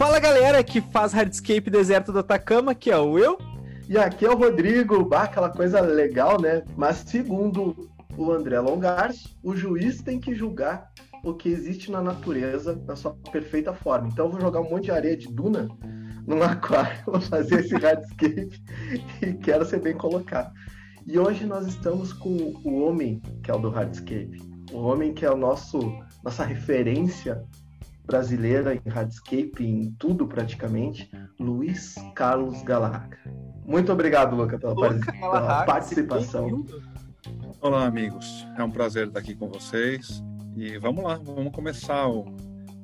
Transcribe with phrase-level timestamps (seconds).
[0.00, 3.36] Fala galera que faz Hardscape Deserto do Atacama, que é o eu.
[3.86, 6.62] E aqui é o Rodrigo, bah, aquela coisa legal, né?
[6.74, 7.76] Mas segundo
[8.16, 10.90] o André Longars, o juiz tem que julgar
[11.22, 14.08] o que existe na natureza na sua perfeita forma.
[14.08, 15.68] Então eu vou jogar um monte de areia de duna
[16.26, 18.58] num aquário, vou fazer esse hardscape
[19.20, 20.50] e quero ser bem colocado.
[21.06, 24.40] E hoje nós estamos com o homem que é o do hardscape,
[24.72, 25.78] o homem que é o nosso
[26.24, 27.44] nossa referência
[28.10, 33.16] brasileira em hardscape, em tudo praticamente, Luiz Carlos Galarraga.
[33.64, 36.66] Muito obrigado, Luca, pela, Luca pela participação.
[37.60, 38.44] Olá, amigos.
[38.58, 40.24] É um prazer estar aqui com vocês.
[40.56, 42.26] E vamos lá, vamos começar o,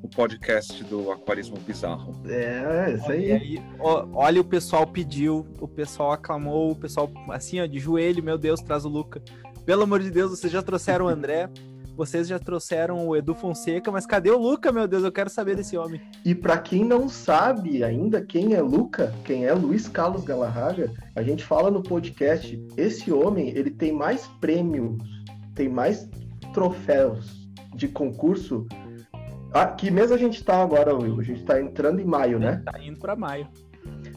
[0.01, 2.15] o podcast do Aquarismo Bizarro.
[2.25, 3.31] É, isso aí.
[3.33, 8.37] aí olha, o pessoal pediu, o pessoal aclamou, o pessoal, assim, ó, de joelho, meu
[8.37, 9.21] Deus, traz o Luca.
[9.65, 11.49] Pelo amor de Deus, vocês já trouxeram o André.
[11.97, 15.03] Vocês já trouxeram o Edu Fonseca, mas cadê o Luca, meu Deus?
[15.03, 15.99] Eu quero saber desse homem.
[16.23, 21.23] E para quem não sabe ainda quem é Luca, quem é Luiz Carlos Galarraga, a
[21.23, 24.95] gente fala no podcast, esse homem, ele tem mais prêmios,
[25.55, 26.07] tem mais
[26.53, 28.67] troféus de concurso.
[29.51, 32.61] Aqui mesmo a gente tá agora, Will, a gente tá entrando em maio, né?
[32.63, 33.47] Tá indo para maio.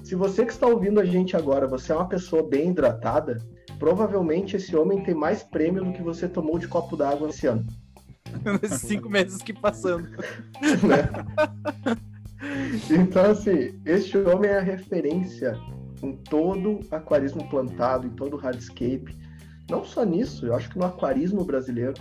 [0.04, 3.38] Se você que está ouvindo a gente agora, você é uma pessoa bem hidratada,
[3.80, 7.66] provavelmente esse homem tem mais prêmio do que você tomou de copo d'água esse ano.
[8.62, 10.06] Nesses cinco meses que passando.
[10.86, 11.08] né?
[12.90, 15.58] Então, assim, este homem é a referência
[16.02, 19.16] em todo aquarismo plantado, em todo hardscape.
[19.68, 21.94] Não só nisso, eu acho que no aquarismo brasileiro.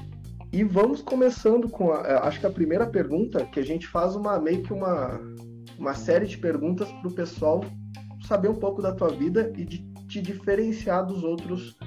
[0.52, 4.40] E vamos começando com a, acho que a primeira pergunta que a gente faz uma
[4.40, 5.20] meio que uma,
[5.78, 7.64] uma série de perguntas para o pessoal
[8.28, 11.78] saber um pouco da tua vida e de te diferenciar dos outros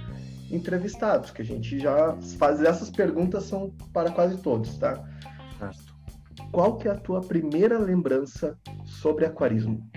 [0.50, 5.04] entrevistados, que a gente já faz essas perguntas são para quase todos, tá?
[5.58, 5.92] Certo.
[6.50, 9.88] Qual que é a tua primeira lembrança sobre aquarismo?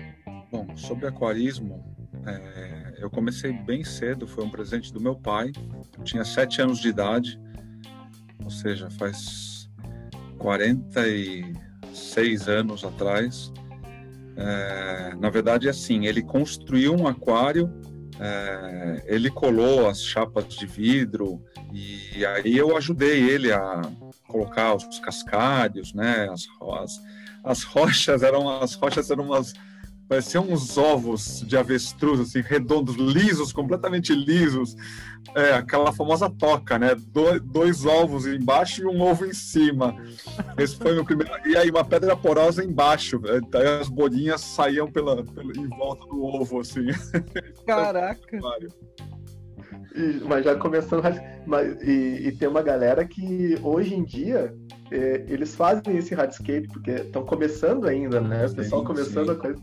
[0.50, 1.84] Bom, sobre aquarismo,
[2.26, 5.52] é, eu comecei bem cedo, foi um presente do meu pai.
[5.96, 7.40] Eu tinha sete anos de idade,
[8.42, 9.70] ou seja, faz
[10.38, 13.52] 46 anos atrás.
[14.36, 17.72] É, na verdade, assim, ele construiu um aquário
[18.20, 23.82] é, ele colou as chapas de vidro e aí eu ajudei ele a
[24.26, 26.28] colocar os cascalhos, né?
[26.30, 26.46] As,
[26.80, 27.00] as,
[27.44, 29.52] as rochas eram as rochas eram umas
[30.08, 34.76] pareciam uns ovos de avestruz, assim, redondos, lisos, completamente lisos.
[35.34, 36.94] É, aquela famosa toca, né?
[36.94, 39.96] Do, dois ovos embaixo e um ovo em cima.
[40.56, 41.32] Esse foi o meu primeiro.
[41.46, 43.20] E aí, uma pedra porosa embaixo.
[43.50, 46.86] Daí as bolinhas saíam pela, pela, em volta do ovo, assim.
[47.66, 48.38] Caraca!
[49.94, 51.02] E, mas já começando.
[51.44, 54.54] Mas, e, e, tem uma galera que hoje em dia
[54.90, 58.46] é, eles fazem esse hardscape, porque estão começando ainda, né?
[58.46, 59.32] O pessoal sim, começando sim.
[59.32, 59.62] a coisa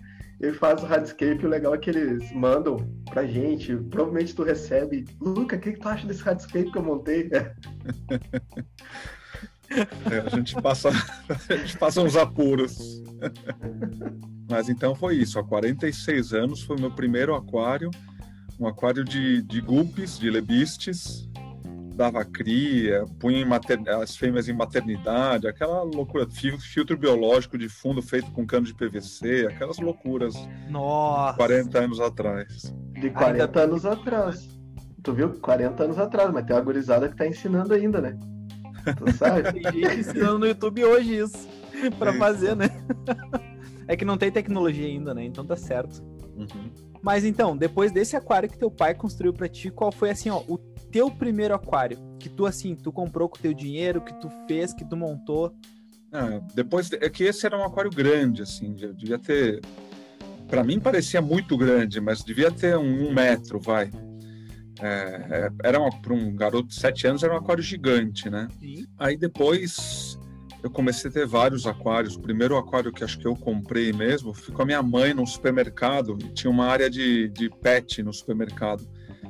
[0.52, 2.78] faz o Hardscape, o legal é que eles mandam
[3.10, 6.84] pra gente, provavelmente tu recebe, Luca, o que, que tu acha desse Hardscape que eu
[6.84, 7.30] montei?
[10.12, 10.90] É, a, gente passa,
[11.50, 13.02] a gente passa uns apuros.
[14.50, 17.90] Mas então foi isso, há 46 anos foi meu primeiro aquário,
[18.60, 21.30] um aquário de, de guppies, de lebistes,
[21.94, 23.46] dava cria, punha
[24.02, 29.48] as fêmeas em maternidade, aquela loucura, filtro biológico de fundo feito com cano de PVC,
[29.48, 30.34] aquelas loucuras.
[30.70, 31.38] Nossa!
[31.38, 32.74] 40 anos atrás.
[32.94, 33.62] De 40 ainda...
[33.62, 34.60] anos atrás.
[35.04, 35.30] Tu viu?
[35.40, 38.18] 40 anos atrás, mas tem uma gurizada que tá ensinando ainda, né?
[38.98, 39.54] Tu sabe?
[39.54, 41.48] tem gente ensinando no YouTube hoje isso,
[42.00, 42.70] pra fazer, né?
[43.88, 45.24] é que não tem tecnologia ainda, né?
[45.24, 46.02] Então tá certo.
[46.36, 46.72] Uhum.
[47.02, 50.42] Mas então, depois desse aquário que teu pai construiu para ti, qual foi assim, ó,
[50.48, 50.58] o
[50.94, 51.98] teu primeiro aquário?
[52.20, 55.54] Que tu, assim, tu comprou com teu dinheiro, que tu fez, que tu montou?
[56.12, 59.60] Ah, depois, é que esse era um aquário grande, assim, devia ter...
[60.48, 63.90] Para mim parecia muito grande, mas devia ter um, um metro, vai.
[64.80, 68.48] É, é era para um garoto de sete anos, era um aquário gigante, né?
[68.60, 68.86] Sim.
[69.00, 70.20] Aí depois
[70.62, 72.16] eu comecei a ter vários aquários.
[72.16, 75.26] O primeiro aquário que acho que eu comprei mesmo foi com a minha mãe no
[75.26, 76.18] supermercado.
[76.24, 78.88] E tinha uma área de, de pet no supermercado.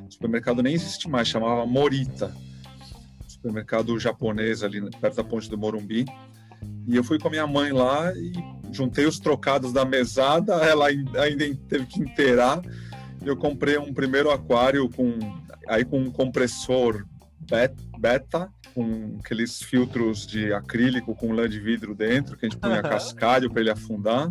[0.08, 2.34] Supermercado nem existe mais, chamava Morita.
[3.26, 6.04] Supermercado japonês ali perto da ponte do Morumbi.
[6.86, 8.32] E eu fui com a minha mãe lá e
[8.72, 12.62] juntei os trocados da mesada, ela ainda teve que inteirar.
[13.24, 15.18] Eu comprei um primeiro aquário com
[15.66, 17.06] aí com um compressor
[17.98, 22.82] beta, com aqueles filtros de acrílico com lã de vidro dentro, que a gente punha
[22.82, 24.30] cascalho para ele afundar.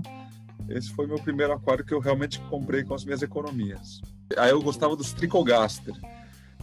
[0.69, 4.01] Esse foi meu primeiro aquário que eu realmente comprei com as minhas economias.
[4.37, 5.93] Aí eu gostava dos Tricogaster.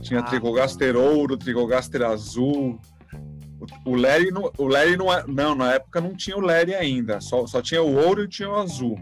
[0.00, 2.78] Tinha ah, Tricogaster ouro, Tricogaster azul.
[3.84, 6.74] O, o Larry, não, o Larry não, é, não, na época não tinha o Larry
[6.74, 8.98] ainda, só, só tinha o ouro e tinha o azul.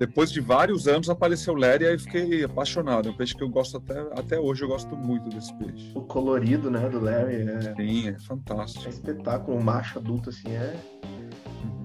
[0.00, 3.08] depois de vários anos apareceu o Léria e aí fiquei apaixonado.
[3.08, 5.92] É um peixe que eu gosto até, até hoje, eu gosto muito desse peixe.
[5.94, 7.74] O colorido, né, do Larry é.
[7.74, 8.86] Sim, é fantástico.
[8.86, 10.74] É espetáculo, um macho adulto assim é.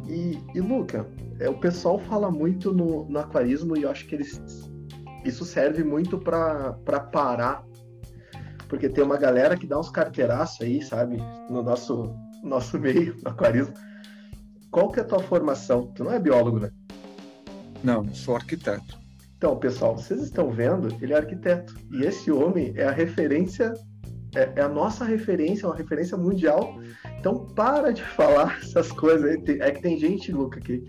[0.08, 1.06] E, e Luca,
[1.40, 4.42] é, o pessoal fala muito no, no aquarismo e eu acho que eles.
[5.26, 6.74] Isso serve muito para
[7.12, 7.64] parar.
[8.70, 11.18] Porque tem uma galera que dá uns carteiraços aí, sabe?
[11.50, 13.74] No nosso, nosso meio, no aquarismo.
[14.72, 15.88] Qual que é a tua formação?
[15.94, 16.72] Tu não é biólogo, né?
[17.84, 18.98] Não, sou arquiteto.
[19.38, 21.76] Então, pessoal, vocês estão vendo, ele é arquiteto.
[21.92, 23.74] E esse homem é a referência,
[24.36, 26.80] é, é a nossa referência, é uma referência mundial.
[27.20, 29.36] Então, para de falar essas coisas.
[29.60, 30.84] É que tem gente, Luca, que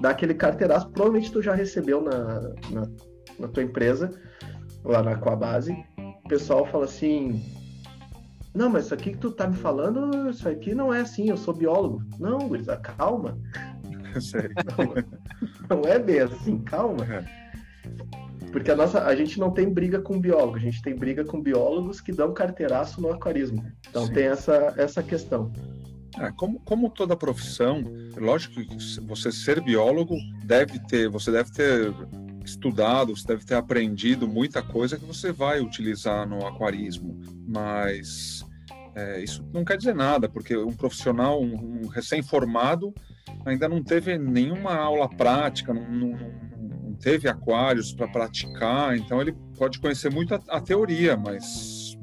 [0.00, 0.90] dá aquele carteiraço.
[0.90, 2.40] Provavelmente tu já recebeu na,
[2.70, 2.82] na,
[3.38, 4.10] na tua empresa,
[4.84, 5.72] lá na Aquabase.
[6.24, 7.42] O pessoal fala assim:
[8.54, 11.36] Não, mas isso aqui que tu tá me falando, isso aqui não é assim, eu
[11.36, 12.02] sou biólogo.
[12.18, 13.38] Não, Grisa, calma.
[14.20, 14.54] Sério.
[15.68, 17.04] Não, não é bem assim, calma.
[17.04, 17.40] É.
[18.50, 21.40] Porque a nossa, a gente não tem briga com biólogo, a gente tem briga com
[21.40, 23.64] biólogos que dão carteiraço no aquarismo.
[23.88, 24.12] Então Sim.
[24.12, 25.52] tem essa, essa questão.
[26.18, 27.84] É, como, como toda profissão,
[28.16, 31.94] lógico que você ser biólogo deve ter, você deve ter
[32.50, 38.44] estudado, você deve ter aprendido muita coisa que você vai utilizar no aquarismo, mas
[38.94, 42.94] é, isso não quer dizer nada, porque um profissional, um, um recém-formado,
[43.44, 46.18] ainda não teve nenhuma aula prática, não, não,
[46.82, 51.96] não teve aquários para praticar, então ele pode conhecer muito a, a teoria, mas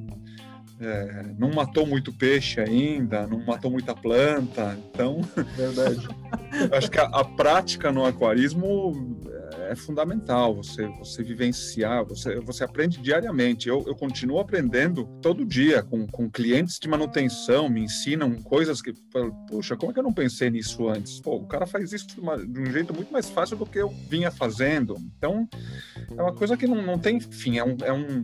[0.80, 5.22] é, não matou muito peixe ainda, não matou muita planta, então.
[5.56, 6.08] Verdade.
[6.72, 9.20] acho que a, a, prática no aquarismo
[9.70, 13.68] é fundamental, você, você vivenciar, você, você aprende diariamente.
[13.68, 18.94] Eu, eu continuo aprendendo todo dia com, com clientes de manutenção, me ensinam coisas que,
[19.48, 21.20] puxa, como é que eu não pensei nisso antes?
[21.20, 23.80] Pô, o cara faz isso de, uma, de um jeito muito mais fácil do que
[23.80, 24.98] eu vinha fazendo.
[25.18, 25.48] Então,
[26.18, 28.24] é uma coisa que não, não tem fim, é um, é um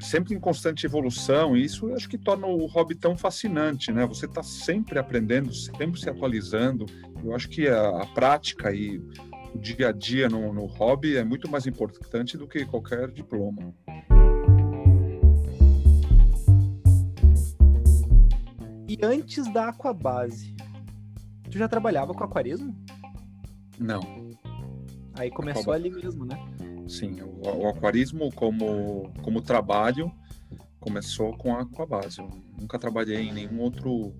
[0.00, 4.06] sempre em constante evolução, e isso acho que torna o hobby tão fascinante, né?
[4.06, 6.86] Você está sempre aprendendo, sempre se atualizando.
[7.24, 9.02] Eu acho que a, a prática e
[9.54, 13.74] o dia a dia no, no hobby é muito mais importante do que qualquer diploma.
[18.88, 20.54] E antes da Aquabase,
[21.50, 22.76] tu já trabalhava com aquarismo?
[23.78, 24.00] Não.
[25.14, 26.36] Aí começou ali mesmo, né?
[26.86, 30.12] Sim, o, o, aquarismo como, como trabalho
[30.80, 32.18] começou com a Aquabase.
[32.18, 32.30] Eu
[32.60, 34.12] nunca trabalhei em nenhum outro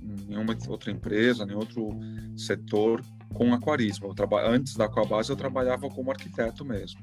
[0.00, 1.90] nenhuma outra empresa, nenhum outro
[2.36, 3.02] setor
[3.34, 4.14] com aquarismo.
[4.18, 7.00] Eu Antes da Aquabase eu trabalhava como arquiteto mesmo.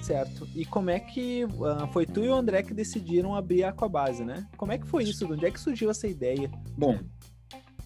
[0.00, 0.46] Certo.
[0.54, 4.24] E como é que uh, foi tu e o André que decidiram abrir a Aquabase,
[4.24, 4.46] né?
[4.56, 5.26] Como é que foi isso?
[5.26, 6.50] De onde é que surgiu essa ideia?
[6.76, 6.98] Bom,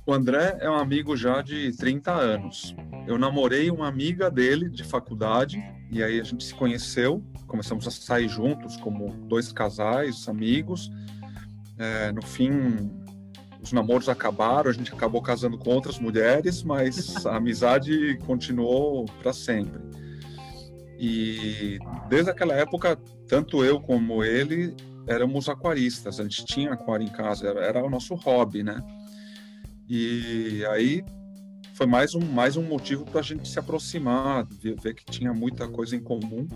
[0.08, 2.74] o André é um amigo já de 30 anos.
[3.06, 7.90] Eu namorei uma amiga dele de faculdade e aí a gente se conheceu, começamos a
[7.90, 10.90] sair juntos como dois casais, amigos.
[11.78, 12.90] É, no fim,
[13.68, 19.32] os namoros acabaram, a gente acabou casando com outras mulheres, mas a amizade continuou para
[19.32, 19.80] sempre.
[20.98, 21.78] E
[22.08, 24.74] desde aquela época, tanto eu como ele
[25.06, 28.82] éramos aquaristas, a gente tinha aquário em casa, era, era o nosso hobby, né?
[29.88, 31.04] E aí
[31.74, 35.32] foi mais um, mais um motivo para a gente se aproximar, ver, ver, que tinha
[35.32, 36.48] muita coisa em comum.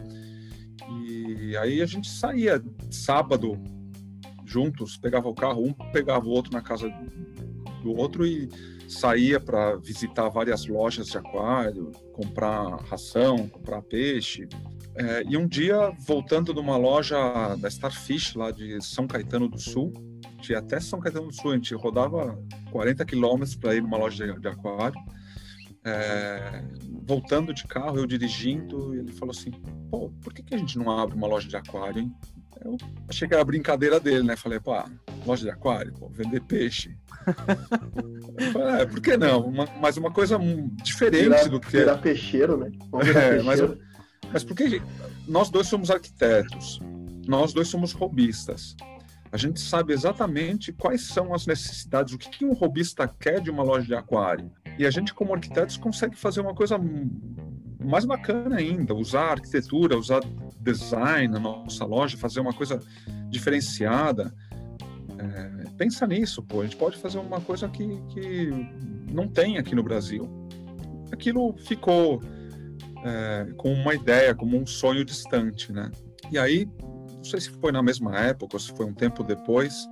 [0.90, 3.62] E aí a gente saía sábado
[4.52, 6.88] juntos, pegava o carro, um pegava o outro na casa
[7.82, 8.48] do outro e
[8.88, 14.46] saía para visitar várias lojas de aquário, comprar ração, comprar peixe.
[14.94, 17.16] É, e um dia, voltando de uma loja
[17.56, 19.92] da Starfish, lá de São Caetano do Sul,
[20.40, 22.38] de até São Caetano do Sul, a gente rodava
[22.70, 25.00] 40 quilômetros para ir numa loja de, de aquário.
[25.84, 26.62] É,
[27.06, 29.50] voltando de carro, eu dirigindo, ele falou assim:
[29.90, 32.12] pô, por que, que a gente não abre uma loja de aquário, hein?
[32.64, 32.76] Eu
[33.08, 34.36] achei que era brincadeira dele, né?
[34.36, 34.72] Falei, pô,
[35.26, 36.96] loja de aquário, pô, vender peixe.
[38.52, 39.46] falei, é, por que não?
[39.46, 40.38] Uma, mas uma coisa
[40.82, 41.78] diferente virar, do que.
[41.78, 42.70] Virar peixeiro, né?
[43.14, 43.60] É, mas,
[44.32, 44.80] mas porque
[45.26, 46.80] nós dois somos arquitetos,
[47.26, 48.76] nós dois somos robistas.
[49.32, 53.50] A gente sabe exatamente quais são as necessidades, o que, que um robista quer de
[53.50, 54.52] uma loja de aquário.
[54.78, 56.78] E a gente, como arquitetos, consegue fazer uma coisa
[57.82, 60.20] mais bacana ainda, usar arquitetura, usar
[60.60, 62.80] design na nossa loja, fazer uma coisa
[63.28, 64.32] diferenciada.
[65.18, 66.60] É, pensa nisso, pô.
[66.60, 68.50] A gente pode fazer uma coisa que, que
[69.12, 70.28] não tem aqui no Brasil.
[71.12, 72.20] Aquilo ficou
[73.04, 75.90] é, com uma ideia, como um sonho distante, né?
[76.30, 76.68] E aí,
[77.16, 79.86] não sei se foi na mesma época ou se foi um tempo depois,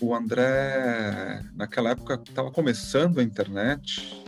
[0.00, 4.24] o André, naquela época, estava começando a internet.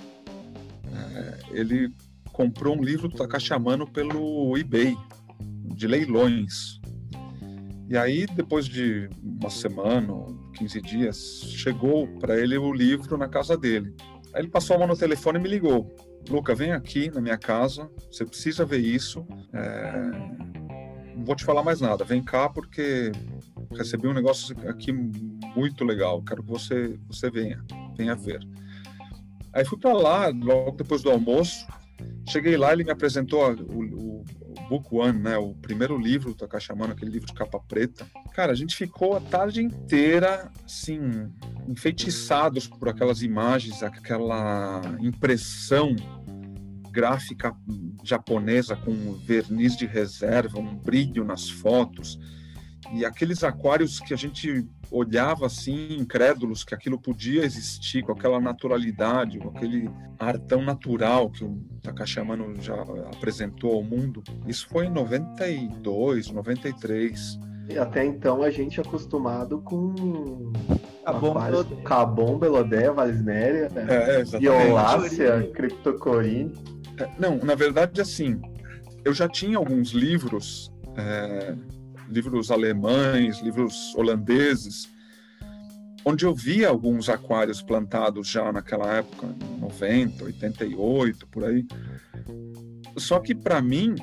[0.92, 1.94] É, ele
[2.32, 4.96] comprou um livro do Takashi Amano pelo eBay,
[5.74, 6.80] de leilões.
[7.88, 10.12] E aí, depois de uma semana,
[10.54, 13.94] 15 dias, chegou para ele o livro na casa dele.
[14.32, 15.94] Aí ele passou a mão no telefone e me ligou.
[16.28, 19.26] Luca, vem aqui na minha casa, você precisa ver isso.
[19.52, 21.14] É...
[21.14, 23.12] Não vou te falar mais nada, vem cá porque
[23.72, 27.62] recebi um negócio aqui muito legal, quero que você, você venha,
[27.96, 28.40] venha ver.
[29.52, 31.66] Aí fui para lá, logo depois do almoço,
[32.28, 34.24] cheguei lá, ele me apresentou o, o,
[34.68, 35.36] Book One, né?
[35.36, 38.06] O primeiro livro do Takashi Amano, aquele livro de capa preta.
[38.32, 41.00] Cara, a gente ficou a tarde inteira, assim,
[41.68, 45.94] enfeitiçados por aquelas imagens, aquela impressão
[46.90, 47.54] gráfica
[48.04, 52.18] japonesa com verniz de reserva, um brilho nas fotos
[52.92, 58.38] e aqueles aquários que a gente olhava assim, incrédulos, que aquilo podia existir com aquela
[58.38, 62.74] naturalidade, com aquele ar tão natural que o Takashi Amano já
[63.16, 64.22] apresentou ao mundo.
[64.46, 67.40] Isso foi em 92, 93.
[67.70, 70.52] E até então a gente é acostumado com
[71.04, 76.52] Cabom, Cabom Belodé, Valisnéria, é, Violácea, Cryptocorine.
[76.98, 78.40] É, não, na verdade, assim,
[79.04, 81.54] eu já tinha alguns livros é,
[82.12, 84.88] livros alemães, livros holandeses,
[86.04, 89.28] onde eu via alguns aquários plantados já naquela época,
[89.58, 91.66] 90, 88, por aí.
[92.96, 93.94] Só que para mim,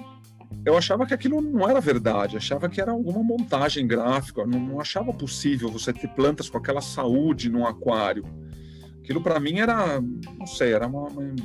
[0.66, 4.82] eu achava que aquilo não era verdade, achava que era alguma montagem gráfica, não, não
[4.82, 8.25] achava possível você ter plantas com aquela saúde num aquário.
[9.00, 11.36] Aquilo para mim era, não sei, era uma, uma,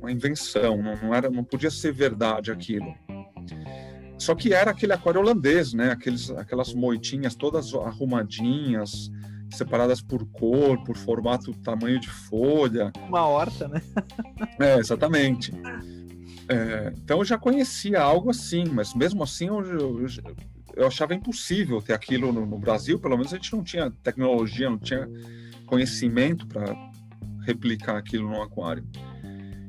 [0.00, 2.94] uma invenção, não, não, era, não podia ser verdade aquilo.
[4.18, 5.90] Só que era aquele aquário holandês, né?
[5.90, 9.10] Aqueles, aquelas moitinhas todas arrumadinhas,
[9.50, 12.92] separadas por cor, por formato, tamanho de folha.
[13.08, 13.82] Uma horta, né?
[14.60, 15.52] é, exatamente.
[16.48, 20.06] É, então eu já conhecia algo assim, mas mesmo assim eu, eu,
[20.76, 22.98] eu achava impossível ter aquilo no, no, Brasil.
[22.98, 25.08] Pelo menos a gente não tinha tecnologia, não tinha
[25.66, 26.74] conhecimento para
[27.44, 28.84] replicar aquilo no aquário.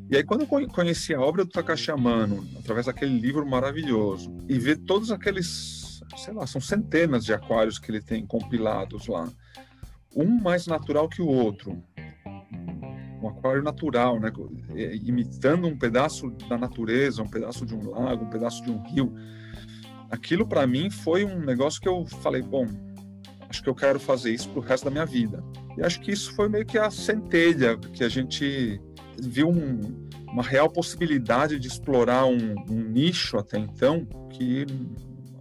[0.07, 4.59] E aí, quando eu conheci a obra do Takashi Amano, através daquele livro maravilhoso, e
[4.59, 9.27] ver todos aqueles, sei lá, são centenas de aquários que ele tem compilados lá,
[10.15, 11.83] um mais natural que o outro,
[13.19, 14.31] um aquário natural, né,
[15.01, 19.11] imitando um pedaço da natureza, um pedaço de um lago, um pedaço de um rio.
[20.11, 22.67] Aquilo para mim foi um negócio que eu falei, bom,
[23.49, 25.43] acho que eu quero fazer isso pro resto da minha vida.
[25.75, 28.79] E acho que isso foi meio que a centelha que a gente
[29.19, 34.65] viu um, uma real possibilidade de explorar um, um, nicho até então que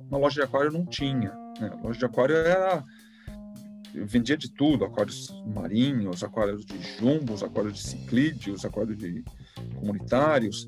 [0.08, 1.32] uma loja de aquário não tinha.
[1.60, 1.70] Né?
[1.72, 2.84] A loja de aquário era
[3.94, 9.24] vendia de tudo, aquários marinhos, aquários de jumbos, aquários de ciclídeos, aquários de
[9.76, 10.66] comunitários.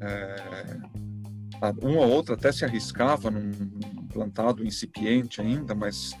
[0.00, 0.78] É,
[1.82, 3.50] uma ou outra até se arriscava num
[4.12, 6.16] plantado incipiente ainda, mas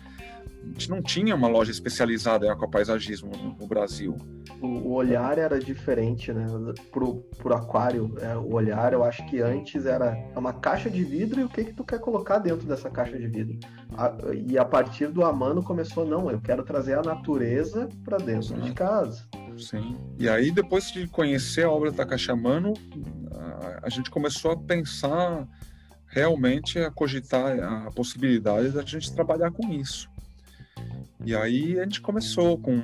[0.68, 4.16] a gente não tinha uma loja especializada em aquapaisagismo no Brasil
[4.60, 6.46] o olhar era diferente, né?
[6.90, 11.40] Pro, pro aquário, é, o olhar, eu acho que antes era uma caixa de vidro
[11.40, 13.58] e o que que tu quer colocar dentro dessa caixa de vidro.
[13.96, 18.48] A, e a partir do Amano começou, não, eu quero trazer a natureza para dentro
[18.48, 18.60] Sim.
[18.60, 19.24] de casa.
[19.56, 19.96] Sim.
[20.18, 22.74] E aí, depois de conhecer a obra da Caixa Amano,
[23.32, 25.46] a, a gente começou a pensar
[26.06, 30.08] realmente a cogitar a possibilidade da gente trabalhar com isso.
[31.24, 32.76] E aí a gente começou com.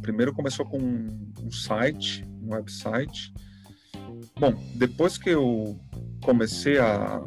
[0.00, 3.32] Primeiro começou com um site, um website.
[4.38, 5.78] Bom, depois que eu
[6.22, 7.20] comecei a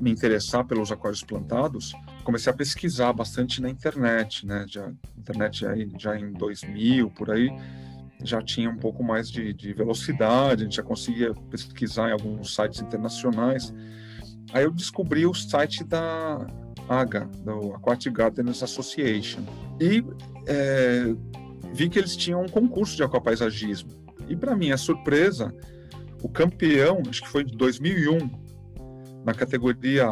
[0.00, 1.92] me interessar pelos aquários plantados,
[2.24, 4.64] comecei a pesquisar bastante na internet, né?
[4.68, 7.50] Já, internet já, já em 2000, por aí,
[8.22, 12.54] já tinha um pouco mais de, de velocidade, a gente já conseguia pesquisar em alguns
[12.54, 13.72] sites internacionais.
[14.52, 16.46] Aí eu descobri o site da
[16.88, 19.40] AGA, do Aquatic Gardens Association.
[19.80, 20.04] E
[20.46, 21.14] é,
[21.72, 23.90] vi que eles tinham um concurso de aquapaisagismo.
[24.28, 25.54] E para minha surpresa,
[26.22, 28.30] o campeão, acho que foi de 2001,
[29.24, 30.06] na categoria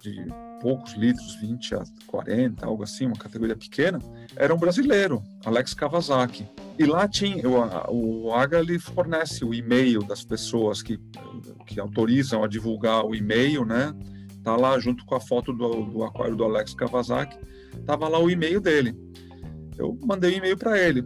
[0.00, 0.26] de
[0.60, 3.98] poucos litros, 20 a 40, algo assim, uma categoria pequena,
[4.36, 6.46] era um brasileiro, Alex Kawasaki.
[6.78, 10.98] E lá tinha, o, o AGA ele fornece o e-mail das pessoas que,
[11.66, 13.94] que autorizam a divulgar o e-mail, né?
[14.42, 17.38] Tá lá junto com a foto do, do aquário do Alex Kawasaki,
[17.84, 18.96] tava lá o e-mail dele.
[19.76, 21.02] Eu mandei um e-mail para ele.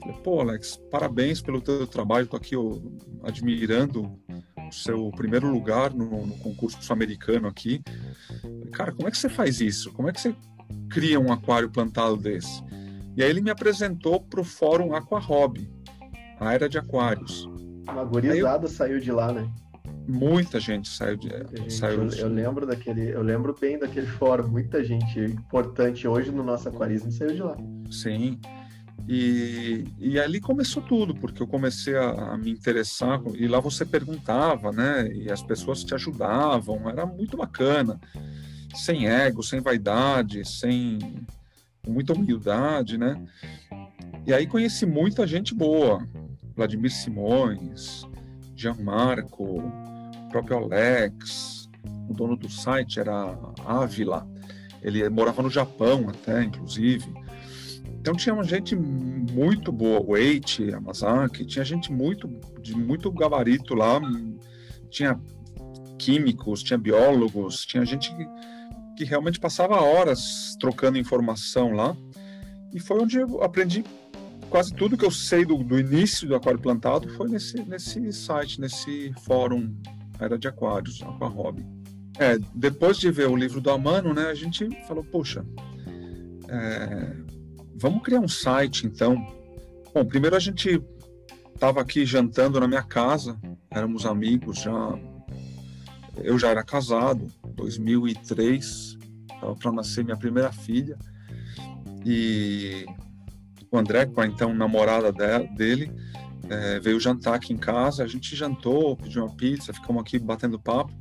[0.00, 2.78] Falei, pô, Alex, parabéns pelo teu trabalho, tô aqui ó,
[3.22, 4.18] admirando
[4.68, 7.80] o seu primeiro lugar no, no concurso americano aqui.
[8.40, 9.92] Falei, Cara, como é que você faz isso?
[9.92, 10.34] Como é que você
[10.90, 12.62] cria um aquário plantado desse?
[13.16, 15.70] E aí ele me apresentou para o fórum Aqua Hobby,
[16.40, 17.44] a era de aquários.
[17.88, 18.70] Uma gurizada eu...
[18.70, 19.48] saiu de lá, né?
[20.06, 24.48] Muita gente saiu de, gente, saiu eu, eu, lembro daquele, eu lembro bem daquele fórum,
[24.48, 27.56] muita gente importante hoje no nosso aquarismo saiu de lá.
[27.90, 28.40] Sim.
[29.08, 33.84] E, e ali começou tudo, porque eu comecei a, a, me interessar, e lá você
[33.84, 35.08] perguntava, né?
[35.12, 38.00] E as pessoas te ajudavam, era muito bacana.
[38.74, 40.98] Sem ego, sem vaidade, sem
[41.86, 43.20] muita humildade, né?
[44.24, 46.06] E aí conheci muita gente boa,
[46.54, 48.06] Vladimir Simões,
[48.54, 49.81] Gianmarco, o
[50.32, 51.68] próprio Alex,
[52.08, 54.26] o dono do site era Ávila,
[54.82, 57.06] ele morava no Japão até, inclusive.
[58.00, 62.26] Então tinha uma gente muito boa, o Eiichi, Yamazaki, tinha gente muito
[62.60, 64.00] de muito gabarito lá,
[64.90, 65.20] tinha
[65.98, 68.26] químicos, tinha biólogos, tinha gente que,
[68.96, 71.96] que realmente passava horas trocando informação lá.
[72.74, 73.84] E foi onde eu aprendi
[74.50, 78.60] quase tudo que eu sei do, do início do aquário plantado foi nesse, nesse site,
[78.60, 79.72] nesse fórum
[80.22, 81.66] Era de Aquários, Aqua Hobby.
[82.18, 85.44] É, depois de ver o livro do Amano, né, a gente falou, poxa,
[86.48, 87.16] é,
[87.76, 89.16] vamos criar um site então.
[89.94, 90.82] Bom, primeiro a gente
[91.54, 93.38] estava aqui jantando na minha casa,
[93.70, 94.98] éramos amigos já.
[96.16, 98.98] Eu já era casado, 2003,
[99.32, 100.98] estava para nascer minha primeira filha.
[102.04, 102.84] E
[103.70, 105.90] o André, com a então namorada dele,
[106.48, 108.04] é, veio jantar aqui em casa.
[108.04, 110.92] A gente jantou, pediu uma pizza, ficamos aqui batendo papo.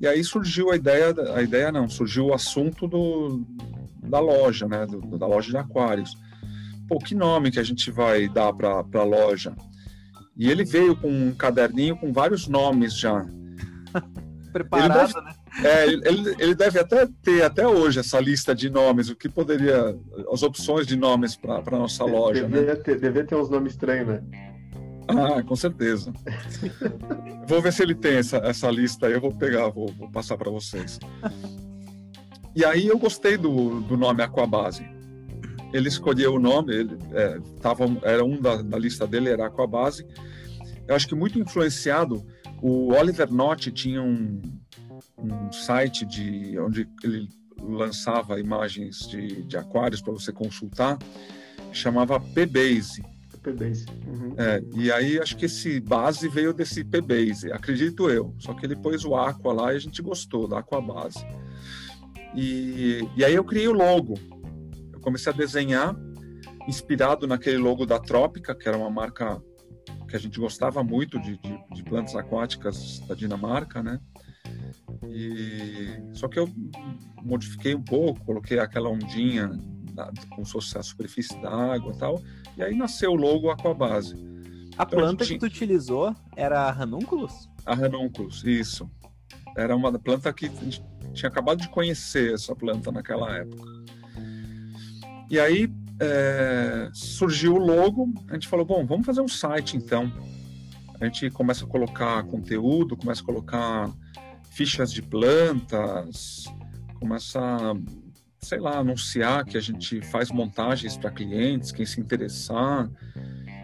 [0.00, 3.46] E aí surgiu a ideia, a ideia não, surgiu o assunto do,
[4.02, 6.16] da loja, né, do, da loja de aquários.
[6.88, 9.54] Pô, que nome que a gente vai dar para a loja?
[10.36, 13.24] E ele veio com um caderninho com vários nomes já.
[14.52, 15.34] Preparado, deve, né?
[15.64, 19.96] É, ele, ele deve até ter até hoje essa lista de nomes, o que poderia,
[20.32, 22.44] as opções de nomes para a nossa loja.
[22.44, 22.74] Devia, né?
[22.74, 24.51] ter, devia ter uns nomes estranhos, né?
[25.08, 26.12] Ah, com certeza.
[27.46, 30.36] vou ver se ele tem essa, essa lista aí, eu vou pegar, vou, vou passar
[30.36, 30.98] para vocês.
[32.54, 34.86] E aí eu gostei do, do nome Aquabase.
[35.72, 40.06] Ele escolheu o nome, ele é, tava, era um da, da lista dele, era Aquabase.
[40.86, 42.24] Eu acho que muito influenciado,
[42.60, 44.40] o Oliver Nott tinha um,
[45.18, 47.28] um site de onde ele
[47.62, 50.98] lançava imagens de, de aquários para você consultar,
[51.72, 53.02] chamava PBase.
[53.42, 53.86] PBase.
[54.06, 54.34] Uhum.
[54.36, 58.34] É, e aí acho que esse base veio desse PBase, acredito eu.
[58.38, 61.24] Só que ele pôs o Aqua lá e a gente gostou da Aqua Base.
[62.34, 64.14] E, e aí eu criei o logo.
[64.92, 65.94] Eu comecei a desenhar,
[66.66, 69.42] inspirado naquele logo da Trópica, que era uma marca
[70.08, 73.98] que a gente gostava muito de, de, de plantas aquáticas da Dinamarca, né?
[75.08, 76.48] E só que eu
[77.22, 79.50] modifiquei um pouco, coloquei aquela ondinha
[80.30, 82.22] como se fosse a superfície da água tal,
[82.56, 84.14] e aí nasceu o logo Aquabase.
[84.76, 85.38] A então, planta a gente...
[85.38, 87.48] que tu utilizou era a ranúnculos?
[87.64, 88.90] A ranúnculos, isso.
[89.56, 93.70] Era uma planta que a gente tinha acabado de conhecer essa planta naquela época.
[95.30, 100.10] E aí é, surgiu o logo, a gente falou, bom, vamos fazer um site então.
[101.00, 103.90] A gente começa a colocar conteúdo, começa a colocar
[104.50, 106.44] fichas de plantas,
[106.98, 107.74] começa a,
[108.44, 112.90] sei lá, anunciar que a gente faz montagens para clientes, quem se interessar.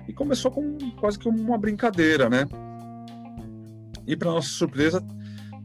[0.07, 2.47] E começou com quase que uma brincadeira, né?
[4.07, 5.05] E para nossa surpresa,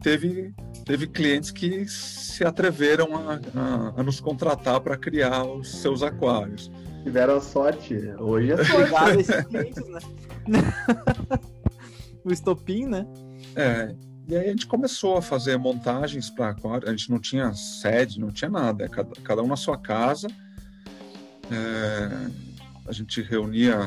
[0.02, 6.04] teve teve clientes que se atreveram a, a, a nos contratar para criar os seus
[6.04, 6.70] aquários.
[7.04, 7.96] Tiveram sorte.
[8.20, 9.22] Hoje é sorte.
[9.22, 10.00] esses clientes, né?
[12.26, 13.08] o estopim, né?
[13.56, 13.96] É.
[14.28, 16.88] E aí a gente começou a fazer montagens para aquário.
[16.88, 18.88] A gente não tinha sede, não tinha nada.
[18.88, 20.28] Cada, cada um na sua casa.
[21.52, 22.32] É,
[22.88, 23.78] a gente reunia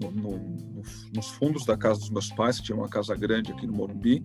[0.00, 0.82] no, no, no,
[1.14, 4.24] nos fundos da casa dos meus pais, que tinha uma casa grande aqui no Morumbi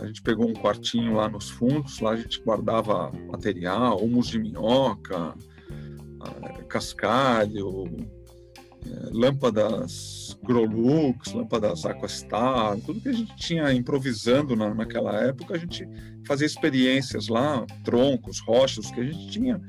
[0.00, 4.38] a gente pegou um quartinho lá nos fundos, lá a gente guardava material, humus de
[4.38, 5.34] minhoca,
[6.20, 7.84] ah, cascalho,
[9.12, 15.86] lâmpadas Grolux, lâmpadas Aquastar, tudo que a gente tinha improvisando na, naquela época, a gente
[16.26, 19.60] fazia experiências lá, troncos, rochas que a gente tinha,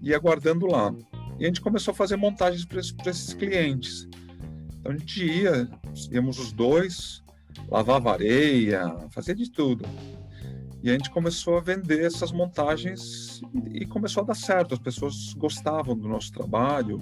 [0.00, 0.94] ia guardando lá.
[1.38, 4.08] E a gente começou a fazer montagens para esses clientes.
[4.80, 5.68] Então a gente ia,
[6.10, 7.22] íamos os dois,
[7.68, 9.84] lavava areia, fazia de tudo.
[10.82, 13.40] E a gente começou a vender essas montagens
[13.72, 14.74] e começou a dar certo.
[14.74, 17.00] As pessoas gostavam do nosso trabalho,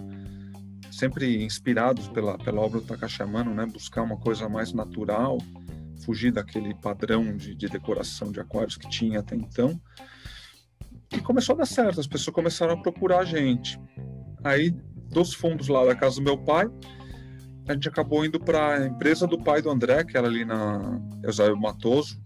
[0.96, 3.66] sempre inspirados pela, pela obra do Takashimano, né?
[3.66, 5.38] Buscar uma coisa mais natural,
[6.04, 9.80] fugir daquele padrão de, de decoração de aquários que tinha até então.
[11.12, 12.00] E começou a dar certo.
[12.00, 13.78] As pessoas começaram a procurar a gente.
[14.42, 14.70] Aí,
[15.10, 16.68] dos fundos lá da casa do meu pai,
[17.68, 21.00] a gente acabou indo para a empresa do pai do André, que era ali na
[21.22, 22.20] Eusébio Matoso,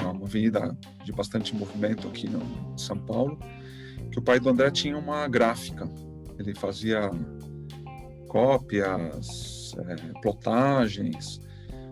[0.00, 2.40] uma avenida de bastante movimento aqui no
[2.74, 3.38] em São Paulo,
[4.10, 5.88] que o pai do André tinha uma gráfica.
[6.38, 7.10] Ele fazia
[8.32, 11.38] cópias, é, plotagens,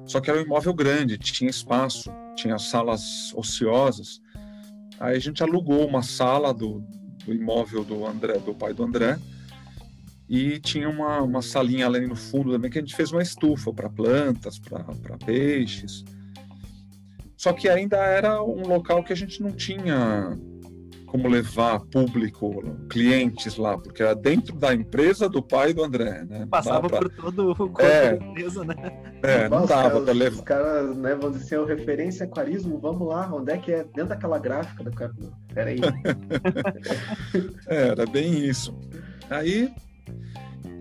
[0.07, 4.23] só que era um imóvel grande, tinha espaço, tinha salas ociosas.
[4.99, 6.83] Aí a gente alugou uma sala do,
[7.27, 9.19] do imóvel do André, do pai do André,
[10.27, 13.71] e tinha uma, uma salinha ali no fundo também que a gente fez uma estufa
[13.71, 16.05] para plantas, para peixes.
[17.37, 20.39] Só que ainda era um local que a gente não tinha
[21.11, 26.47] como levar público, clientes lá, porque era dentro da empresa do pai do André, né?
[26.49, 27.01] Passava pra...
[27.01, 28.75] por todo o corpo é, da empresa, né?
[29.23, 30.37] É, não Nossa, dava os, para levar.
[30.37, 33.85] Os caras, né, vão dizer assim, referência aquarismo, vamos lá, onde é que é?
[33.85, 35.13] Dentro daquela gráfica do cara.
[35.53, 35.81] Peraí.
[37.67, 38.79] é, era bem isso.
[39.29, 39.73] Aí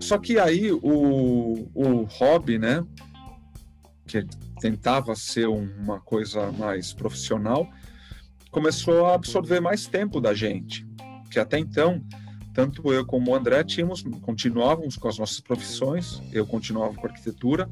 [0.00, 2.84] só que aí o, o hobby, né,
[4.06, 4.26] que
[4.60, 7.68] tentava ser uma coisa mais profissional,
[8.50, 10.86] começou a absorver mais tempo da gente.
[11.30, 12.02] Que até então,
[12.52, 17.70] tanto eu como o André tínhamos, continuávamos com as nossas profissões, eu continuava com arquitetura,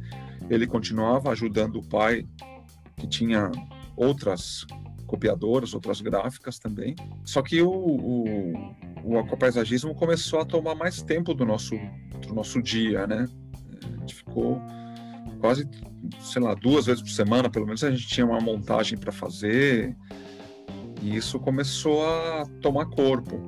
[0.49, 2.27] ele continuava ajudando o pai,
[2.97, 3.51] que tinha
[3.97, 4.65] outras
[5.07, 6.95] copiadoras, outras gráficas também.
[7.25, 11.75] Só que o, o, o aquapaisagismo começou a tomar mais tempo do nosso,
[12.27, 13.27] do nosso dia, né?
[13.83, 14.61] A gente ficou
[15.41, 15.69] quase,
[16.21, 19.97] sei lá, duas vezes por semana, pelo menos a gente tinha uma montagem para fazer,
[21.03, 23.41] e isso começou a tomar corpo.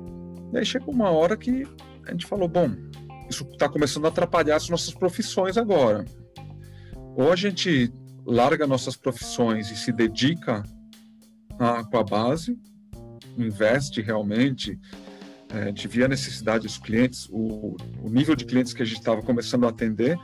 [0.53, 1.67] E aí chegou uma hora que
[2.07, 2.69] a gente falou: bom,
[3.29, 6.05] isso está começando a atrapalhar as nossas profissões agora.
[7.15, 7.91] Ou a gente
[8.25, 10.63] larga nossas profissões e se dedica
[11.89, 12.57] com a base,
[13.37, 14.79] investe realmente,
[15.53, 18.85] é, a gente via a necessidade dos clientes, o, o nível de clientes que a
[18.85, 20.17] gente estava começando a atender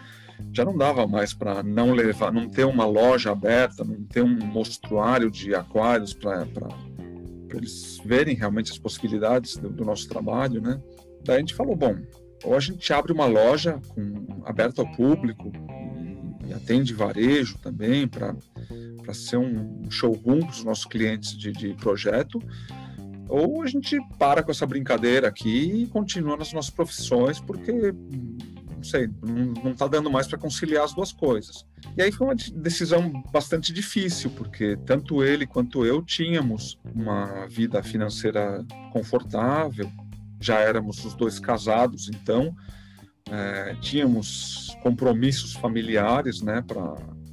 [0.51, 4.37] já não dava mais para não levar, não ter uma loja aberta, não ter um
[4.45, 6.45] mostruário de aquários para
[7.55, 10.81] eles verem realmente as possibilidades do, do, nosso trabalho, né?
[11.23, 11.95] Daí a gente falou, bom,
[12.43, 15.51] ou a gente abre uma loja com, aberta ao público
[16.43, 18.35] e, e atende varejo também para
[19.07, 22.43] para ser um showroom para os nossos clientes de, de projeto,
[23.29, 27.93] ou a gente para com essa brincadeira aqui e continua nas nossas profissões, porque
[28.77, 29.09] não sei,
[29.63, 31.65] não está dando mais para conciliar as duas coisas.
[31.97, 37.81] E aí foi uma decisão bastante difícil, porque tanto ele quanto eu tínhamos uma vida
[37.81, 38.63] financeira
[38.93, 39.91] confortável,
[40.39, 42.55] já éramos os dois casados, então
[43.31, 46.63] é, tínhamos compromissos familiares, né,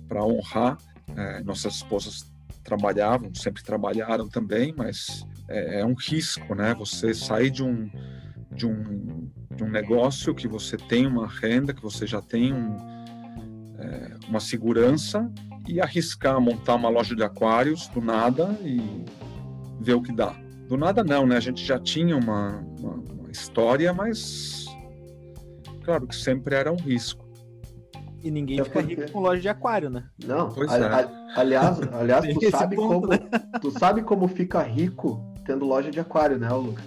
[0.08, 0.78] para honrar
[1.14, 2.32] é, nossas esposas
[2.64, 6.74] trabalhavam, sempre trabalharam também, mas é, é, um risco, né?
[6.74, 7.90] Você sair de um,
[8.50, 12.76] de um, de um negócio que você tem uma renda, que você já tem um,
[13.78, 15.30] é, uma segurança
[15.66, 19.04] e arriscar montar uma loja de aquários do nada e
[19.80, 20.34] ver o que dá.
[20.68, 21.36] Do nada não, né?
[21.36, 24.66] A gente já tinha uma, uma, uma história, mas
[25.84, 27.24] claro que sempre era um risco.
[28.22, 28.94] E ninguém é fica porque...
[28.94, 30.04] rico com loja de aquário, né?
[30.24, 30.82] Não, a, é.
[30.82, 33.18] a, aliás, aliás tu, sabe ponto, como, né?
[33.60, 36.84] tu sabe como fica rico tendo loja de aquário, né, Lucas?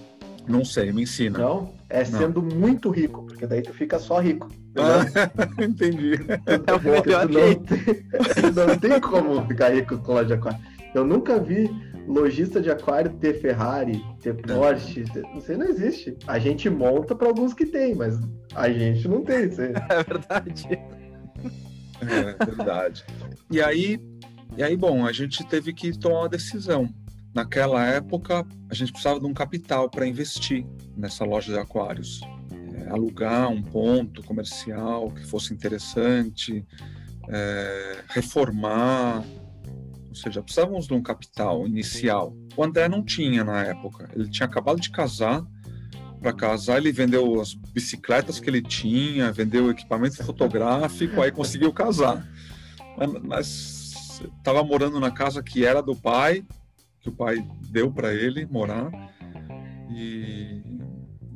[0.48, 1.38] Não sei, me ensina.
[1.38, 2.18] Não, é não.
[2.18, 4.48] sendo muito rico, porque daí tu fica só rico.
[4.76, 5.30] Ah,
[5.62, 6.14] entendi.
[6.46, 10.58] É o melhor não, não tem como ficar rico com loja de aquário.
[10.94, 11.70] Eu nunca vi
[12.06, 15.22] lojista de aquário ter Ferrari, ter Porsche, ter...
[15.22, 16.16] não sei, não existe.
[16.26, 18.18] A gente monta para alguns que tem, mas
[18.54, 19.50] a gente não tem.
[19.50, 19.72] Sei.
[19.90, 20.68] É verdade.
[22.00, 23.04] É verdade.
[23.50, 24.00] e aí,
[24.56, 26.88] e aí, bom, a gente teve que tomar uma decisão.
[27.38, 32.20] Naquela época, a gente precisava de um capital para investir nessa loja de aquários.
[32.74, 36.66] É, alugar um ponto comercial que fosse interessante,
[37.28, 39.22] é, reformar,
[40.08, 42.36] ou seja, precisávamos de um capital inicial.
[42.56, 45.46] O André não tinha na época, ele tinha acabado de casar,
[46.20, 52.28] para casar, ele vendeu as bicicletas que ele tinha, vendeu equipamento fotográfico, aí conseguiu casar.
[53.22, 56.44] Mas estava morando na casa que era do pai,
[57.08, 58.90] que o pai deu para ele morar,
[59.90, 60.62] e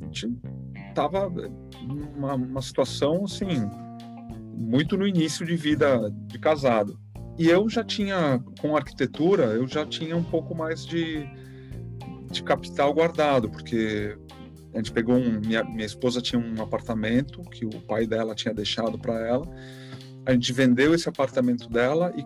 [0.01, 0.37] a gente
[0.89, 1.29] estava
[1.81, 3.69] numa uma situação assim,
[4.55, 6.99] muito no início de vida de casado.
[7.37, 11.25] E eu já tinha, com arquitetura, eu já tinha um pouco mais de,
[12.31, 14.15] de capital guardado, porque
[14.71, 18.53] a gente pegou um, minha, minha esposa tinha um apartamento que o pai dela tinha
[18.53, 19.47] deixado para ela.
[20.25, 22.23] A gente vendeu esse apartamento dela e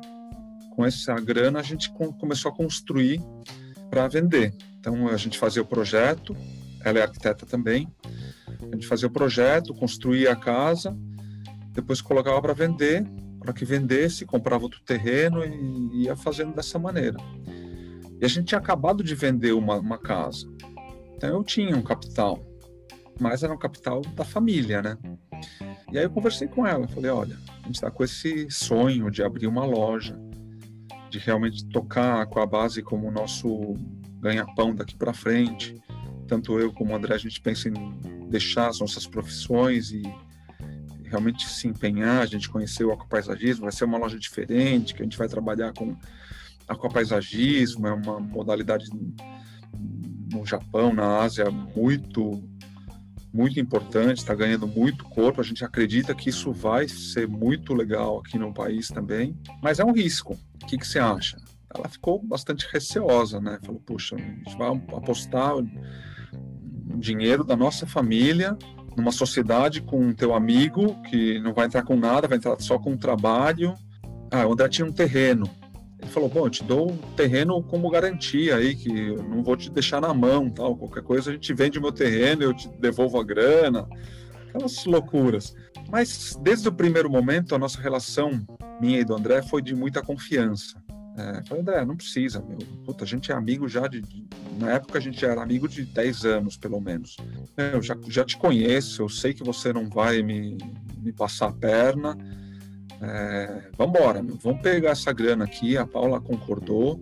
[0.77, 3.21] com essa grana a gente começou a construir
[3.89, 4.53] para vender.
[4.79, 6.37] Então a gente fazia o projeto,
[6.85, 7.91] ela é arquiteta também.
[8.71, 10.95] A gente fazia o projeto, construía a casa
[11.77, 13.05] depois colocava para vender,
[13.39, 17.17] para que vendesse, comprava outro terreno e ia fazendo dessa maneira.
[18.19, 20.51] E a gente tinha acabado de vender uma, uma casa.
[21.15, 22.43] Então eu tinha um capital,
[23.19, 24.97] mas era um capital da família, né?
[25.91, 29.21] E aí eu conversei com ela, falei, olha, a gente está com esse sonho de
[29.21, 30.19] abrir uma loja,
[31.17, 33.73] de realmente tocar com a base como o nosso
[34.19, 35.75] ganha-pão daqui para frente.
[36.27, 37.73] Tanto eu como o André, a gente pensa em
[38.30, 40.03] deixar as nossas profissões e
[41.06, 45.06] realmente se empenhar, a gente conhecer o aquapaisagismo, vai ser uma loja diferente, que a
[45.06, 45.95] gente vai trabalhar com
[46.67, 48.89] aquapaisagismo, é uma modalidade
[50.32, 52.43] no Japão, na Ásia, muito
[53.38, 55.39] muito importante, está ganhando muito corpo.
[55.39, 59.86] A gente acredita que isso vai ser muito legal aqui no país também, mas é
[59.86, 60.36] um risco.
[60.63, 61.38] O que, que você acha?
[61.73, 63.60] Ela ficou bastante receosa, né?
[63.62, 65.54] Falou: puxa, a gente vai apostar
[66.97, 68.58] dinheiro da nossa família
[68.97, 72.97] numa sociedade com teu amigo que não vai entrar com nada, vai entrar só com
[72.97, 73.76] trabalho.
[74.32, 75.47] Ah, o André tinha um terreno.
[75.99, 79.57] Ele falou: Bom, eu te dou um terreno como garantia aí, que eu não vou
[79.57, 80.75] te deixar na mão, tal.
[80.75, 83.88] Qualquer coisa a gente vende meu terreno, eu te devolvo a grana.
[84.49, 85.55] Aquelas loucuras.
[85.89, 88.45] Mas desde o primeiro momento, a nossa relação,
[88.79, 90.75] minha e do André, foi de muita confiança.
[91.17, 92.60] É, falei, André, não precisa, meu.
[92.86, 94.23] Puta, a gente é amigo já de, de,
[94.60, 97.17] Na época a gente era amigo de 10 anos, pelo menos.
[97.57, 100.57] Eu já, já te conheço, eu sei que você não vai me,
[100.99, 102.15] me passar a perna
[103.01, 107.01] é, vamos embora, vamos pegar essa grana aqui, a Paula concordou,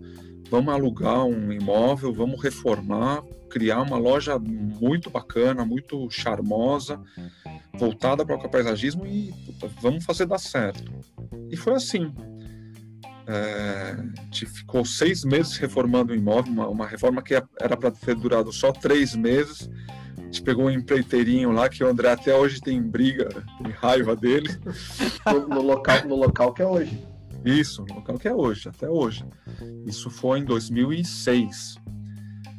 [0.50, 7.00] vamos alugar um imóvel, vamos reformar, criar uma loja muito bacana, muito charmosa,
[7.74, 10.92] voltada para o paisagismo e puta, vamos fazer dar certo.
[11.50, 12.12] E foi assim.
[13.28, 13.96] É,
[14.46, 18.70] ficou seis meses reformando o imóvel, uma, uma reforma que era para ter durado só
[18.70, 19.68] três meses
[20.26, 23.28] gente pegou um empreiteirinho lá que o André até hoje tem briga,
[23.62, 24.48] tem raiva dele.
[25.26, 27.04] No, no, local, no local que é hoje.
[27.44, 29.24] Isso, no local que é hoje, até hoje.
[29.84, 31.76] Isso foi em 2006.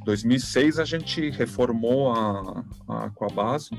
[0.03, 3.69] 2006 a gente reformou a, a Aquabase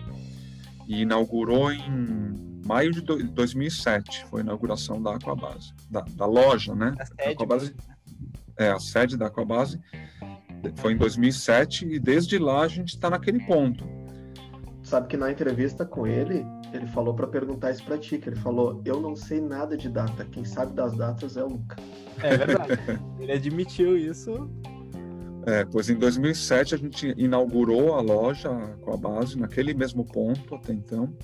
[0.86, 4.26] e inaugurou em maio de 2007.
[4.26, 6.94] Foi a inauguração da Aquabase, da, da loja, né?
[6.98, 7.76] A sede, Aquabase,
[8.56, 9.78] é, a sede da Aquabase
[10.76, 13.84] foi em 2007 e desde lá a gente está naquele ponto.
[14.82, 18.36] Sabe que na entrevista com ele, ele falou para perguntar isso para ti, que ele
[18.36, 21.76] falou: "Eu não sei nada de data, quem sabe das datas é o Luca".
[22.22, 22.80] É verdade.
[23.20, 24.50] ele admitiu isso.
[25.46, 28.50] É, pois em 2007 a gente inaugurou a loja
[28.82, 31.14] com a base naquele mesmo ponto até então.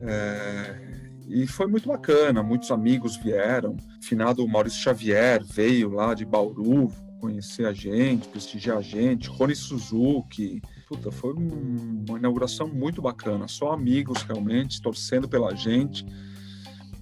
[0.00, 3.76] É, e foi muito bacana, muitos amigos vieram.
[4.02, 10.62] Finado Maurício Xavier veio lá de Bauru, conhecer a gente, prestigiar a gente, Rony Suzuki.
[10.86, 16.06] Puta, foi uma inauguração muito bacana, só amigos realmente, torcendo pela gente.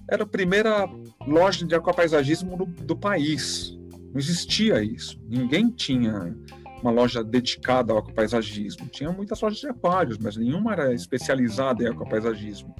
[0.09, 0.89] Era a primeira
[1.25, 3.77] loja de aquapaisagismo do, do país.
[3.89, 5.19] Não existia isso.
[5.27, 6.35] Ninguém tinha
[6.81, 8.87] uma loja dedicada ao aquapaisagismo.
[8.87, 12.73] Tinha muitas lojas de aquários, mas nenhuma era especializada em aquapaisagismo.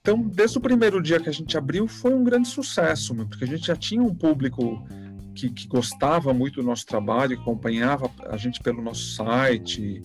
[0.00, 3.46] Então, desde o primeiro dia que a gente abriu, foi um grande sucesso, porque a
[3.46, 4.84] gente já tinha um público
[5.34, 10.02] que, que, gostava muito do nosso trabalho, acompanhava a gente pelo nosso site.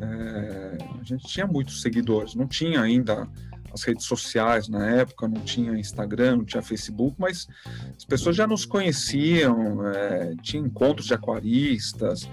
[0.00, 3.28] É, a gente tinha muitos seguidores, não tinha ainda
[3.72, 7.48] as redes sociais na época, não tinha Instagram, não tinha Facebook, mas
[7.96, 12.28] as pessoas já nos conheciam, é, tinha encontros de aquaristas,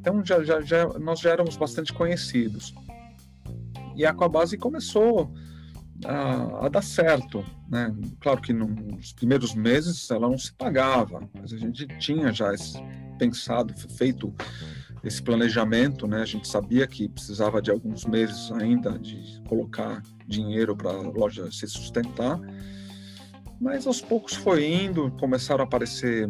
[0.00, 2.72] então já, já, já, nós já éramos bastante conhecidos.
[3.96, 5.30] E a Aquabase começou
[6.04, 7.44] a, a, dar certo.
[7.68, 7.94] Né?
[8.20, 12.78] Claro que nos primeiros meses ela não se pagava, mas a gente tinha já esse,
[13.18, 14.34] pensado, feito
[15.04, 16.22] esse planejamento, né?
[16.22, 21.50] A gente sabia que precisava de alguns meses ainda de colocar dinheiro para a loja
[21.50, 22.38] se sustentar,
[23.60, 26.28] mas aos poucos foi indo, começaram a aparecer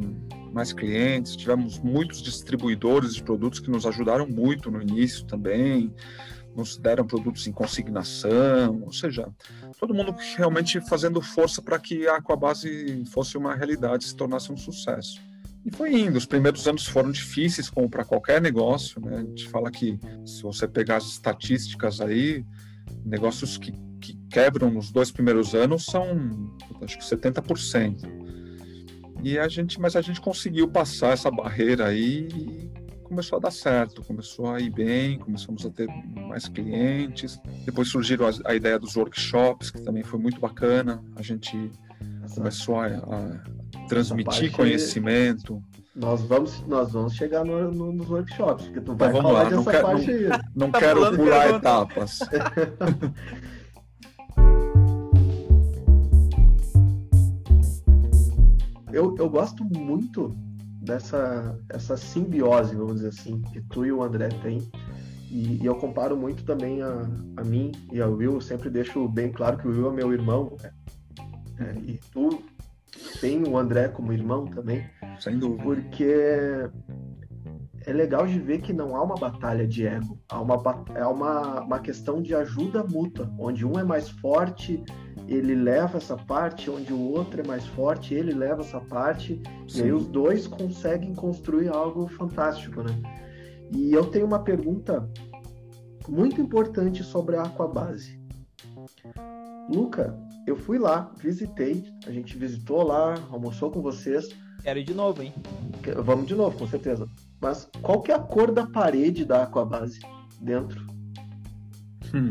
[0.53, 5.95] mais clientes, tivemos muitos distribuidores de produtos que nos ajudaram muito no início também
[6.55, 9.29] nos deram produtos em consignação, ou seja,
[9.79, 14.57] todo mundo realmente fazendo força para que a Aquabase fosse uma realidade, se tornasse um
[14.57, 15.21] sucesso.
[15.65, 16.17] E foi indo.
[16.17, 19.01] Os primeiros anos foram difíceis, como para qualquer negócio.
[19.01, 19.17] Né?
[19.17, 22.45] A gente fala que, se você pegar as estatísticas aí,
[23.05, 28.21] negócios que, que quebram nos dois primeiros anos são, acho que 70%.
[29.23, 32.70] E a gente, mas a gente conseguiu passar essa barreira aí
[33.11, 35.89] começou a dar certo, começou a ir bem, começamos a ter
[36.29, 37.41] mais clientes.
[37.65, 41.03] Depois surgiu a, a ideia dos workshops, que também foi muito bacana.
[41.17, 41.57] A gente
[42.23, 42.35] Exato.
[42.37, 43.43] começou a, a
[43.89, 45.61] transmitir conhecimento.
[45.95, 49.71] Nós vamos, nós vamos chegar no, no, nos workshops, porque tu então vai falar dessa
[49.73, 50.29] quer, parte não, aí.
[50.55, 52.21] Não, tá quero pular que etapas.
[58.93, 60.33] eu, eu gosto muito
[60.81, 64.59] dessa essa simbiose, vamos dizer assim, que tu e o André têm.
[65.31, 68.35] E, e, eu comparo muito também a, a mim e ao Will.
[68.35, 70.57] Eu sempre deixo bem claro que o Will é meu irmão.
[70.61, 70.73] Né?
[71.61, 72.43] É, e tu
[73.21, 74.85] tem o André como irmão também.
[75.21, 75.63] Sem dúvida.
[75.63, 76.71] Porque
[77.87, 80.19] é legal de ver que não há uma batalha de ego.
[80.29, 84.83] Há uma, é uma, uma questão de ajuda mútua, onde um é mais forte,
[85.31, 89.41] ele leva essa parte, onde o outro é mais forte, ele leva essa parte.
[89.69, 89.81] Sim.
[89.81, 93.01] E aí os dois conseguem construir algo fantástico, né?
[93.71, 95.09] E eu tenho uma pergunta
[96.09, 98.19] muito importante sobre a Aquabase.
[99.73, 104.29] Luca, eu fui lá, visitei, a gente visitou lá, almoçou com vocês.
[104.65, 105.33] Quero ir de novo, hein?
[106.05, 107.09] Vamos de novo, com certeza.
[107.41, 110.01] Mas qual que é a cor da parede da Aquabase
[110.41, 110.85] dentro?
[112.13, 112.29] Hum.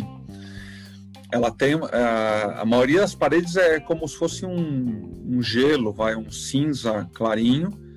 [1.31, 1.75] Ela tem.
[1.75, 7.09] A, a maioria das paredes é como se fosse um, um gelo, vai, um cinza
[7.13, 7.89] clarinho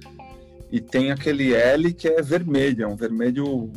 [0.73, 3.71] e tem aquele L que é vermelho, é um vermelho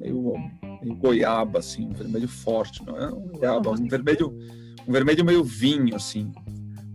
[0.00, 0.34] meio,
[0.82, 4.38] meio goiaba, assim, um vermelho forte, não é um goiaba, um vermelho,
[4.88, 6.32] um vermelho meio vinho, assim,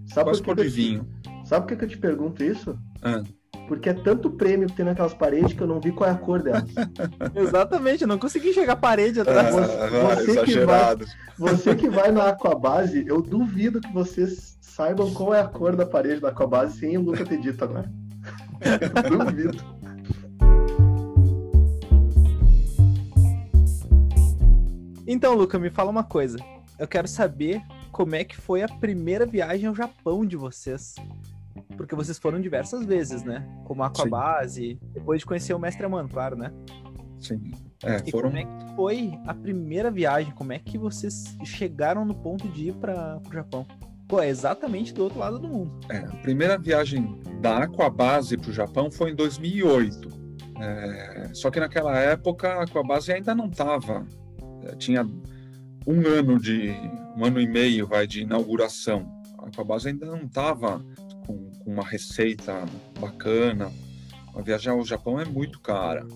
[0.07, 1.07] sabe quase cor de vinho.
[1.45, 2.77] Sabe por que, eu te pergunto isso?
[3.01, 3.23] Ah.
[3.67, 6.17] Porque é tanto prêmio que tem naquelas paredes que eu não vi qual é a
[6.17, 6.69] cor delas.
[7.35, 9.55] Exatamente, eu não consegui enxergar a parede atrás.
[9.55, 10.97] Ah, você, você que vai,
[11.37, 15.85] você que vai na Aquabase, eu duvido que vocês saibam qual é a cor da
[15.85, 17.91] parede da Aquabase sem o Luca ter dito agora.
[19.09, 19.57] Duvido.
[25.05, 26.37] Então, Luca, me fala uma coisa.
[26.77, 30.95] Eu quero saber como é que foi a primeira viagem ao Japão de vocês.
[31.75, 33.47] Porque vocês foram diversas vezes, né?
[33.65, 36.51] Como Aquabase, depois de conhecer o Mestre Amano, claro, né?
[37.19, 37.51] Sim.
[37.83, 38.29] É, e foram...
[38.29, 40.33] como é que foi a primeira viagem?
[40.33, 43.65] Como é que vocês chegaram no ponto de ir para o Japão?
[44.07, 45.79] Pô, é exatamente do outro lado do mundo.
[45.89, 50.09] É, a primeira viagem da Aquabase para o Japão foi em 2008.
[50.59, 54.05] É, só que naquela época a Aquabase ainda não estava.
[54.63, 55.05] É, tinha
[55.85, 56.73] um ano de.
[57.15, 59.05] um ano e meio vai, de inauguração.
[59.39, 60.83] A Aquabase ainda não estava
[61.27, 62.65] com, com uma receita
[62.99, 63.71] bacana.
[64.43, 66.07] Viagem ao Japão é muito cara.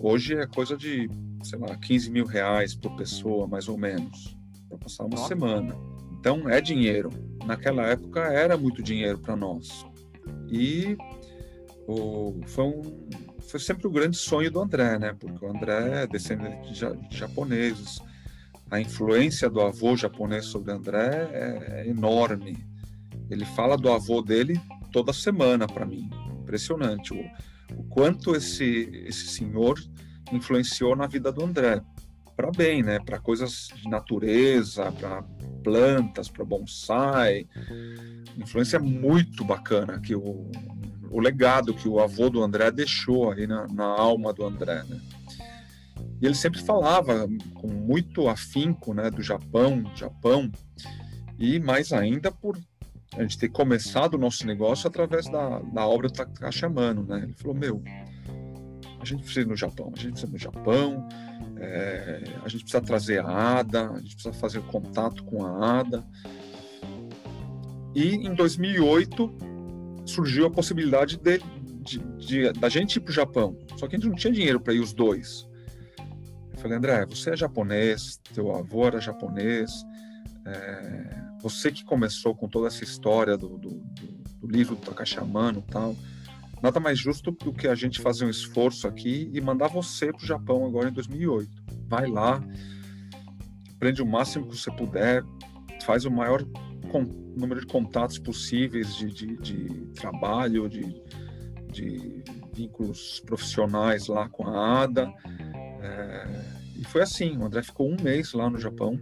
[0.00, 1.08] Hoje é coisa de,
[1.42, 4.36] sei lá, 15 mil reais por pessoa, mais ou menos,
[4.68, 5.28] para passar uma Nossa.
[5.28, 5.74] semana.
[6.18, 7.10] Então é dinheiro.
[7.44, 9.86] Naquela época era muito dinheiro para nós.
[10.50, 10.96] E
[11.86, 13.08] o, foi, um,
[13.40, 15.16] foi sempre o grande sonho do André, né?
[15.18, 17.98] Porque o André é descendente de, japoneses.
[18.70, 22.58] A influência do avô japonês sobre o André é, é enorme.
[23.30, 24.60] Ele fala do avô dele
[24.92, 26.08] toda semana para mim.
[26.40, 29.78] Impressionante o, o quanto esse, esse senhor
[30.32, 31.82] influenciou na vida do André
[32.38, 33.00] para bem, né?
[33.00, 35.22] Para coisas de natureza, para
[35.64, 37.48] plantas, para bonsai.
[38.36, 40.48] Influência muito bacana que o,
[41.10, 45.00] o legado que o avô do André deixou aí na, na alma do André, né?
[46.20, 50.50] E ele sempre falava com muito afinco, né, do Japão, Japão,
[51.38, 52.56] e mais ainda por
[53.16, 57.22] a gente ter começado o nosso negócio através da, da obra do Takashi Amano, né?
[57.24, 57.82] Ele falou, meu,
[59.00, 61.08] a gente precisa ir no Japão, a gente precisa ir no Japão,
[61.56, 66.06] é, a gente precisa trazer a ADA, a gente precisa fazer contato com a ADA.
[67.94, 69.34] E em 2008
[70.04, 71.38] surgiu a possibilidade de,
[71.82, 73.56] de, de da gente ir para o Japão.
[73.76, 75.48] Só que a gente não tinha dinheiro para ir os dois.
[76.52, 79.70] Eu falei, André, você é japonês, teu avô era japonês,
[80.44, 84.06] é, você que começou com toda essa história do, do, do,
[84.40, 85.96] do livro do Takashi Amano e tal
[86.62, 90.22] nada mais justo do que a gente fazer um esforço aqui e mandar você para
[90.22, 91.50] o Japão agora em 2008.
[91.86, 92.42] Vai lá,
[93.74, 95.22] aprende o máximo que você puder,
[95.82, 96.44] faz o maior
[97.36, 101.02] número de contatos possíveis de, de, de trabalho, de,
[101.70, 102.22] de,
[102.52, 105.12] vínculos profissionais lá com a ADA.
[105.80, 106.44] É,
[106.76, 108.98] e foi assim, o André ficou um mês lá no Japão.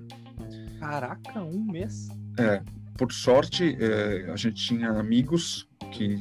[0.79, 2.09] Caraca, um mês?
[2.39, 2.63] É,
[2.97, 6.19] por sorte, é, a gente tinha amigos que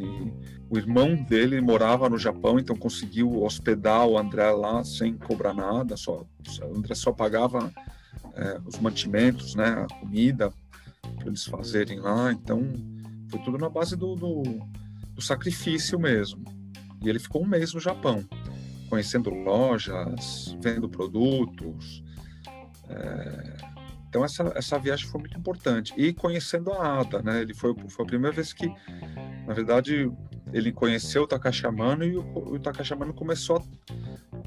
[0.69, 5.95] o irmão dele morava no Japão, então conseguiu hospedar o André lá sem cobrar nada,
[5.95, 6.25] só,
[6.63, 7.71] o André só pagava
[8.33, 10.51] é, os mantimentos, né, a comida
[11.17, 12.61] para eles fazerem lá, então
[13.29, 14.43] foi tudo na base do, do,
[15.13, 16.43] do, sacrifício mesmo.
[17.01, 18.23] E ele ficou um mês no Japão,
[18.89, 22.03] conhecendo lojas, vendo produtos.
[22.89, 23.74] É,
[24.15, 25.93] então essa, essa viagem foi muito importante.
[25.97, 28.73] E conhecendo a Ada, né, ele foi, foi a primeira vez que,
[29.45, 30.09] na verdade,
[30.53, 33.61] ele conheceu o Takashi Amano e o, o Takashi Amano começou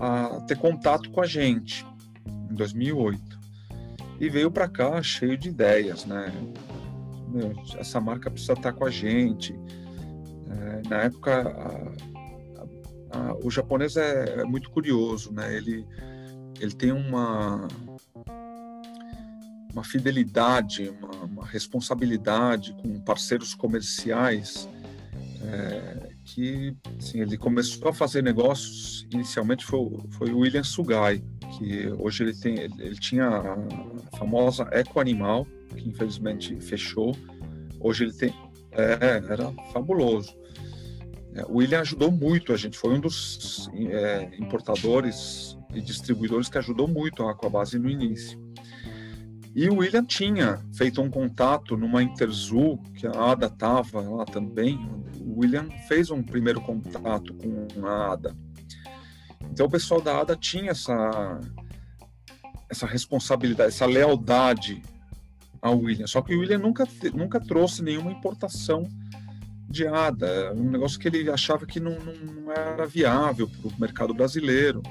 [0.01, 1.87] a, a, ter contato com a gente
[2.51, 3.39] em 2008
[4.19, 6.33] e veio para cá cheio de ideias, né?
[7.29, 9.55] Meu, essa marca precisa estar com a gente.
[10.51, 11.43] É, na época,
[13.12, 15.55] a, a, o japonês é, é, muito curioso, né?
[15.55, 15.87] Ele,
[16.59, 17.69] ele tem uma,
[19.73, 24.69] uma fidelidade, uma, uma responsabilidade com parceiros comerciais
[25.43, 29.79] é, que assim, ele começou a fazer negócios inicialmente foi,
[30.11, 31.23] foi o William Sugai
[31.57, 35.47] que hoje ele tem ele tinha a famosa Eco Animal
[35.77, 37.16] que infelizmente fechou.
[37.81, 38.35] Hoje ele tem
[38.73, 40.37] é, era fabuloso.
[41.35, 46.59] É, o William ajudou muito a gente foi um dos é, importadores e distribuidores que
[46.59, 48.47] ajudou muito a Aquabase no início
[49.59, 54.79] e o William tinha feito um contato numa Interzoo, que a Ada estava lá também.
[55.21, 58.37] O William fez um primeiro contato com a Ada.
[59.51, 61.41] Então o pessoal da Ada tinha essa,
[62.71, 64.81] essa responsabilidade, essa lealdade
[65.61, 66.07] ao William.
[66.07, 68.89] Só que o William nunca, nunca trouxe nenhuma importação
[69.69, 74.15] de ADA, um negócio que ele achava que não, não era viável para o mercado
[74.15, 74.85] brasileiro.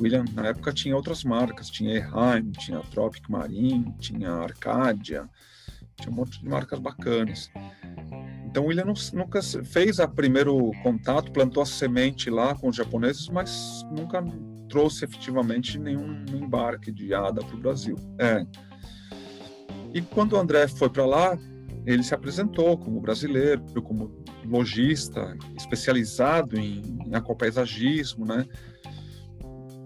[0.00, 5.28] William, na época, tinha outras marcas, tinha Eheim, tinha Tropic Marine, tinha Arcadia,
[5.96, 7.50] tinha um monte de marcas bacanas.
[8.44, 13.28] Então, o William nunca fez o primeiro contato, plantou a semente lá com os japoneses,
[13.28, 14.22] mas nunca
[14.68, 17.96] trouxe efetivamente nenhum embarque de ADA para o Brasil.
[18.18, 18.46] É.
[19.94, 21.38] E quando o André foi para lá,
[21.86, 27.14] ele se apresentou como brasileiro, como lojista, especializado em, em
[28.26, 28.44] né?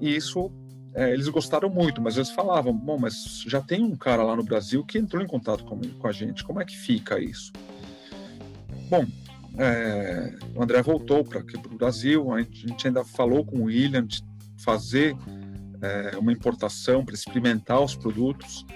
[0.01, 0.51] E isso
[0.95, 4.43] é, eles gostaram muito, mas eles falavam: bom, mas já tem um cara lá no
[4.43, 7.53] Brasil que entrou em contato com, com a gente, como é que fica isso?
[8.89, 9.07] Bom,
[9.57, 14.23] é, o André voltou para o Brasil, a gente ainda falou com o William de
[14.59, 15.17] fazer
[15.81, 18.67] é, uma importação para experimentar os produtos.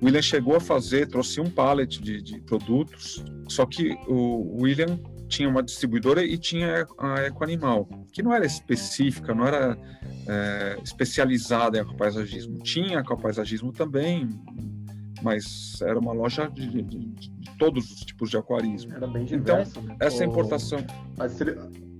[0.00, 4.98] O William chegou a fazer, trouxe um pallet de, de produtos, só que o William
[5.28, 9.76] tinha uma distribuidora e tinha a Ecoanimal, que não era específica, não era
[10.26, 12.58] é, especializada em aquapaisagismo.
[12.58, 14.28] Tinha aquapaisagismo também,
[15.22, 18.94] mas era uma loja de, de, de, todos os tipos de aquarismo.
[18.94, 20.26] Era bem diverso, Então, essa o...
[20.26, 20.78] importação...
[21.18, 21.56] A, distri...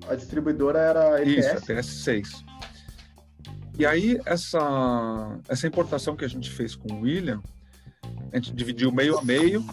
[0.08, 1.46] a, distribuidora era ETS?
[1.46, 2.44] Isso, a TS6.
[3.78, 7.42] E aí, essa, essa importação que a gente fez com o William,
[8.32, 9.64] a gente dividiu meio a meio,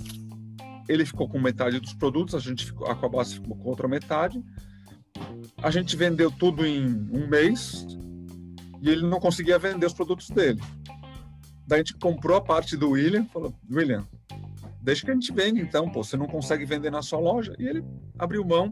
[0.87, 4.43] ele ficou com metade dos produtos, a gente ficou, a Aquabase ficou com outra metade.
[5.61, 7.85] A gente vendeu tudo em um mês
[8.81, 10.61] e ele não conseguia vender os produtos dele.
[11.65, 14.05] Daí a gente comprou a parte do William, falou: William,
[14.81, 17.55] deixa que a gente vende então, pô, você não consegue vender na sua loja.
[17.57, 17.83] E ele
[18.17, 18.71] abriu mão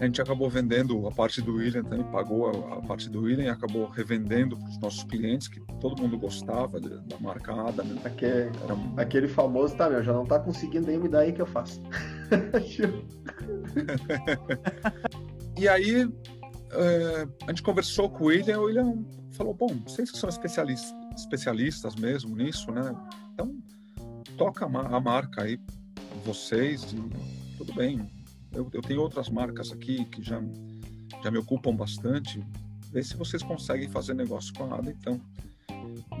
[0.00, 3.44] a gente acabou vendendo a parte do William também, pagou a, a parte do William
[3.44, 7.82] e acabou revendendo para os nossos clientes, que todo mundo gostava de, da marca Ada.
[7.82, 8.00] Né?
[8.04, 8.50] Aquele,
[8.96, 11.82] aquele famoso, tá, meu, já não tá conseguindo nem me dar aí que eu faço.
[15.58, 16.08] e aí
[16.72, 20.94] é, a gente conversou com o William, o William falou, bom, vocês que são especialistas,
[21.16, 22.94] especialistas mesmo nisso, né?
[23.32, 23.56] Então,
[24.36, 25.58] toca a marca aí,
[26.24, 28.08] vocês, e tudo bem,
[28.52, 30.40] eu, eu tenho outras marcas aqui que já,
[31.22, 32.44] já me ocupam bastante.
[32.90, 35.20] Vê se vocês conseguem fazer negócio com a ADA, então.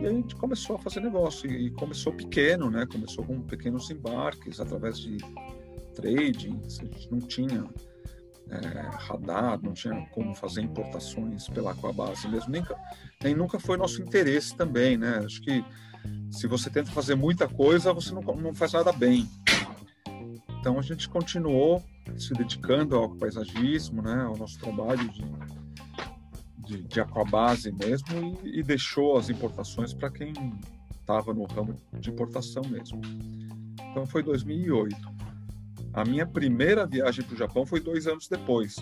[0.00, 2.86] E a gente começou a fazer negócio, e começou pequeno, né?
[2.86, 5.18] Começou com pequenos embarques, através de
[5.94, 7.68] trading, a gente não tinha
[8.50, 12.64] é, radar, não tinha como fazer importações pela Aquabase mesmo, nem,
[13.22, 15.20] nem nunca foi nosso interesse também, né?
[15.24, 15.64] Acho que
[16.30, 19.28] se você tenta fazer muita coisa, você não, não faz nada bem.
[20.60, 21.82] Então a gente continuou
[22.18, 25.24] se dedicando ao paisagismo, né, ao nosso trabalho de,
[26.66, 30.32] de, de aquabase mesmo e, e deixou as importações para quem
[31.00, 33.00] estava no ramo de importação mesmo.
[33.90, 34.96] Então foi 2008.
[35.94, 38.76] A minha primeira viagem para o Japão foi dois anos depois,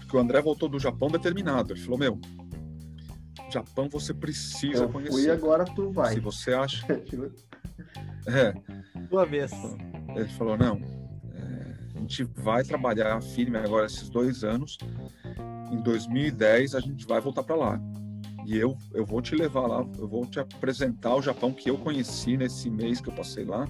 [0.00, 1.72] porque o André voltou do Japão determinado.
[1.72, 2.20] Ele falou: Meu,
[3.50, 5.12] Japão você precisa Eu conhecer.
[5.12, 6.14] Fui agora tu vai.
[6.14, 6.84] Se você acha.
[8.26, 8.52] é.
[9.08, 9.52] Tua vez.
[10.16, 10.80] Ele falou: Não,
[12.04, 14.78] gente vai trabalhar firme agora esses dois anos.
[15.70, 17.80] Em 2010 a gente vai voltar para lá.
[18.46, 21.78] E eu, eu vou te levar lá, eu vou te apresentar o Japão que eu
[21.78, 23.66] conheci nesse mês que eu passei lá.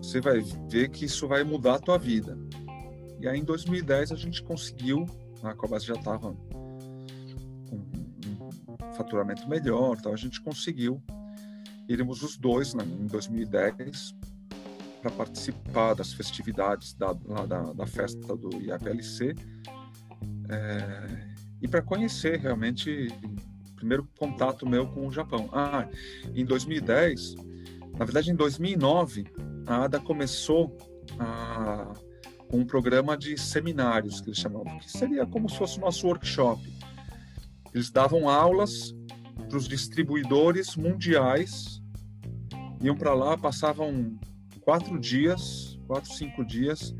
[0.00, 2.38] Você vai ver que isso vai mudar a tua vida.
[3.20, 5.04] E aí em 2010 a gente conseguiu,
[5.42, 6.32] a Cobas já estava
[7.68, 11.02] com um faturamento melhor, então a gente conseguiu.
[11.88, 14.14] Iremos os dois né, em 2010
[15.00, 19.34] para participar das festividades da, da, da, festa do IAPLC
[20.48, 21.28] é,
[21.62, 23.08] e para conhecer realmente
[23.70, 25.48] o primeiro contato meu com o Japão.
[25.52, 25.88] Ah,
[26.34, 27.36] em 2010,
[27.96, 29.26] na verdade em 2009,
[29.66, 30.76] a ADA começou
[31.18, 31.92] a,
[32.48, 36.06] com um programa de seminários que eles chamavam, que seria como se fosse o nosso
[36.06, 36.60] workshop.
[37.72, 38.94] Eles davam aulas
[39.48, 41.82] para os distribuidores mundiais,
[42.80, 44.18] iam para lá, passavam
[44.68, 46.94] quatro dias, quatro, cinco dias,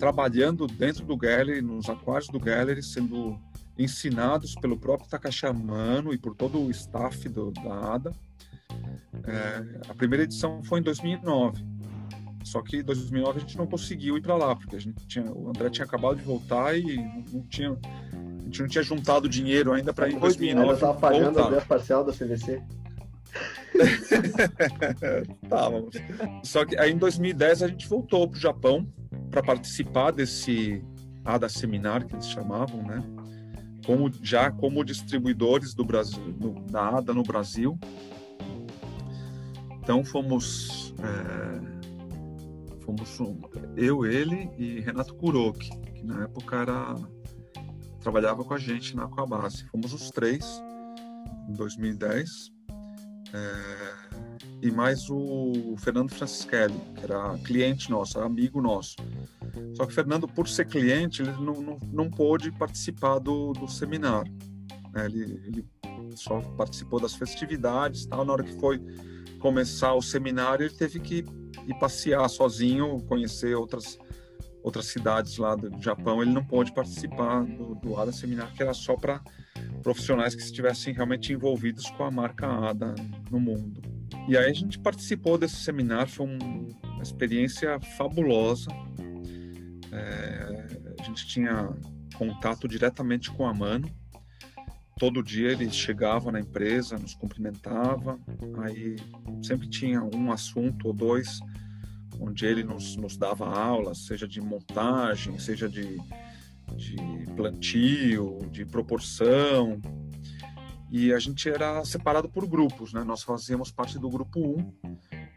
[0.00, 3.38] trabalhando dentro do Gallery, nos aquários do Gallery, sendo
[3.78, 8.12] ensinados pelo próprio Takashi Amano e por todo o staff do, da ADA.
[9.28, 11.64] É, a primeira edição foi em 2009.
[12.42, 15.30] Só que em 2009 a gente não conseguiu ir para lá, porque a gente tinha,
[15.32, 16.96] o André tinha acabado de voltar e
[17.32, 20.68] não, tinha, a gente não tinha juntado dinheiro ainda para ir em 2009.
[20.68, 22.60] Eu estava pagando a parcial da CVC.
[25.42, 25.96] Estávamos.
[26.42, 28.86] Só que aí em 2010 a gente voltou para o Japão
[29.30, 30.82] para participar desse
[31.24, 33.02] ADA Seminar que eles chamavam, né?
[33.86, 37.78] Como, já como distribuidores do Brasil, no, da ADA no Brasil.
[39.82, 41.74] Então fomos é,
[42.84, 43.18] fomos
[43.76, 46.94] eu, ele e Renato Kuroki, que na época era
[48.00, 49.66] trabalhava com a gente na Aquabase.
[49.68, 50.62] Fomos os três
[51.48, 52.53] em 2010.
[53.34, 53.94] É,
[54.62, 58.96] e mais o Fernando Francischelli, que era cliente nosso, amigo nosso.
[59.74, 63.68] Só que o Fernando, por ser cliente, ele não, não, não pôde participar do, do
[63.68, 64.32] seminário.
[64.92, 65.06] Né?
[65.06, 65.66] Ele, ele
[66.14, 68.24] só participou das festividades, tal.
[68.24, 68.80] Na hora que foi
[69.40, 71.24] começar o seminário, ele teve que
[71.66, 73.98] ir passear sozinho, conhecer outras
[74.62, 76.22] outras cidades lá do Japão.
[76.22, 79.20] Ele não pôde participar do, do ADA Seminário, que era só para
[79.82, 82.94] profissionais que estivessem realmente envolvidos com a marca ADA
[83.30, 83.82] no mundo.
[84.28, 88.70] E aí a gente participou desse seminário, foi uma experiência fabulosa.
[89.92, 91.76] É, a gente tinha
[92.16, 93.90] contato diretamente com a Mano,
[94.98, 98.18] todo dia ele chegava na empresa, nos cumprimentava,
[98.62, 98.96] aí
[99.42, 101.40] sempre tinha um assunto ou dois
[102.20, 105.98] onde ele nos, nos dava aulas, seja de montagem, seja de,
[106.76, 106.96] de
[107.36, 109.80] plantio, de proporção.
[110.90, 113.02] E a gente era separado por grupos, né?
[113.02, 114.72] Nós fazíamos parte do grupo 1.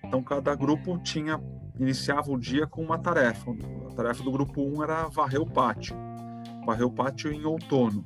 [0.06, 1.40] Então cada grupo tinha
[1.80, 3.52] iniciava o dia com uma tarefa.
[3.90, 5.96] A tarefa do grupo 1 era varrer o pátio.
[6.66, 8.04] Varrer o pátio em outono.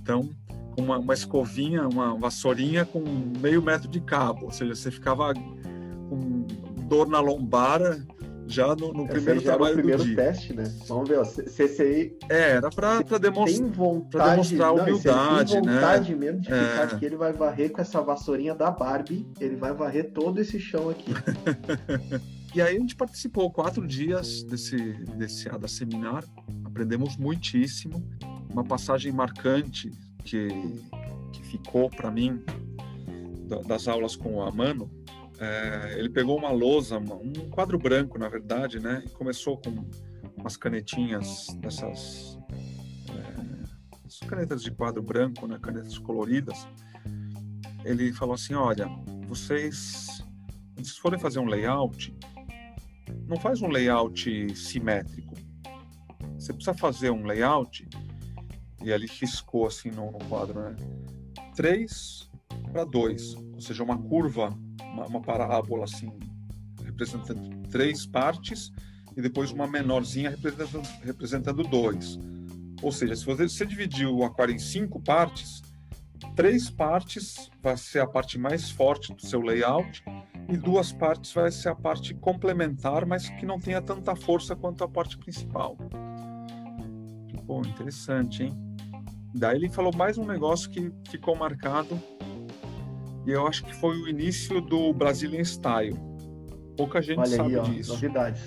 [0.00, 0.28] Então,
[0.76, 3.02] uma, uma escovinha, uma vassourinha com
[3.40, 6.46] meio metro de cabo, ou seja, você ficava com
[6.86, 8.04] dor na lombara
[8.48, 10.16] já no, no primeiro já trabalho primeiro do dia.
[10.16, 10.64] teste, né?
[10.86, 12.16] Vamos ver, ó, CCI...
[12.28, 16.18] É, era para vontade, demonstrar não, humildade, tem vontade né?
[16.18, 16.68] mesmo de é.
[16.68, 20.58] ficar que ele vai varrer com essa vassourinha da Barbie, ele vai varrer todo esse
[20.58, 21.12] chão aqui.
[22.54, 24.76] e aí a gente participou quatro dias desse,
[25.16, 26.24] desse ADA seminar,
[26.64, 28.02] aprendemos muitíssimo,
[28.50, 29.90] uma passagem marcante
[30.24, 30.48] que,
[31.32, 32.42] que ficou para mim
[33.66, 34.90] das aulas com o Amano,
[35.38, 39.02] é, ele pegou uma lousa, um quadro branco, na verdade, né?
[39.06, 39.86] E começou com
[40.36, 42.38] umas canetinhas dessas
[43.10, 45.58] é, canetas de quadro branco, né?
[45.60, 46.66] Canetas coloridas.
[47.84, 48.88] Ele falou assim: olha,
[49.26, 50.24] vocês,
[50.82, 52.16] se forem fazer um layout,
[53.26, 55.34] não faz um layout simétrico.
[56.38, 57.88] Você precisa fazer um layout
[58.82, 60.76] e ali riscou assim no, no quadro, né?
[61.54, 62.30] 3
[62.70, 64.56] para 2, ou seja, uma curva,
[64.96, 66.10] uma, uma parábola assim,
[66.84, 68.72] representando três partes
[69.16, 72.18] e depois uma menorzinha representando, representando dois.
[72.82, 75.62] Ou seja, se você, você dividir o aquário em cinco partes,
[76.34, 80.02] três partes vai ser a parte mais forte do seu layout
[80.48, 84.84] e duas partes vai ser a parte complementar, mas que não tenha tanta força quanto
[84.84, 85.76] a parte principal.
[87.46, 88.52] Pô, interessante, hein?
[89.34, 92.00] Daí ele falou mais um negócio que ficou marcado
[93.26, 95.98] e eu acho que foi o início do Brazilian Style.
[96.76, 97.92] Pouca gente Olha sabe aí, ó, disso.
[97.92, 98.42] Novidades.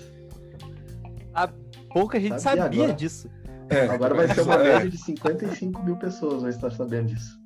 [1.33, 1.49] A
[1.93, 2.93] pouca gente Sabia sabia agora.
[2.93, 3.29] disso.
[3.69, 4.73] É, Agora vai ser uma é.
[4.73, 7.39] média de 55 mil pessoas vai estar sabendo disso.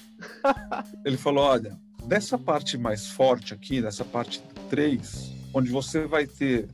[1.04, 6.70] Ele falou: olha, dessa parte mais forte aqui, dessa parte 3, onde você vai ter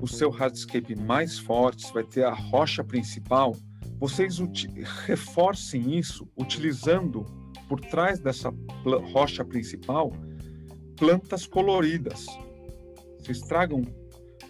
[0.00, 3.56] o seu hardscape mais forte, você vai ter a rocha principal,
[3.98, 4.38] vocês
[5.06, 7.24] reforcem isso utilizando
[7.72, 8.52] por trás dessa
[9.14, 10.12] rocha principal
[10.98, 12.26] plantas coloridas.
[13.18, 13.80] Vocês tragam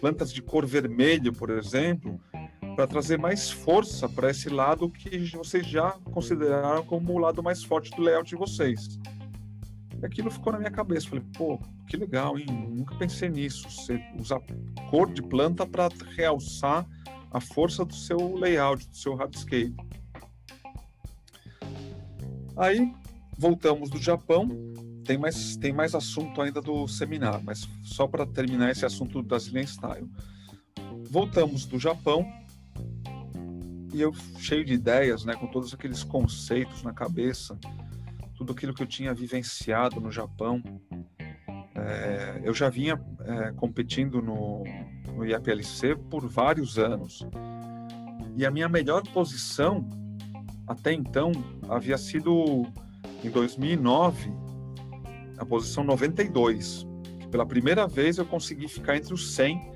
[0.01, 2.19] plantas de cor vermelho, por exemplo,
[2.75, 7.63] para trazer mais força para esse lado que vocês já consideraram como o lado mais
[7.63, 8.99] forte do layout de vocês.
[10.01, 11.07] E aquilo ficou na minha cabeça.
[11.07, 11.57] Falei, pô,
[11.87, 12.45] que legal, hein?
[12.75, 13.69] Nunca pensei nisso.
[13.69, 14.41] Você usar
[14.89, 16.85] cor de planta para realçar
[17.31, 19.77] a força do seu layout, do seu hardscape.
[22.57, 22.93] Aí
[23.37, 24.49] voltamos do Japão.
[25.05, 29.27] Tem mais, tem mais assunto ainda do seminário, mas só para terminar esse assunto do
[29.27, 30.09] Brazilian Style.
[31.09, 32.25] Voltamos do Japão
[33.93, 37.59] e eu cheio de ideias, né, com todos aqueles conceitos na cabeça,
[38.35, 40.63] tudo aquilo que eu tinha vivenciado no Japão.
[41.75, 44.63] É, eu já vinha é, competindo no,
[45.13, 47.27] no IAPLC por vários anos.
[48.35, 49.87] E a minha melhor posição
[50.65, 51.31] até então
[51.69, 52.65] havia sido
[53.23, 54.31] em 2009,
[55.37, 56.85] a posição 92.
[57.19, 59.71] Que pela primeira vez eu consegui ficar entre os 100.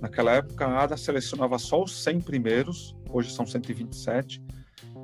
[0.00, 4.42] Naquela época a ADA selecionava só os 100 primeiros, hoje são 127,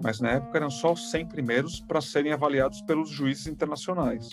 [0.03, 4.31] mas na época eram só os 100 primeiros para serem avaliados pelos juízes internacionais.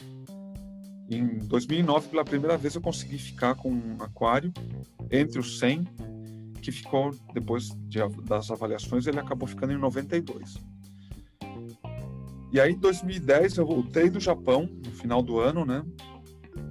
[1.09, 4.53] Em 2009, pela primeira vez, eu consegui ficar com um aquário
[5.09, 5.83] entre os 100,
[6.61, 10.57] que ficou, depois de, das avaliações, ele acabou ficando em 92.
[12.51, 15.83] E aí, em 2010, eu voltei do Japão, no final do ano, né?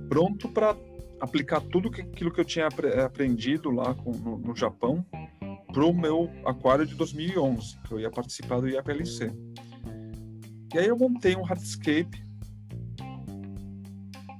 [0.09, 0.77] Pronto para
[1.21, 2.69] aplicar tudo que, aquilo que eu tinha
[3.05, 5.05] aprendido lá com, no, no Japão
[5.73, 9.31] para o meu aquário de 2011, que eu ia participar do IAPLC.
[10.75, 12.23] E aí eu montei um hardscape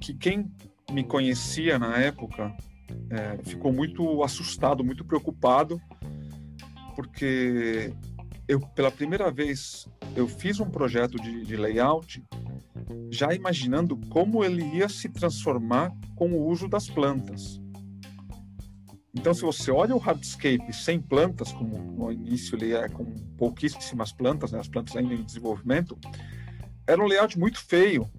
[0.01, 0.51] que quem
[0.91, 2.55] me conhecia na época
[3.09, 5.79] é, ficou muito assustado, muito preocupado,
[6.95, 7.93] porque
[8.49, 12.21] eu pela primeira vez eu fiz um projeto de, de layout
[13.11, 17.61] já imaginando como ele ia se transformar com o uso das plantas.
[19.13, 23.05] Então, se você olha o hardscape sem plantas, como no início ele é com
[23.37, 25.97] pouquíssimas plantas, né, as plantas ainda em desenvolvimento,
[26.87, 28.09] era um layout muito feio.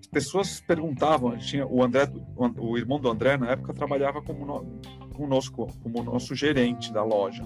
[0.00, 4.80] As pessoas perguntavam, tinha o André, o irmão do André na época trabalhava como no,
[5.14, 7.44] conosco, como nosso gerente da loja.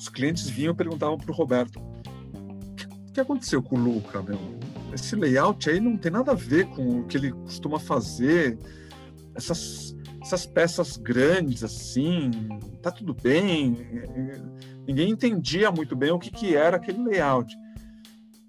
[0.00, 4.38] Os clientes vinham e perguntavam para o Roberto: o que aconteceu com o Luca, meu?
[4.94, 8.58] Esse layout aí não tem nada a ver com o que ele costuma fazer.
[9.34, 12.30] Essas, essas peças grandes assim,
[12.82, 13.76] tá tudo bem.
[14.86, 17.54] Ninguém entendia muito bem o que, que era aquele layout.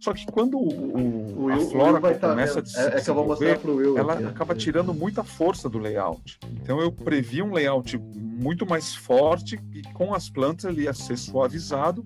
[0.02, 3.14] Só que quando o, o a flora tá começa a se é, é que eu
[3.14, 6.40] vou mostrar pro Will ela aqui, acaba tirando muita força do layout.
[6.54, 11.18] Então eu previ um layout muito mais forte e com as plantas ele ia ser
[11.18, 12.04] suavizado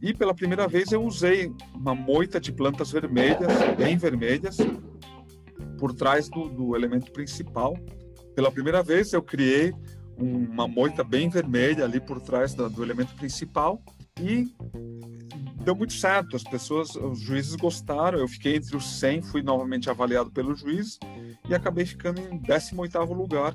[0.00, 4.56] e pela primeira vez eu usei uma moita de plantas vermelhas, bem vermelhas,
[5.76, 7.76] por trás do, do elemento principal.
[8.32, 9.74] Pela primeira vez eu criei
[10.16, 13.82] uma moita bem vermelha ali por trás do, do elemento principal
[14.20, 14.46] e
[15.64, 16.36] deu muito certo.
[16.36, 18.18] As pessoas, os juízes gostaram.
[18.18, 20.98] Eu fiquei entre os 100, fui novamente avaliado pelo juiz
[21.48, 23.54] e acabei ficando em 18º lugar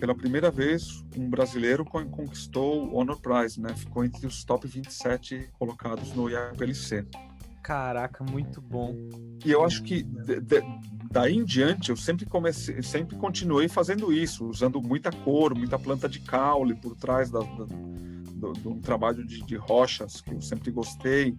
[0.00, 3.74] pela primeira vez, um brasileiro conquistou o Honor Prize, né?
[3.74, 7.06] Ficou entre os top 27 colocados no IAPLC.
[7.62, 8.96] Caraca, muito bom.
[9.44, 10.62] E eu acho que de, de,
[11.10, 16.08] daí em diante eu sempre comecei, sempre continuei fazendo isso, usando muita cor, muita planta
[16.08, 20.70] de caule por trás da, da, do, do, trabalho de, de rochas que eu sempre
[20.70, 21.36] gostei.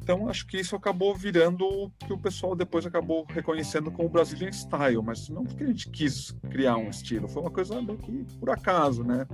[0.00, 4.52] Então, acho que isso acabou virando o que o pessoal depois acabou reconhecendo como Brazilian
[4.52, 8.24] Style, mas não porque a gente quis criar um estilo, foi uma coisa meio que
[8.38, 9.26] por acaso, né?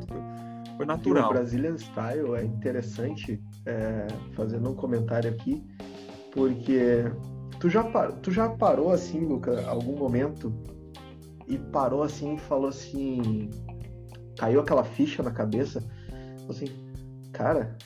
[0.80, 1.28] Foi natural.
[1.28, 5.62] O Brazilian Style é interessante, é, fazendo um comentário aqui,
[6.32, 7.04] porque
[7.58, 7.82] tu já,
[8.22, 10.50] tu já parou assim, Luca, algum momento
[11.46, 13.50] e parou assim e falou assim,
[14.38, 15.86] caiu aquela ficha na cabeça,
[16.48, 16.64] assim,
[17.30, 17.76] cara,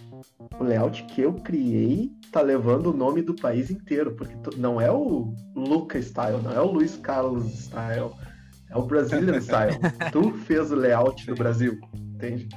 [0.60, 4.92] o layout que eu criei tá levando o nome do país inteiro, porque não é
[4.92, 8.12] o Luca Style, não é o Luiz Carlos Style,
[8.70, 9.80] é o Brazilian Style.
[10.12, 12.48] tu fez o layout do Brasil, entende?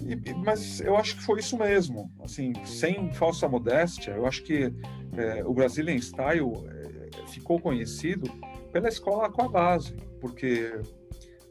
[0.00, 4.72] E, mas eu acho que foi isso mesmo, assim, sem falsa modéstia, eu acho que
[5.16, 8.30] é, o Brazilian Style é, ficou conhecido
[8.72, 10.72] pela escola Aquabase, porque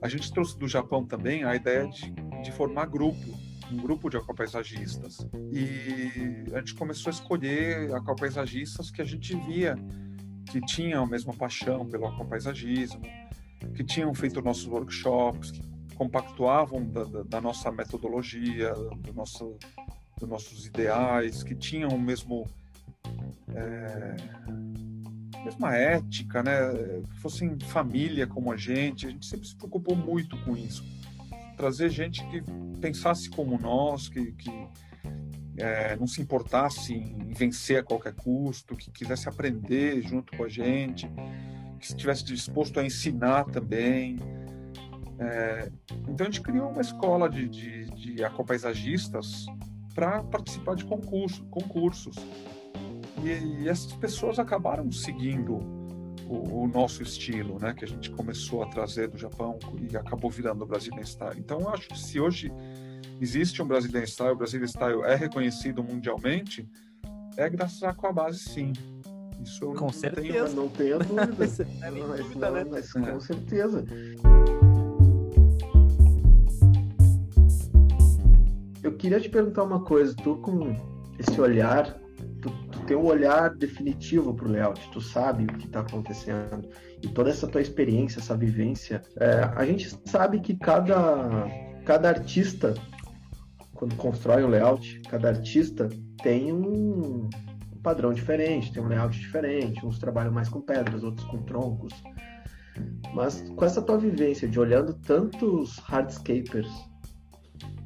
[0.01, 2.11] a gente trouxe do Japão também a ideia de,
[2.43, 5.17] de formar grupo um grupo de aquapaisagistas.
[5.51, 9.75] E a gente começou a escolher aquapaisagistas que a gente via
[10.51, 13.01] que tinham a mesma paixão pelo aquapaisagismo,
[13.75, 15.61] que tinham feito nossos workshops, que
[15.93, 19.57] compactuavam da, da, da nossa metodologia, do nosso,
[20.19, 22.47] dos nossos ideais, que tinham o mesmo
[23.55, 24.15] é,
[25.43, 26.51] mesma ética, né?
[27.09, 29.07] Que fossem família como a gente.
[29.07, 30.83] A gente sempre se preocupou muito com isso
[31.55, 32.43] trazer gente que
[32.81, 34.67] pensasse como nós, que, que
[35.57, 40.49] é, não se importasse em vencer a qualquer custo, que quisesse aprender junto com a
[40.49, 41.09] gente,
[41.79, 44.17] que estivesse disposto a ensinar também.
[45.19, 45.71] É,
[46.07, 49.45] então a gente criou uma escola de, de, de aquapaisagistas
[49.93, 52.15] para participar de concurso, concursos.
[53.23, 55.59] E, e essas pessoas acabaram seguindo
[56.27, 59.59] o, o, nosso estilo, né, que a gente começou a trazer do Japão
[59.89, 61.39] e acabou virando o Brazilian Style.
[61.39, 62.51] Então, eu acho que se hoje
[63.21, 66.67] existe um Brazilian Style, o Brazilian Style é reconhecido mundialmente,
[67.37, 68.73] é graças à Aquabase, sim.
[69.41, 70.45] Isso com certeza.
[70.45, 71.35] Tenho, não tenho dúvida.
[71.37, 71.57] mas,
[72.35, 72.65] não, né?
[72.69, 73.19] mas com é.
[73.19, 73.85] certeza.
[78.83, 80.75] Eu queria te perguntar uma coisa, tu com
[81.17, 81.97] esse olhar,
[82.41, 86.67] tu, tu tem um olhar definitivo para o layout, tu sabe o que está acontecendo
[87.01, 91.47] e toda essa tua experiência, essa vivência, é, a gente sabe que cada
[91.85, 92.73] cada artista
[93.73, 95.89] quando constrói um layout, cada artista
[96.21, 97.29] tem um,
[97.83, 101.93] padrão diferente, tem um layout diferente, uns trabalham mais com pedras, outros com troncos.
[103.13, 106.71] Mas com essa tua vivência de olhando tantos hardscapers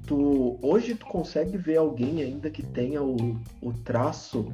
[0.07, 4.51] tu hoje tu consegue ver alguém ainda que tenha o, o traço,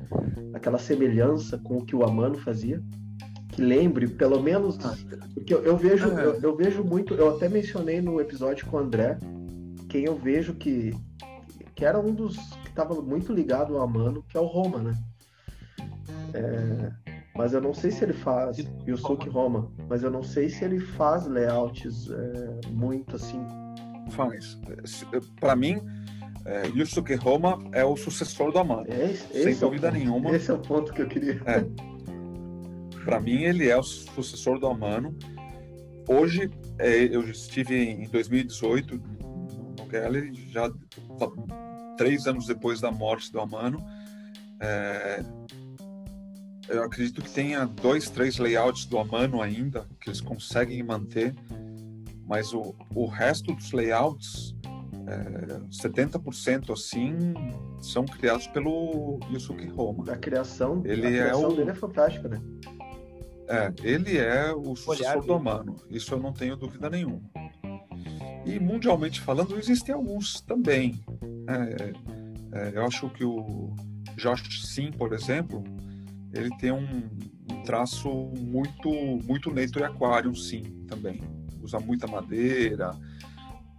[0.54, 2.84] aquela semelhança com o que o Amano fazia?
[3.50, 4.78] Que lembre, pelo menos.
[5.34, 6.26] Porque eu, eu vejo, é.
[6.26, 9.20] eu, eu, vejo muito, eu até mencionei no episódio com o André,
[9.88, 10.92] quem eu vejo que,
[11.76, 14.94] que era um dos que estava muito ligado ao Amano, que é o Roma, né?
[16.34, 16.92] É,
[17.36, 20.80] mas eu não sei se ele faz, Yusuke Roma, mas eu não sei se ele
[20.80, 23.40] faz layouts é, muito assim
[24.12, 24.60] faz.
[25.40, 25.82] Para mim,
[26.46, 28.86] é, Yusuke Roma é o sucessor do Amano.
[28.90, 30.36] É, sem dúvida é nenhuma.
[30.36, 31.42] Esse é o ponto que eu queria.
[31.46, 31.64] É.
[33.04, 35.18] Para mim, ele é o sucessor do Amano.
[36.08, 36.50] Hoje,
[36.80, 39.02] é, eu estive em 2018
[39.78, 40.72] no Gallery, já
[41.98, 43.84] três anos depois da morte do Amano.
[44.60, 45.24] É,
[46.68, 51.36] eu acredito que tenha dois, três layouts do Amano ainda que eles conseguem manter
[52.26, 54.56] mas o, o resto dos layouts,
[55.08, 57.14] é, 70% assim,
[57.82, 60.12] são criados pelo Yusuke Roma.
[60.12, 61.56] A criação, ele a criação é o...
[61.56, 62.42] dele é fantástica, né?
[63.48, 67.22] É, ele é o sucessor do Amano, isso eu não tenho dúvida nenhuma.
[68.46, 71.04] E mundialmente falando, existem alguns também.
[71.48, 71.94] É,
[72.58, 73.74] é, eu acho que o
[74.16, 75.64] Josh Sim, por exemplo,
[76.34, 77.10] ele tem um,
[77.52, 78.10] um traço
[78.40, 78.90] muito
[79.26, 81.22] muito Nature Aquarium, sim, também
[81.64, 82.92] usa muita madeira,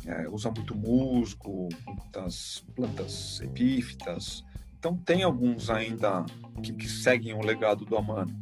[0.07, 4.45] é, usa muito musgo, muitas plantas epífitas.
[4.79, 6.25] Então tem alguns ainda
[6.63, 8.35] que, que seguem o legado do Amano.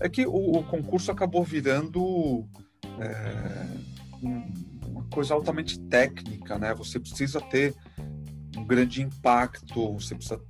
[0.00, 2.44] É que o, o concurso acabou virando
[3.00, 3.66] é,
[4.86, 6.74] uma coisa altamente técnica, né?
[6.74, 7.74] Você precisa ter
[8.56, 10.40] um grande impacto, você precisa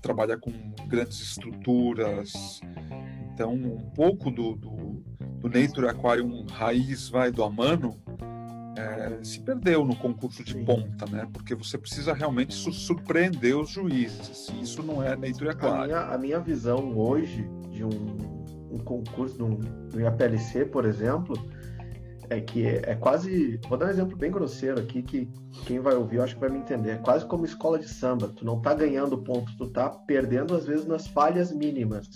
[0.00, 0.50] trabalhar com
[0.86, 2.60] grandes estruturas.
[3.32, 5.04] Então, um pouco do, do,
[5.40, 7.96] do Nature Aquarium raiz, vai, do Amano,
[8.76, 11.26] é, se perdeu no concurso de ponta, né?
[11.32, 14.52] Porque você precisa realmente surpreender os juízes.
[14.60, 15.82] Isso não é Nature Aquarium.
[15.82, 18.16] A minha, a minha visão hoje de um,
[18.70, 21.34] um concurso do, do IAPLC, por exemplo,
[22.30, 23.58] é que é, é, quase.
[23.68, 25.28] Vou dar um exemplo bem grosseiro aqui que
[25.64, 26.90] quem vai ouvir eu acho que vai me entender.
[26.90, 28.28] É quase como escola de samba.
[28.28, 32.08] Tu não tá ganhando ponto, tu tá perdendo às vezes nas falhas mínimas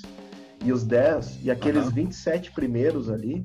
[0.64, 1.90] e os 10 e aqueles uhum.
[1.90, 3.44] 27 primeiros ali,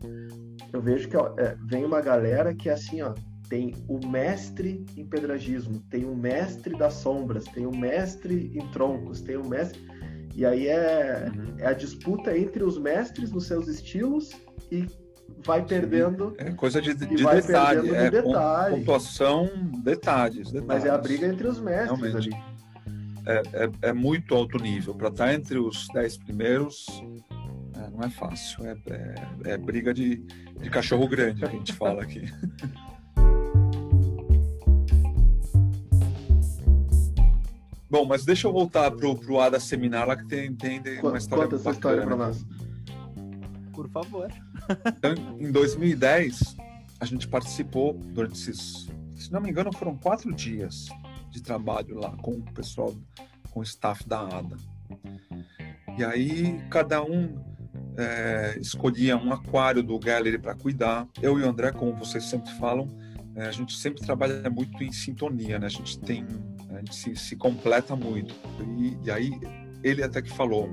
[0.72, 3.14] eu vejo que ó, é, vem uma galera que é assim, ó,
[3.50, 9.22] tem o mestre em pedragismo, tem o mestre das sombras, tem o mestre em troncos,
[9.22, 9.82] tem o mestre.
[10.36, 11.56] E aí é, uhum.
[11.58, 14.32] é a disputa entre os mestres nos seus estilos
[14.72, 14.86] e
[15.44, 16.36] vai perdendo.
[16.38, 18.80] É coisa de, de detalhe, é de detalhe.
[18.80, 19.50] pontuação,
[19.84, 22.36] detalhes, detalhes, Mas é a briga entre os mestres Realmente.
[22.36, 22.47] ali
[23.28, 24.96] é, é, é muito alto nível.
[24.96, 26.86] Para estar tá entre os dez primeiros,
[27.76, 28.66] é, não é fácil.
[28.66, 29.16] É, é,
[29.52, 32.22] é, briga de, de cachorro grande que a gente fala aqui.
[37.90, 41.46] Bom, mas deixa eu voltar pro, pro Ada Seminar lá que tem, tem uma história
[41.46, 42.46] Conta essa história para nós.
[43.74, 44.30] Por favor.
[44.86, 46.58] Então, em 2010,
[47.00, 50.90] a gente participou durante esses, se não me engano, foram quatro dias
[51.30, 52.94] de trabalho lá com o pessoal,
[53.52, 54.58] com o staff da ADA.
[55.98, 57.44] E aí cada um
[57.98, 61.08] é, escolhia um aquário do Gallery para cuidar.
[61.22, 62.88] Eu e o André, como vocês sempre falam,
[63.36, 65.66] é, a gente sempre trabalha muito em sintonia, né?
[65.66, 66.26] A gente tem,
[66.70, 68.36] a gente se, se completa muito.
[68.78, 69.32] E, e, aí
[69.84, 70.70] ele até que falou,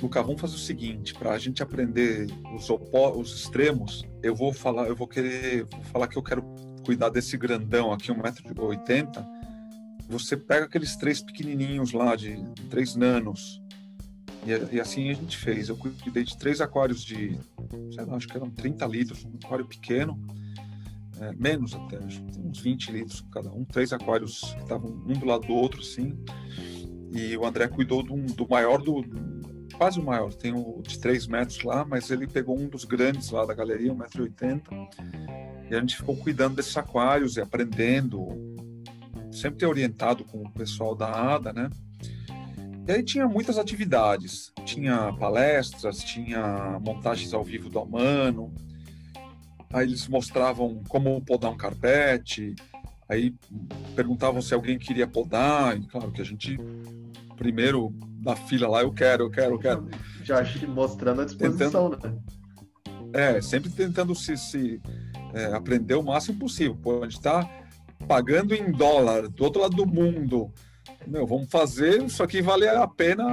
[0.00, 4.88] Luca, vamos fazer o seguinte, para a gente aprender os, os extremos, eu vou falar,
[4.88, 6.42] eu vou querer, vou falar que eu quero
[6.84, 9.24] cuidar desse grandão aqui, 1,80m,
[10.12, 12.36] você pega aqueles três pequenininhos lá de
[12.68, 13.62] 3 nanos
[14.46, 15.68] e, e, assim a gente fez.
[15.68, 17.38] Eu cuidei de três aquários de,
[17.94, 20.20] sei lá, acho que eram 30 litros, um aquário pequeno,
[21.20, 25.46] é, menos até, uns 20 litros cada um, três aquários que estavam um do lado
[25.46, 26.18] do outro, assim.
[27.10, 29.02] E o André cuidou do, do maior do.
[29.78, 33.30] Quase o maior, tem o de 3 metros lá, mas ele pegou um dos grandes
[33.30, 34.88] lá da galeria, 1,80m.
[35.70, 38.51] E a gente ficou cuidando desses aquários e aprendendo
[39.32, 41.70] sempre orientado com o pessoal da ADA, né?
[42.86, 48.52] E aí tinha muitas atividades, tinha palestras, tinha montagens ao vivo do Amano,
[49.72, 52.54] aí eles mostravam como podar um carpete,
[53.08, 53.34] aí
[53.94, 56.58] perguntavam se alguém queria podar, e claro que a gente
[57.36, 59.88] primeiro da fila lá, eu quero, eu quero, eu quero.
[60.22, 62.18] Já mostrando a disposição, tentando, né?
[63.12, 64.80] É, sempre tentando se, se
[65.34, 66.76] é, aprender o máximo possível.
[66.80, 67.48] Pô, a gente está
[68.06, 70.52] pagando em dólar do outro lado do mundo.
[71.06, 73.24] Meu, vamos fazer isso aqui valer a pena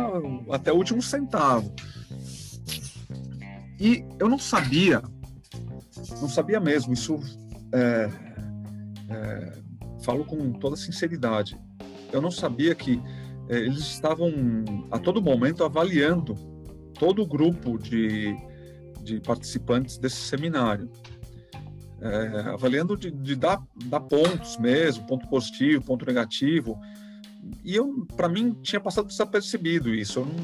[0.51, 1.73] até o último centavo.
[3.79, 5.01] E eu não sabia,
[6.19, 7.17] não sabia mesmo, isso
[7.73, 8.09] é,
[9.09, 9.53] é,
[10.03, 11.57] falo com toda sinceridade.
[12.11, 13.01] Eu não sabia que
[13.47, 14.31] é, eles estavam
[14.91, 16.35] a todo momento avaliando
[16.99, 18.35] todo o grupo de,
[19.01, 20.89] de participantes desse seminário.
[22.01, 26.79] É, avaliando de, de dar, dar, pontos mesmo, ponto positivo, ponto negativo.
[27.63, 30.19] E eu, para mim, tinha passado desapercebido isso.
[30.19, 30.35] Eu não,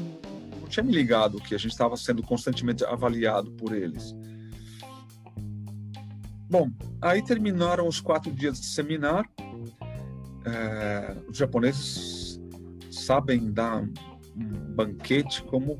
[0.60, 4.14] não tinha me ligado que a gente estava sendo constantemente avaliado por eles.
[6.48, 6.70] Bom,
[7.02, 9.28] aí terminaram os quatro dias de seminário.
[10.44, 12.40] É, os japoneses
[12.90, 15.78] sabem dar um banquete como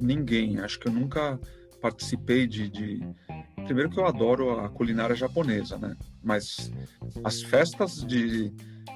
[0.00, 0.58] ninguém.
[0.58, 1.38] Acho que eu nunca
[1.80, 3.06] participei de, de,
[3.64, 5.96] Primeiro que eu adoro a culinária japonesa, né?
[6.22, 6.70] Mas
[7.22, 8.52] as festas de,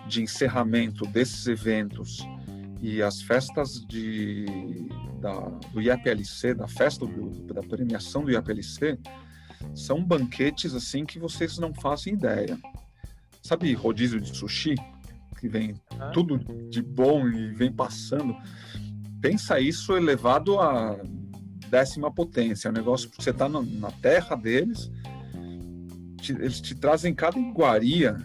[0.06, 2.26] de encerramento desses eventos
[2.80, 4.46] e as festas de,
[5.20, 5.32] da,
[5.72, 8.98] do IAPLC, da festa do, da premiação do IAPLC,
[9.74, 12.58] são banquetes assim que vocês não fazem ideia.
[13.42, 14.74] Sabe rodízio de sushi?
[15.40, 16.10] Que vem ah.
[16.10, 16.38] tudo
[16.68, 18.36] de bom e vem passando.
[19.20, 20.96] Pensa isso elevado a
[21.68, 22.68] décima potência.
[22.68, 24.90] É um negócio que você está na terra deles,
[26.20, 28.16] te, eles te trazem cada iguaria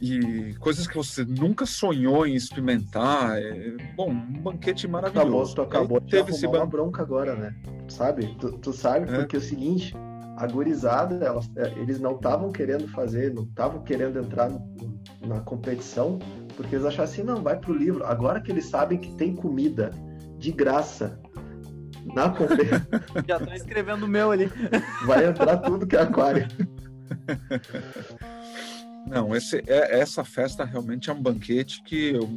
[0.00, 3.36] e coisas que você nunca sonhou em experimentar.
[3.38, 5.56] É, bom, um banquete maravilhoso.
[5.56, 6.58] Tu acabou de teve esse ban...
[6.58, 7.54] uma bronca agora, né?
[7.88, 8.36] Sabe?
[8.38, 9.18] Tu, tu sabe, é.
[9.18, 9.94] porque é o seguinte,
[10.36, 14.50] a gurizada, elas, é, eles não estavam querendo fazer, não estavam querendo entrar
[15.26, 16.18] na competição,
[16.56, 18.04] porque eles achavam assim, não, vai pro livro.
[18.04, 19.90] Agora que eles sabem que tem comida
[20.38, 21.18] de graça
[22.14, 22.86] na competição.
[23.26, 24.50] Já tô escrevendo o meu ali.
[25.06, 26.46] Vai entrar tudo que é aquário.
[29.06, 32.28] Não, esse, é, essa festa realmente é um banquete que eu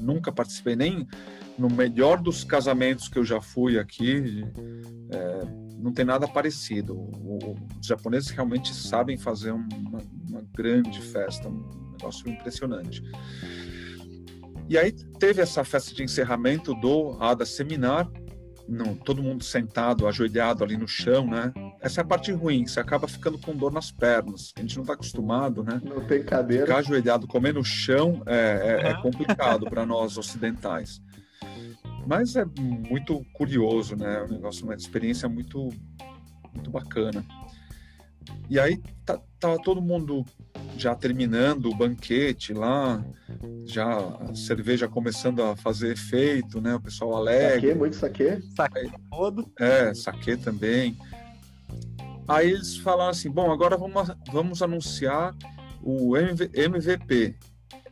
[0.00, 1.06] nunca participei, nem
[1.58, 4.44] no melhor dos casamentos que eu já fui aqui,
[5.10, 5.40] é,
[5.78, 6.94] não tem nada parecido.
[6.94, 13.02] O, os japoneses realmente sabem fazer uma, uma grande festa, um negócio impressionante.
[14.68, 18.08] E aí teve essa festa de encerramento do ADA Seminar,
[18.68, 21.52] não, todo mundo sentado, ajoelhado ali no chão, né?
[21.80, 24.52] Essa é a parte ruim, você acaba ficando com dor nas pernas.
[24.56, 25.80] A gente não está acostumado, né?
[25.82, 26.66] Não tem cadeira.
[26.66, 31.00] Ficar ajoelhado, comer no chão é, é, é complicado para nós ocidentais.
[32.06, 34.22] Mas é muito curioso, né?
[34.24, 35.68] Um negócio, uma experiência muito,
[36.54, 37.24] muito bacana.
[38.50, 40.24] E aí tá, tava todo mundo
[40.78, 43.04] já terminando o banquete lá,
[43.66, 46.74] já a cerveja começando a fazer efeito, né?
[46.74, 47.68] O pessoal alegre.
[47.68, 48.42] Saque, muito saque.
[48.54, 49.50] Saque todo.
[49.58, 50.96] É, saque também.
[52.26, 55.34] Aí eles falaram assim, bom, agora vamos, vamos anunciar
[55.82, 57.36] o MV, MVP,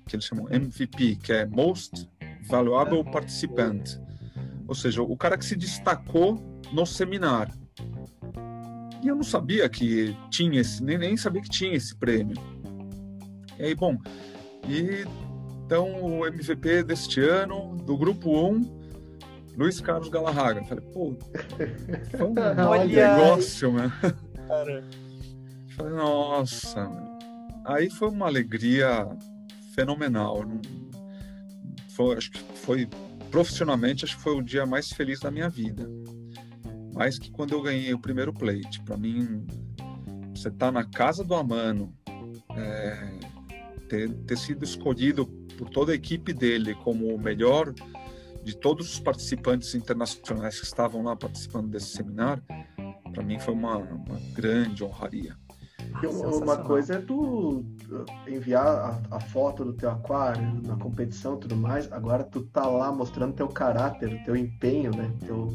[0.07, 2.09] que eles chamam MVP, que é Most
[2.49, 3.99] Valuable Participant.
[4.68, 6.39] Ou seja, o cara que se destacou
[6.72, 7.55] no seminário.
[9.03, 12.37] E eu não sabia que tinha esse, nem, nem sabia que tinha esse prêmio.
[13.59, 13.98] E aí, bom,
[14.68, 15.04] e
[15.64, 18.76] então o MVP deste ano, do grupo 1,
[19.57, 20.62] Luiz Carlos Galarraga.
[20.64, 21.16] Falei, pô,
[22.16, 22.34] foi um
[22.86, 23.90] negócio, né?
[25.76, 26.88] Falei, nossa,
[27.64, 29.09] aí foi uma alegria
[29.74, 30.44] fenomenal.
[31.88, 32.88] Foi, acho que foi
[33.30, 35.88] profissionalmente, acho que foi o dia mais feliz da minha vida.
[36.94, 38.80] Mais que quando eu ganhei o primeiro plate.
[38.82, 39.44] Para mim,
[40.34, 41.92] você tá na casa do Amano,
[42.57, 43.18] é,
[43.89, 45.26] ter, ter sido escolhido
[45.57, 47.72] por toda a equipe dele como o melhor
[48.43, 52.43] de todos os participantes internacionais que estavam lá participando desse seminário,
[53.12, 55.37] para mim foi uma, uma grande honraria.
[56.05, 57.64] Uma coisa é tu
[58.28, 62.66] enviar a, a, foto do teu aquário na competição e tudo mais, agora tu tá
[62.66, 65.11] lá mostrando teu caráter, teu empenho, né?
[65.24, 65.49] Teu,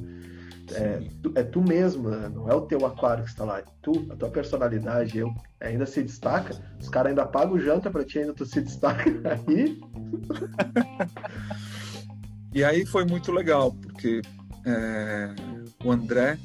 [0.74, 2.30] é tu, é tu mesmo, né?
[2.30, 5.86] não é o teu aquário que está lá, é tu, a tua personalidade, eu ainda
[5.86, 9.04] se destaca, os caras ainda pagam janta para ti, ainda tu se destaca
[9.48, 9.80] aí.
[12.54, 14.22] e aí foi muito legal, porque
[14.66, 15.34] é,
[15.84, 16.38] o André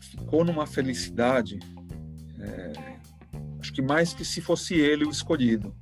[0.00, 1.58] ficou numa felicidade,
[2.40, 2.72] é,
[3.60, 5.74] acho que mais que se fosse ele o escolhido.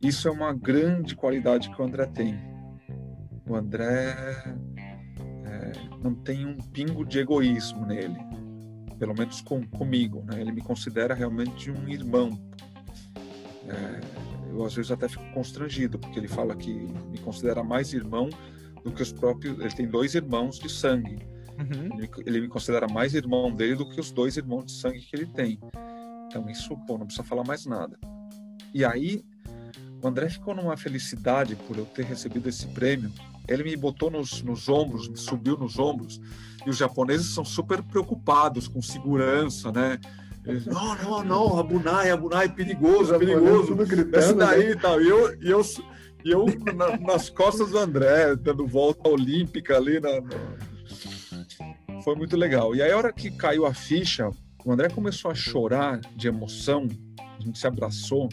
[0.00, 2.52] isso é uma grande qualidade que o André tem.
[3.46, 4.14] O André
[6.02, 8.18] não tem um pingo de egoísmo nele,
[8.98, 10.24] pelo menos com, comigo.
[10.24, 10.40] Né?
[10.40, 12.38] Ele me considera realmente um irmão.
[13.68, 14.00] É,
[14.50, 18.28] eu às vezes até fico constrangido, porque ele fala que me considera mais irmão
[18.84, 19.58] do que os próprios.
[19.58, 21.18] Ele tem dois irmãos de sangue.
[21.58, 21.98] Uhum.
[21.98, 25.14] Ele, ele, me considera mais irmão dele do que os dois irmãos de sangue que
[25.14, 25.58] ele tem.
[26.26, 27.98] Então, isso, pô, não precisa falar mais nada.
[28.74, 29.22] E aí,
[30.02, 33.12] o André ficou numa felicidade por eu ter recebido esse prêmio.
[33.48, 36.20] Ele me botou nos, nos ombros, me subiu nos ombros.
[36.64, 39.98] E os japoneses são super preocupados com segurança, né?
[40.44, 43.76] Eles, não, não, não, Abunai, Abunai, perigoso, perigoso.
[44.14, 44.70] Esse daí né?
[44.70, 45.00] e tal.
[45.00, 45.60] E eu, e eu,
[46.24, 49.98] e eu na, nas costas do André, dando volta olímpica ali.
[50.00, 52.02] Na, na...
[52.02, 52.74] Foi muito legal.
[52.74, 54.30] E aí, a hora que caiu a ficha,
[54.64, 56.88] o André começou a chorar de emoção,
[57.18, 58.28] a gente se abraçou.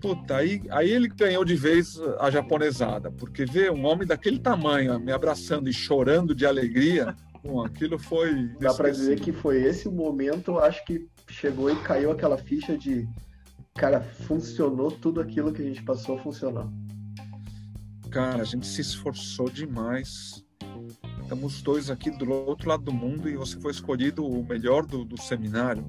[0.00, 4.98] Puta, aí, aí ele ganhou de vez a japonesada, porque ver um homem daquele tamanho
[4.98, 8.48] me abraçando e chorando de alegria, bom, aquilo foi.
[8.58, 12.78] Dá para dizer que foi esse o momento, acho que chegou e caiu aquela ficha
[12.78, 13.06] de
[13.74, 16.70] cara, funcionou tudo aquilo que a gente passou, funcionou.
[18.10, 20.44] Cara, a gente se esforçou demais.
[21.22, 25.04] Estamos dois aqui do outro lado do mundo e você foi escolhido o melhor do,
[25.04, 25.84] do seminário.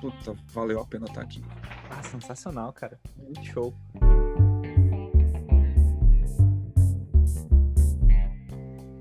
[0.00, 1.42] Puta, valeu a pena estar aqui.
[1.90, 2.98] Ah, sensacional, cara.
[3.16, 3.74] Muito show.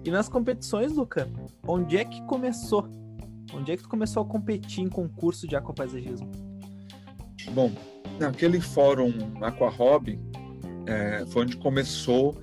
[0.03, 1.29] E nas competições, Luca,
[1.67, 2.89] onde é que começou?
[3.53, 6.29] Onde é que tu começou a competir em concurso de aquapaisagismo?
[7.51, 7.71] Bom,
[8.19, 10.19] naquele fórum Aqua Hobby,
[10.85, 12.35] é, foi onde começou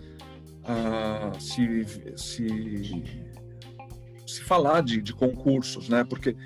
[0.64, 1.84] a se,
[2.16, 3.04] se,
[4.26, 6.04] se falar de, de concursos, né?
[6.04, 6.36] Porque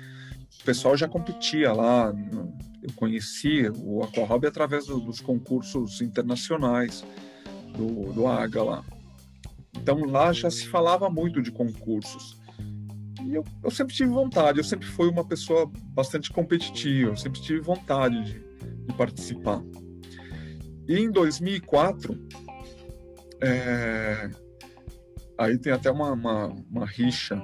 [0.61, 2.13] o pessoal já competia lá.
[2.81, 7.03] Eu conhecia o Aqua Hobby através do, dos concursos internacionais
[7.75, 8.85] do, do AGA lá.
[9.75, 12.39] Então lá já se falava muito de concursos.
[13.25, 17.41] E eu, eu sempre tive vontade, eu sempre fui uma pessoa bastante competitiva, eu sempre
[17.41, 18.39] tive vontade de,
[18.87, 19.61] de participar.
[20.87, 22.19] E em 2004,
[23.41, 24.29] é,
[25.37, 27.41] aí tem até uma, uma, uma rixa,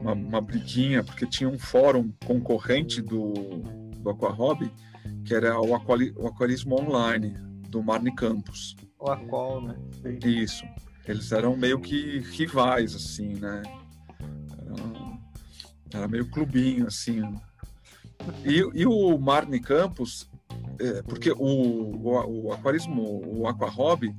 [0.00, 3.32] uma, uma, briguinha, porque tinha um fórum concorrente do,
[3.98, 4.72] do Aquahobby,
[5.24, 7.34] que era o, o Aquarismo Online,
[7.68, 8.76] do Marne Campos.
[8.98, 9.76] O Aqual, né?
[10.24, 10.64] Isso.
[11.06, 13.62] Eles eram meio que rivais, assim, né?
[14.58, 17.22] Era, era meio clubinho, assim.
[18.44, 20.28] E, e o Marne Campos,
[20.78, 24.14] é, porque o, o, o, aquarismo, o aqua hobby,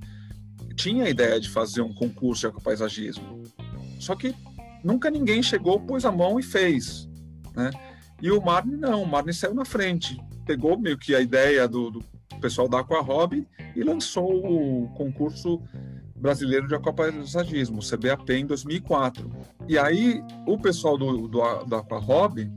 [0.75, 3.43] tinha a ideia de fazer um concurso de aquapaisagismo.
[3.99, 4.33] Só que
[4.83, 7.09] nunca ninguém chegou, pôs a mão e fez,
[7.55, 7.69] né?
[8.21, 11.89] E o Marne não, o Marne saiu na frente, pegou meio que a ideia do,
[11.89, 12.03] do
[12.39, 15.61] pessoal da Aqua Hobby e lançou o concurso
[16.15, 19.29] brasileiro de aquapaisagismo, o CBAP, em 2004.
[19.67, 22.51] E aí o pessoal do, do, do Aqua Hobby,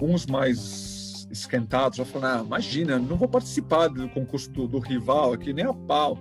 [0.00, 5.32] uns mais esquentados, já falando, ah, imagina, não vou participar do concurso do, do rival
[5.32, 6.18] aqui, nem a pau.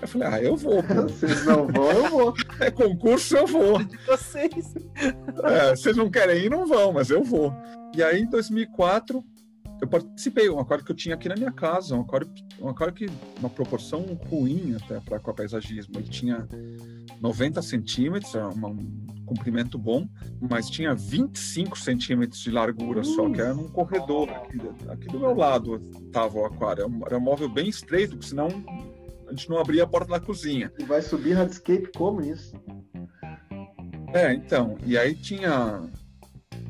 [0.00, 0.82] Eu falei, ah, eu vou.
[0.82, 1.02] Pô.
[1.08, 2.34] Vocês não vão, eu vou.
[2.60, 3.78] É concurso, eu vou.
[3.84, 4.74] De vocês.
[5.44, 7.52] É, vocês não querem ir, não vão, mas eu vou.
[7.94, 9.24] E aí, em 2004,
[9.80, 12.30] eu participei, um aquário que eu tinha aqui na minha casa, um aquário,
[12.60, 13.06] um aquário que,
[13.38, 15.98] uma proporção ruim até para aquapaisagismo.
[15.98, 16.48] Ele tinha
[17.20, 20.08] 90 centímetros, é um comprimento bom,
[20.40, 25.34] mas tinha 25 centímetros de largura só, que era num corredor aqui, aqui do meu
[25.34, 26.90] lado estava o aquário.
[27.04, 28.48] Era um móvel bem estreito, porque senão
[29.26, 30.72] a gente não abria a porta da cozinha.
[30.78, 32.54] E vai subir hardscape como isso?
[34.12, 35.82] É, então, e aí tinha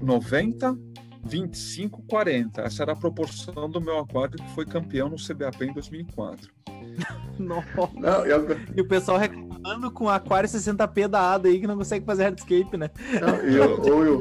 [0.02, 0.76] 90,
[1.24, 2.62] 25, 40.
[2.62, 6.50] Essa era a proporção do meu aquário que foi campeão no CBAP em 2004.
[7.38, 7.90] Nossa.
[7.94, 8.46] Não, eu...
[8.74, 12.76] E o pessoal reclamando com aquário 60p da ADA aí que não consegue fazer hardscape,
[12.76, 12.90] né?
[13.20, 14.18] Não, eu, ou eu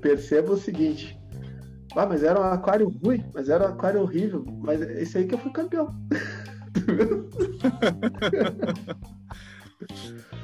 [0.00, 1.18] percebo o seguinte.
[1.96, 4.44] Ah, mas era um aquário ruim, mas era um aquário horrível.
[4.62, 5.92] Mas esse aí que eu fui campeão.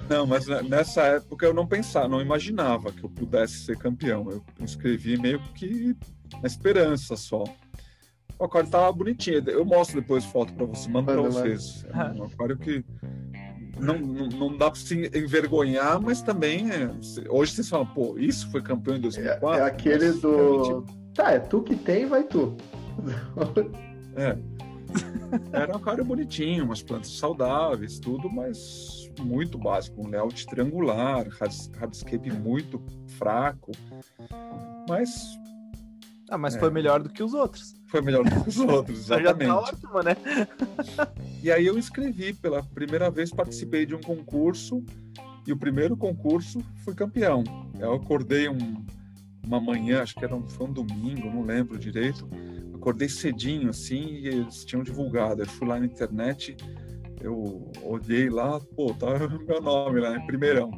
[0.08, 4.30] Não, mas nessa época eu não pensava, não imaginava que eu pudesse ser campeão.
[4.30, 5.96] Eu inscrevi meio que
[6.40, 7.44] na esperança só.
[8.38, 9.42] O aquário tava bonitinho.
[9.48, 11.84] Eu mostro depois foto para você, mando para vocês.
[11.92, 12.84] É um aquário que
[13.78, 16.90] não, não, não dá para se envergonhar, mas também é,
[17.28, 19.48] hoje vocês falam, pô, isso foi campeão em 2004.
[19.48, 20.84] É, é aquele do.
[21.14, 22.56] Tá, é tu que tem, vai tu.
[24.16, 24.36] É.
[25.52, 30.00] Era um aquário bonitinho, umas plantas saudáveis, tudo, mas muito básico.
[30.02, 31.26] Um layout triangular,
[31.80, 32.82] hardscape muito
[33.18, 33.72] fraco.
[34.88, 35.10] Mas
[36.28, 36.58] Ah, mas é.
[36.58, 37.74] foi melhor do que os outros.
[37.86, 39.46] Foi melhor do que os outros, exatamente.
[39.46, 40.16] Já tá ótimo, né?
[41.42, 44.84] e aí eu escrevi pela primeira vez, participei de um concurso
[45.46, 47.44] e o primeiro concurso fui campeão.
[47.78, 48.84] Eu acordei um,
[49.46, 52.28] uma manhã, acho que era um, foi um domingo, não lembro direito.
[52.86, 55.42] Acordei cedinho assim e eles tinham divulgado.
[55.42, 56.56] Eu fui lá na internet,
[57.20, 59.06] eu olhei lá, pô, tá
[59.44, 60.70] meu nome lá, em primeirão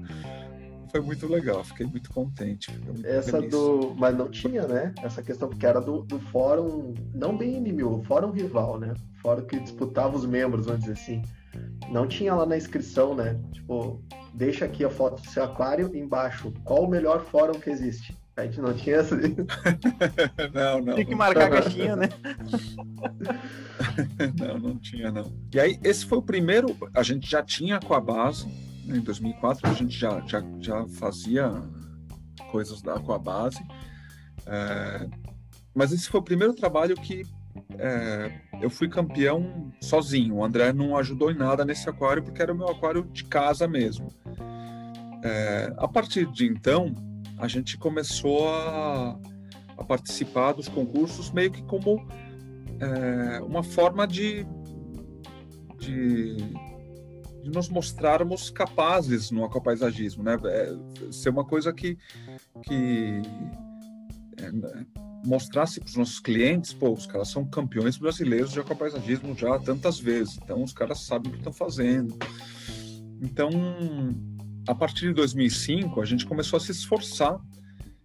[0.90, 2.70] foi muito legal, fiquei muito contente.
[2.80, 3.50] Muito Essa feliz.
[3.50, 3.94] do.
[3.96, 4.94] Mas não tinha, né?
[5.02, 8.94] Essa questão, porque era do, do fórum, não bem inimigo, o fórum rival, né?
[9.20, 11.22] Fórum que disputava os membros, vamos dizer assim.
[11.90, 13.38] Não tinha lá na inscrição, né?
[13.52, 14.02] Tipo,
[14.34, 16.52] deixa aqui a foto do seu aquário embaixo.
[16.64, 18.16] Qual o melhor fórum que existe?
[18.38, 19.16] A gente não tinha essa.
[20.54, 20.94] não, não.
[20.94, 22.08] Tem que marcar a caixinha, né?
[24.38, 25.32] não, não tinha, não.
[25.52, 26.76] E aí, esse foi o primeiro.
[26.94, 28.46] A gente já tinha com a base
[28.88, 31.50] em 2004 a gente já, já, já fazia
[32.50, 33.62] coisas da Aquabase,
[34.46, 35.06] é,
[35.74, 37.26] mas esse foi o primeiro trabalho que
[37.76, 40.36] é, eu fui campeão sozinho.
[40.36, 43.68] O André não ajudou em nada nesse aquário porque era o meu aquário de casa
[43.68, 44.08] mesmo.
[45.22, 46.94] É, a partir de então,
[47.38, 49.18] a gente começou a,
[49.76, 52.06] a participar dos concursos meio que como
[52.80, 54.46] é, uma forma de,
[55.78, 56.36] de
[57.48, 60.36] de nos mostrarmos capazes no aquapaisagismo, né?
[60.44, 60.76] É,
[61.10, 61.96] ser uma coisa que,
[62.62, 63.22] que
[64.36, 64.50] é,
[65.24, 69.98] mostrasse para os nossos clientes, pô, os caras são campeões brasileiros de aquapaisagismo já tantas
[69.98, 72.16] vezes, então os caras sabem o que estão fazendo.
[73.20, 73.50] Então,
[74.68, 77.40] a partir de 2005, a gente começou a se esforçar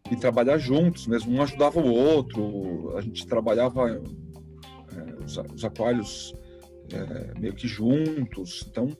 [0.09, 6.33] e trabalhar juntos, mesmo um ajudava o outro, a gente trabalhava é, os, os aquários
[6.89, 8.65] é, meio que juntos.
[8.69, 8.95] Então,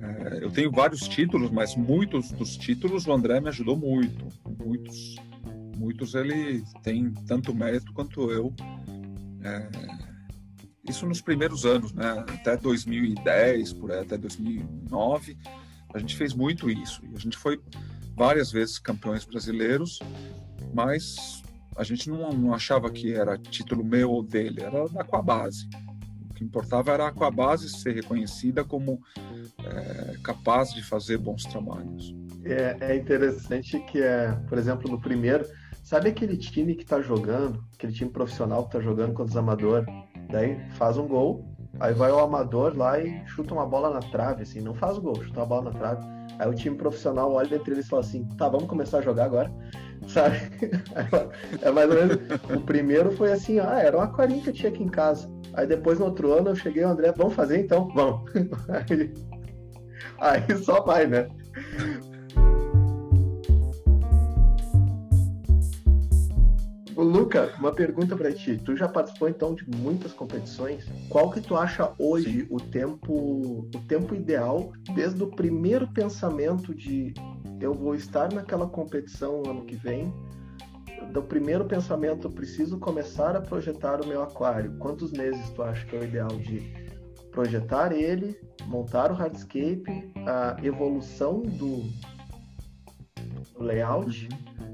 [0.00, 4.26] é, eu tenho vários títulos, mas muitos dos títulos o André me ajudou muito.
[4.64, 5.16] Muitos,
[5.76, 8.54] muitos ele tem tanto mérito quanto eu.
[10.88, 12.24] Isso nos primeiros anos, né?
[12.28, 15.36] Até 2010, por aí, até 2009,
[15.94, 17.02] a gente fez muito isso.
[17.10, 17.60] E a gente foi
[18.16, 20.00] várias vezes campeões brasileiros,
[20.74, 21.42] mas
[21.76, 25.68] a gente não, não achava que era título meu ou dele, era da Aquabase
[26.38, 29.02] que importava era a Aquabase ser reconhecida como
[29.64, 32.14] é, capaz de fazer bons trabalhos.
[32.44, 35.44] É, é, interessante que, é, por exemplo, no primeiro,
[35.82, 39.88] sabe aquele time que está jogando, aquele time profissional que está jogando contra os amadores,
[40.30, 41.44] daí faz um gol,
[41.80, 45.22] aí vai o amador lá e chuta uma bola na trave, assim, não faz gol,
[45.22, 46.06] chuta uma bola na trave.
[46.38, 49.24] Aí o time profissional olha entre eles e fala assim, tá, vamos começar a jogar
[49.24, 49.52] agora
[50.08, 50.38] sabe?
[51.62, 52.18] É mais ou menos.
[52.54, 55.28] O primeiro foi assim, ah, era um aquarinho que eu tinha aqui em casa.
[55.54, 57.88] Aí depois no outro ano eu cheguei, André, vamos fazer então?
[57.94, 58.30] Vamos.
[58.68, 59.14] Aí,
[60.18, 61.28] aí só vai, né?
[67.02, 68.56] Luca, uma pergunta para ti.
[68.56, 70.84] Tu já participou então de muitas competições.
[71.08, 72.46] Qual que tu acha hoje Sim.
[72.50, 73.12] o tempo,
[73.74, 77.14] o tempo ideal desde o primeiro pensamento de
[77.60, 80.12] eu vou estar naquela competição ano que vem.
[81.12, 84.76] Do primeiro pensamento, eu preciso começar a projetar o meu aquário.
[84.78, 86.60] Quantos meses tu acha que é o ideal de
[87.30, 91.84] projetar ele, montar o hardscape, a evolução do
[93.58, 94.28] layout?
[94.30, 94.67] Uhum.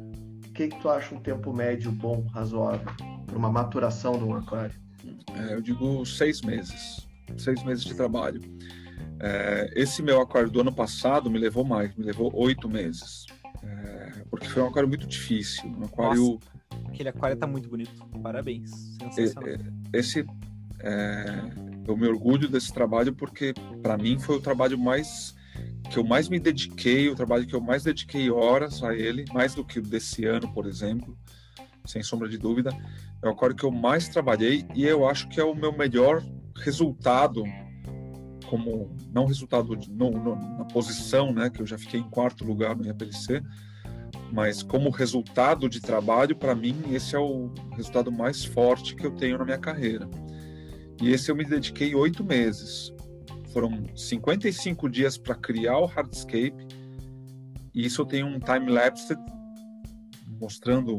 [0.55, 2.86] O que, que tu acha um tempo médio bom, razoável,
[3.26, 4.72] para uma maturação de um aquário?
[5.35, 7.09] É, eu digo seis meses.
[7.36, 8.40] Seis meses de trabalho.
[9.18, 13.26] É, esse meu aquário do ano passado me levou mais, me levou oito meses.
[13.64, 15.68] É, porque foi um aquário muito difícil.
[15.76, 16.40] Um aquário.
[16.70, 18.06] Nossa, aquele aquário tá muito bonito.
[18.22, 18.97] Parabéns.
[19.12, 19.59] Sensacional.
[19.93, 20.24] Esse.
[20.78, 21.24] É,
[21.89, 23.52] eu me orgulho desse trabalho porque,
[23.82, 25.35] para mim, foi o trabalho mais.
[25.90, 29.55] Que eu mais me dediquei, o trabalho que eu mais dediquei horas a ele, mais
[29.55, 31.16] do que o desse ano, por exemplo,
[31.85, 32.70] sem sombra de dúvida.
[33.23, 36.23] É o aquário que eu mais trabalhei e eu acho que é o meu melhor
[36.56, 37.44] resultado
[38.47, 42.44] como não resultado de, no, no, na posição, né, que eu já fiquei em quarto
[42.44, 43.43] lugar no IAPLC,
[44.32, 49.11] mas como resultado de trabalho, para mim, esse é o resultado mais forte que eu
[49.11, 50.09] tenho na minha carreira.
[51.02, 52.94] E esse eu me dediquei oito meses.
[53.55, 56.66] Foram 55 dias para criar o hardscape,
[57.72, 59.16] e isso eu tenho um time-lapse
[60.40, 60.97] mostrando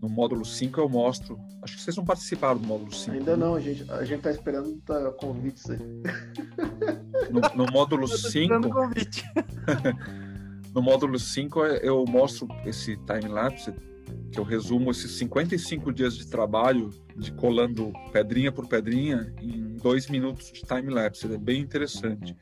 [0.00, 1.38] no módulo 5 eu mostro.
[1.60, 3.18] Acho que vocês não participaram do módulo 5.
[3.18, 3.44] Ainda né?
[3.44, 5.78] não, a gente, a gente tá esperando tá, convites aí.
[7.30, 8.54] No, no módulo 5.
[10.74, 13.74] no módulo 5 eu mostro esse time-lapse,
[14.30, 20.08] que eu resumo esses 55 dias de trabalho de colando pedrinha por pedrinha em dois
[20.08, 21.32] minutos de time-lapse.
[21.32, 22.36] É bem interessante.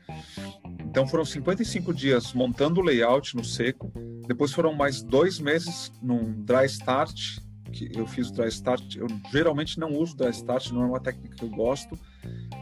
[0.81, 3.91] Então foram 55 dias montando o layout no seco.
[4.27, 7.39] Depois foram mais dois meses num dry start,
[7.71, 8.95] que eu fiz dry start.
[8.95, 11.97] Eu geralmente não uso dry start, não é uma técnica que eu gosto,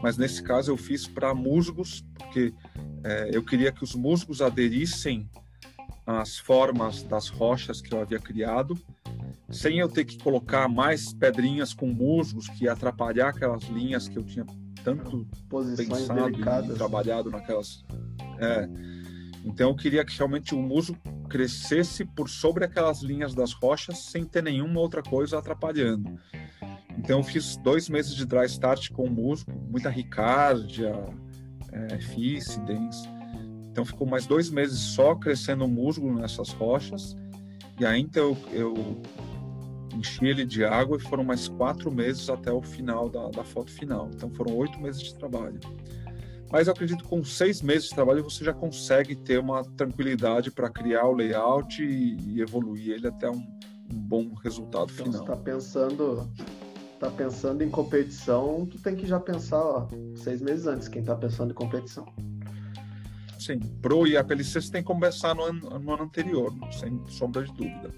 [0.02, 2.52] mas nesse caso eu fiz para musgos, porque
[3.04, 5.28] é, eu queria que os musgos aderissem
[6.06, 8.78] às formas das rochas que eu havia criado,
[9.50, 14.18] sem eu ter que colocar mais pedrinhas com musgos que ia atrapalhar aquelas linhas que
[14.18, 14.44] eu tinha
[14.82, 16.70] tanto Posições pensado delicadas.
[16.70, 17.82] e trabalhado naquelas.
[18.38, 18.68] É,
[19.44, 20.96] então eu queria que realmente o musgo
[21.28, 26.18] crescesse por sobre aquelas linhas das rochas sem ter nenhuma outra coisa atrapalhando.
[26.98, 30.94] Então eu fiz dois meses de dry start com musgo, muita ricárdia,
[31.72, 33.02] é, fícidens.
[33.74, 37.16] Então ficou mais dois meses só crescendo musgo nessas rochas.
[37.80, 39.02] E então eu, eu
[39.96, 43.72] enchi ele de água e foram mais quatro meses até o final da, da foto
[43.72, 44.08] final.
[44.14, 45.58] Então foram oito meses de trabalho.
[46.52, 50.52] Mas eu acredito que com seis meses de trabalho você já consegue ter uma tranquilidade
[50.52, 53.44] para criar o layout e, e, evoluir ele até um,
[53.92, 55.26] um bom resultado então, final.
[55.26, 56.30] Você tá pensando,
[57.00, 61.16] tá pensando em competição, tu tem que já pensar ó, seis meses antes, quem tá
[61.16, 62.06] pensando em competição.
[63.44, 67.44] Sim, pro e APLC você tem que começar no ano, no ano anterior, sem sombra
[67.44, 67.92] de dúvida.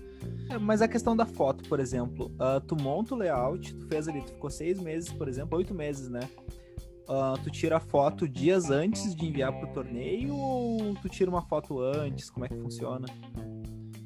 [0.50, 4.08] É, mas a questão da foto, por exemplo, uh, tu monta o layout, tu fez
[4.08, 6.20] ali, tu ficou seis meses, por exemplo, oito meses, né?
[7.08, 11.42] Uh, tu tira a foto dias antes de enviar pro torneio ou tu tira uma
[11.42, 12.28] foto antes?
[12.28, 13.06] Como é que funciona?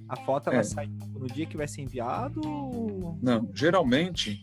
[0.06, 0.62] A foto ela É.
[0.62, 0.88] sai
[1.18, 2.40] no dia que vai ser enviado?
[2.46, 4.42] ou- Não, geralmente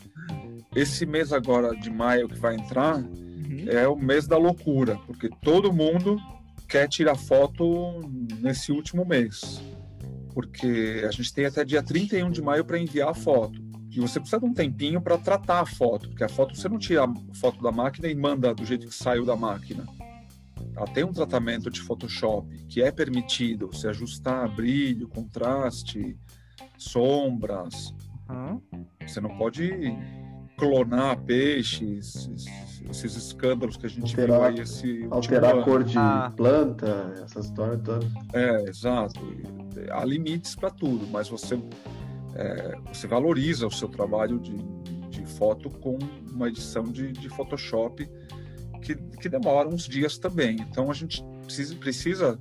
[0.75, 3.65] esse mês agora de maio que vai entrar Uhum.
[3.67, 6.17] é o mês da loucura, porque todo mundo
[6.67, 8.01] quer tirar foto
[8.39, 9.61] nesse último mês.
[10.33, 13.59] Porque a gente tem até dia 31 de maio para enviar a foto.
[13.89, 16.77] E você precisa de um tempinho para tratar a foto, porque a foto você não
[16.77, 19.87] tira a foto da máquina e manda do jeito que saiu da máquina.
[20.75, 26.15] Ela tem um tratamento de Photoshop que é permitido, você ajustar brilho, contraste,
[26.77, 27.93] sombras,
[28.29, 28.61] Uhum.
[29.07, 29.71] você não pode
[30.57, 32.29] clonar peixes,
[32.89, 35.63] esses escândalos que a gente Alterar- viu aí esse Alterar a ano.
[35.63, 36.33] cor de Ah.
[36.35, 38.09] planta, essas histórias todas.
[38.33, 39.19] É, exato.
[39.91, 41.59] Há limites para tudo, mas você
[42.35, 44.55] é, você valoriza o seu trabalho de,
[45.09, 45.97] de foto com
[46.31, 48.07] uma edição de, de Photoshop
[48.83, 50.57] que, que demora uns dias também.
[50.59, 52.39] Então a gente precisa, precisa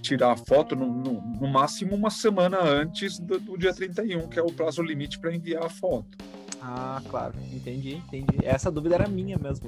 [0.00, 4.38] tirar a foto no, no, no máximo uma semana antes do, do dia 31, que
[4.38, 6.16] é o prazo limite para enviar a foto.
[6.64, 8.38] Ah, claro, entendi, entendi.
[8.44, 9.66] Essa dúvida era minha mesmo.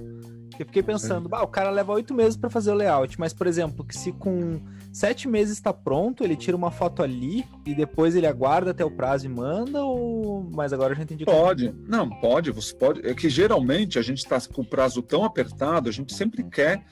[0.57, 3.49] Eu fiquei pensando, bah, o cara leva oito meses para fazer o layout, mas, por
[3.49, 4.61] exemplo, que se com
[4.93, 8.91] sete meses está pronto, ele tira uma foto ali e depois ele aguarda até o
[8.93, 10.49] prazo e manda, ou.
[10.55, 11.25] Mas agora eu já entendi.
[11.25, 13.05] como- Pode, não, pode, você pode.
[13.05, 16.85] É que geralmente a gente está com o prazo tão apertado, a gente sempre quer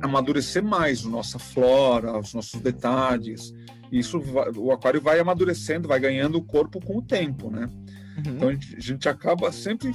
[0.00, 3.52] amadurecer mais a nossa flora, os nossos detalhes.
[3.90, 4.18] Isso
[4.56, 7.68] o aquário vai amadurecendo, vai ganhando o corpo com o tempo, né?
[8.16, 8.36] Uhum.
[8.36, 9.94] Então a gente, a gente acaba sempre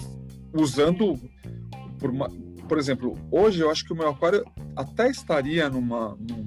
[0.54, 1.20] usando
[2.00, 2.30] por, uma-
[2.68, 4.46] por exemplo, hoje eu acho que o meu aquário
[4.76, 6.44] até estaria numa, num,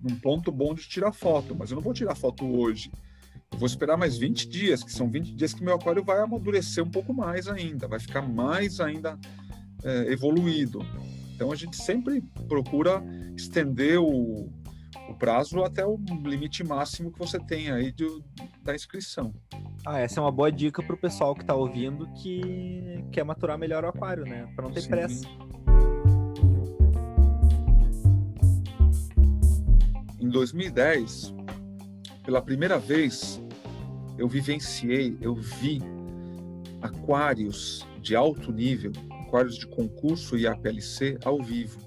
[0.00, 2.90] num ponto bom de tirar foto, mas eu não vou tirar foto hoje.
[3.50, 6.82] Eu vou esperar mais 20 dias, que são 20 dias que meu aquário vai amadurecer
[6.82, 9.18] um pouco mais ainda, vai ficar mais ainda
[9.84, 10.80] é, evoluído.
[11.34, 13.02] Então a gente sempre procura
[13.36, 14.50] estender o,
[15.08, 18.22] o prazo até o limite máximo que você tem aí de-
[18.62, 19.32] da inscrição.
[19.86, 23.84] Ah, essa é uma boa dica pro pessoal que tá ouvindo que quer maturar melhor
[23.84, 24.50] o aquário, né?
[24.54, 24.88] Pra não ter Sim.
[24.90, 25.24] pressa.
[30.20, 31.34] Em 2010,
[32.24, 33.40] pela primeira vez,
[34.16, 35.82] eu vivenciei, eu vi
[36.80, 38.92] aquários de alto nível,
[39.26, 41.78] aquários de concurso e APLC ao vivo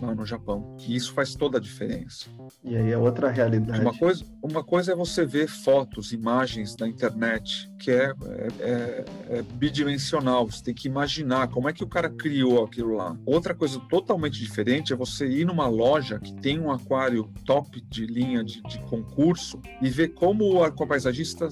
[0.00, 0.76] lá no Japão.
[0.86, 2.26] E isso faz toda a diferença.
[2.64, 3.80] E aí é outra realidade.
[3.80, 9.04] Uma coisa, uma coisa é você ver fotos, imagens na internet, que é, é, é-
[9.38, 10.46] é bidimensional.
[10.50, 13.16] Você tem que imaginar como é que o cara criou aquilo lá.
[13.26, 18.06] Outra coisa totalmente diferente é você ir numa loja que tem um aquário top de
[18.06, 21.48] linha de, de concurso e ver como o aquapaisagista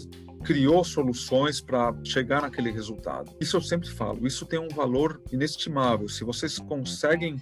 [0.46, 3.32] criou soluções para chegar naquele resultado.
[3.40, 6.08] Isso eu sempre falo, isso tem um valor inestimável.
[6.08, 7.36] Se vocês conseguem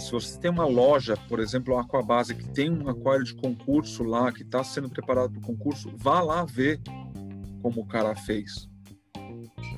[0.00, 4.02] se você tem uma loja, por exemplo, a Aquabase, que tem um aquário de concurso
[4.02, 6.80] lá, que está sendo preparado para o concurso, vá lá ver
[7.62, 8.68] como o cara fez.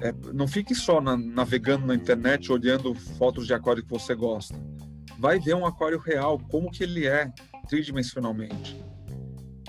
[0.01, 4.55] É, não fique só na- navegando na internet, olhando fotos de aquário que você gosta.
[5.19, 7.31] Vai ver um aquário real, como que ele é
[7.69, 8.83] tridimensionalmente.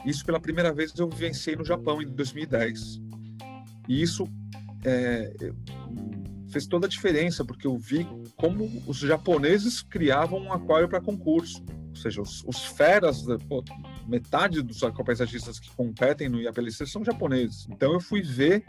[0.08, 3.02] Isso pela primeira vez eu vivenciei no Japão em 2010.
[3.90, 4.26] E isso
[4.86, 5.34] é,
[6.50, 8.08] fez toda a diferença, porque eu vi
[8.38, 11.62] como os japoneses criavam um aquário para concurso.
[11.90, 13.62] Ou seja, os, os feras, pô,
[14.08, 17.68] metade dos aquapaisagistas que competem no IAPLC são japoneses.
[17.70, 18.64] Então eu fui ver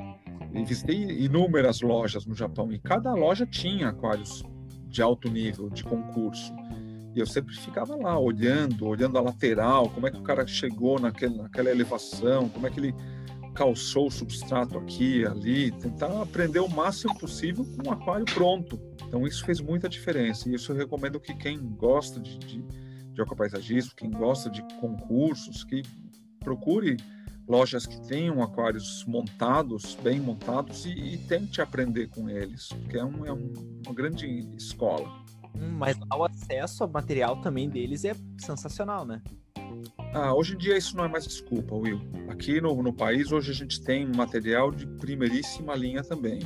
[0.52, 4.43] e visitei inúmeras lojas no Japão e cada loja tinha aquários
[4.89, 6.52] de alto nível, de concurso.
[7.18, 11.00] E eu sempre ficava lá olhando, olhando a lateral, como é que o cara chegou
[11.00, 12.94] naquele, naquela elevação, como é que ele
[13.56, 18.80] calçou o substrato aqui, ali, tentar aprender o máximo possível com um aquário pronto.
[19.04, 22.62] Então isso fez muita diferença e isso eu recomendo que quem gosta de, de,
[23.12, 25.82] de aquapaisagismo, quem gosta de concursos, que
[26.38, 26.98] procure
[27.48, 33.04] lojas que tenham aquários montados, bem montados, e, e tente aprender com eles, porque é,
[33.04, 33.52] um, é um,
[33.84, 35.26] uma grande escola.
[35.54, 39.22] Mas o acesso ao material também deles é sensacional, né?
[40.14, 42.00] Ah, hoje em dia isso não é mais desculpa, Will.
[42.28, 46.40] Aqui no, no país, hoje a gente tem material de primeiríssima linha também.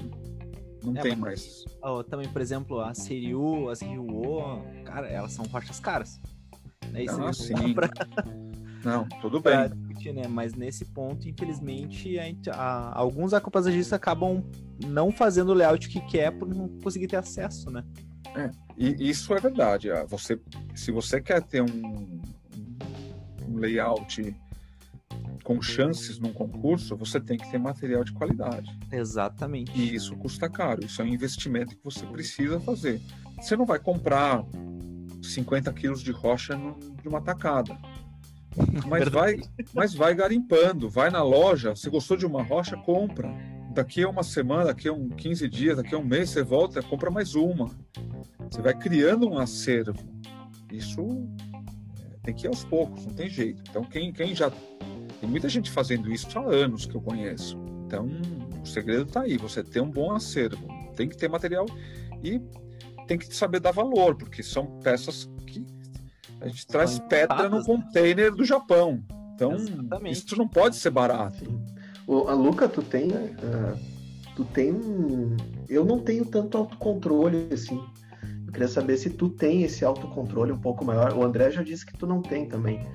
[0.85, 1.65] Não é, tem mais.
[1.83, 6.21] Oh, também, por exemplo, a Seriu, as Ryuo, cara, elas são rochas caras.
[6.91, 7.05] Né?
[7.09, 7.55] Ah, sim.
[7.73, 7.89] Pra...
[8.85, 9.69] Não, tudo bem.
[9.69, 10.27] Discutir, né?
[10.27, 14.45] Mas nesse ponto, infelizmente, a a, alguns aquapaisagistas acabam
[14.85, 17.85] não fazendo o layout que quer por não conseguir ter acesso, né?
[18.35, 19.91] É, e isso é verdade.
[19.91, 20.41] Ah, você,
[20.75, 22.21] se você quer ter um,
[23.49, 24.35] um layout
[25.45, 28.71] com chances num concurso, você tem que ter material de qualidade.
[28.91, 29.73] Exatamente.
[29.79, 30.85] E isso custa caro.
[30.85, 33.01] Isso é um investimento que você precisa fazer.
[33.37, 34.45] Você não vai comprar
[35.23, 36.59] 50 quilos de rocha
[37.05, 37.77] numa tacada.
[38.87, 39.41] Mas vai,
[39.73, 41.75] mas vai garimpando, vai na loja.
[41.75, 43.35] Se gostou de uma rocha, compra.
[43.73, 46.83] Daqui a uma semana, daqui a um 15 dias, daqui a um mês, você volta,
[46.83, 47.71] compra mais uma.
[48.51, 49.99] Você vai criando um acervo.
[50.71, 51.01] Isso
[52.01, 53.63] é, tem que ir aos poucos, não tem jeito.
[53.69, 54.51] Então, quem, quem já.
[55.21, 57.57] Tem muita gente fazendo isso há anos que eu conheço.
[57.87, 58.09] Então,
[58.63, 60.67] o segredo está aí: você ter um bom acervo.
[60.95, 61.65] Tem que ter material
[62.23, 62.41] e
[63.07, 65.67] tem que saber dar valor, porque são peças que
[66.41, 69.03] a gente traz pedra no container do Japão.
[69.35, 70.13] Então, Exatamente.
[70.13, 71.45] isso não pode ser barato.
[72.07, 73.11] O, a Luca, tu tem.
[73.11, 73.79] Uh,
[74.37, 74.75] tu tem.
[75.69, 77.81] Eu não tenho tanto autocontrole assim.
[78.47, 81.17] Eu queria saber se tu tem esse autocontrole um pouco maior.
[81.17, 82.87] O André já disse que tu não tem também.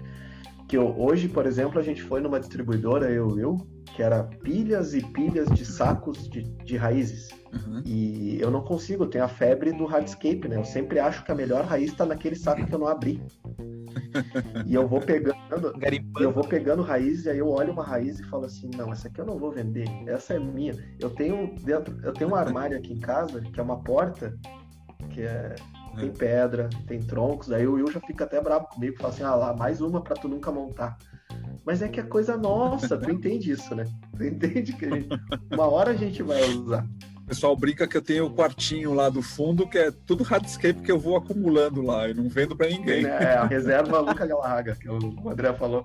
[0.67, 3.57] Que eu, hoje, por exemplo, a gente foi numa distribuidora, eu eu,
[3.95, 7.29] que era pilhas e pilhas de sacos de, de raízes.
[7.53, 7.81] Uhum.
[7.85, 10.57] E eu não consigo, eu tenho a febre do hardscape, né?
[10.57, 13.21] Eu sempre acho que a melhor raiz está naquele saco que eu não abri.
[14.65, 15.73] E eu vou pegando,
[16.19, 19.07] eu vou pegando raiz e aí eu olho uma raiz e falo assim, não, essa
[19.07, 20.73] aqui eu não vou vender, essa é minha.
[20.99, 24.37] Eu tenho dentro, eu tenho um armário aqui em casa que é uma porta
[25.09, 25.55] que é
[25.97, 26.11] tem é.
[26.11, 29.55] pedra, tem troncos, aí o Will já fica até bravo comigo, fala assim, ah lá,
[29.55, 30.97] mais uma para tu nunca montar.
[31.65, 33.83] Mas é que é coisa nossa, tu entende isso, né?
[34.15, 35.09] Tu entende que gente,
[35.51, 36.87] uma hora a gente vai usar.
[37.27, 40.81] O pessoal brinca que eu tenho o quartinho lá do fundo, que é tudo hardscape
[40.81, 43.05] que eu vou acumulando lá e não vendo para ninguém.
[43.05, 45.83] É, a reserva Luca Galarraga, que o André falou.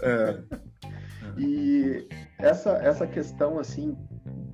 [0.00, 0.38] É.
[1.36, 2.08] E
[2.38, 3.94] essa, essa questão, assim,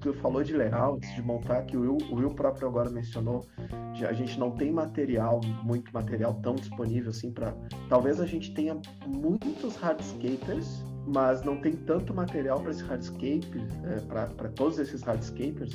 [0.00, 3.46] tu falou de layouts, de montar, que o Will, o Will próprio agora mencionou,
[3.94, 7.54] de a gente não tem material, muito material tão disponível assim para.
[7.88, 8.76] Talvez a gente tenha
[9.06, 15.72] muitos hardscapers, mas não tem tanto material para esse hardscape, é, para todos esses hardscapers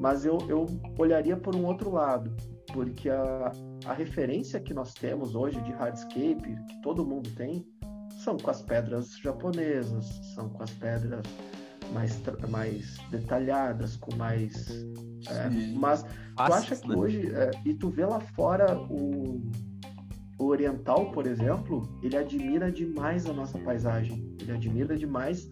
[0.00, 0.66] mas eu, eu
[0.98, 2.34] olharia por um outro lado,
[2.72, 3.52] porque a,
[3.84, 7.66] a referência que nós temos hoje de hardscape, que todo mundo tem,
[8.24, 11.22] são com as pedras japonesas, são com as pedras
[11.92, 12.18] mais,
[12.48, 14.70] mais detalhadas, com mais.
[15.28, 16.08] É, mas tu
[16.38, 16.96] acha que né?
[16.96, 17.34] hoje.
[17.34, 19.42] É, e tu vê lá fora o,
[20.38, 25.50] o oriental, por exemplo, ele admira demais a nossa paisagem, ele admira demais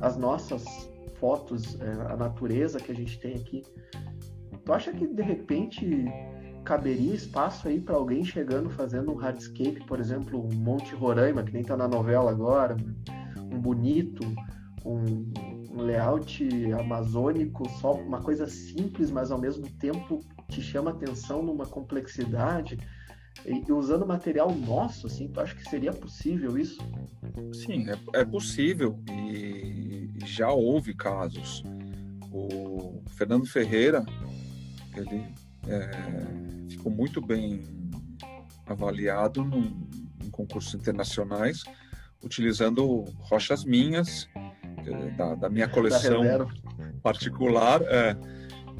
[0.00, 0.91] as nossas
[1.22, 3.62] fotos, é, a natureza que a gente tem aqui.
[4.64, 6.04] Tu acha que de repente
[6.64, 11.52] caberia espaço aí para alguém chegando fazendo um hardscape, por exemplo, um Monte Roraima, que
[11.52, 12.76] nem tá na novela agora,
[13.52, 14.24] um bonito,
[14.84, 15.32] um,
[15.70, 20.18] um layout amazônico, só uma coisa simples, mas ao mesmo tempo
[20.48, 22.76] te chama atenção numa complexidade
[23.44, 26.80] e, e usando material nosso, assim, tu acha que seria possível isso?
[27.52, 31.62] Sim, é, é possível e já houve casos.
[32.30, 34.04] O Fernando Ferreira,
[34.96, 35.26] ele
[35.66, 37.62] é, ficou muito bem
[38.66, 39.88] avaliado num,
[40.24, 41.64] em concursos internacionais,
[42.24, 44.28] utilizando rochas minhas,
[44.86, 46.46] é, da, da minha coleção da
[47.02, 48.16] particular, é,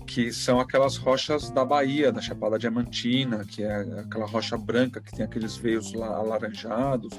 [0.06, 5.12] que são aquelas rochas da Bahia, da Chapada Diamantina, que é aquela rocha branca que
[5.12, 7.12] tem aqueles veios alaranjados.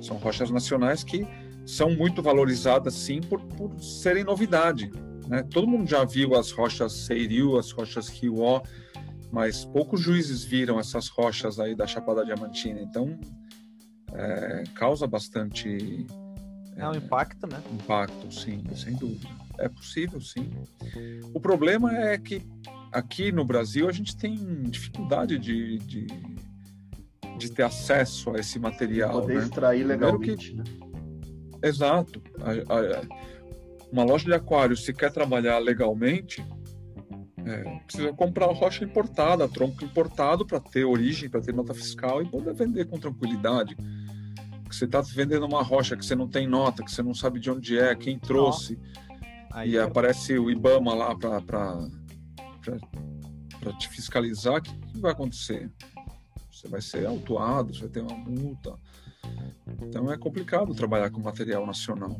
[0.00, 1.26] São rochas nacionais que
[1.64, 4.90] são muito valorizadas sim por, por serem novidade.
[5.28, 5.42] Né?
[5.42, 8.62] Todo mundo já viu as rochas Seiriu, as rochas Riuó,
[9.30, 12.80] mas poucos juízes viram essas rochas aí da Chapada Diamantina.
[12.80, 13.18] Então,
[14.12, 16.06] é, causa bastante...
[16.76, 17.62] É um impacto, né?
[17.72, 19.28] Impacto, sim, sem dúvida.
[19.64, 20.50] É possível, sim.
[21.32, 22.42] O problema é que
[22.90, 26.06] aqui no Brasil a gente tem dificuldade de, de,
[27.38, 29.20] de ter acesso a esse material.
[29.20, 29.42] Poder né?
[29.44, 30.56] extrair legalmente, que...
[30.56, 30.64] né?
[31.62, 32.22] Exato.
[32.40, 33.02] A, a,
[33.90, 36.44] uma loja de aquário, se quer trabalhar legalmente,
[37.44, 42.28] é, precisa comprar rocha importada, tronco importado para ter origem, para ter nota fiscal e
[42.28, 43.76] poder vender com tranquilidade.
[44.70, 47.50] Você está vendendo uma rocha que você não tem nota, que você não sabe de
[47.50, 48.78] onde é, quem trouxe,
[49.52, 49.82] Aí e é...
[49.82, 51.88] aparece o IBAMA lá para
[53.78, 55.70] te fiscalizar, o que, que vai acontecer?
[56.50, 58.74] Você vai ser autuado, você vai ter uma multa.
[59.82, 62.16] Então é complicado trabalhar com material nacional.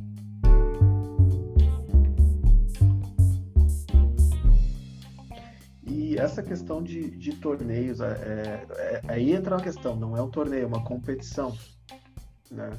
[5.86, 10.22] E essa questão de, de torneios, é, é, é, aí entra uma questão, não é
[10.22, 11.56] um torneio, é uma competição.
[12.50, 12.70] Né?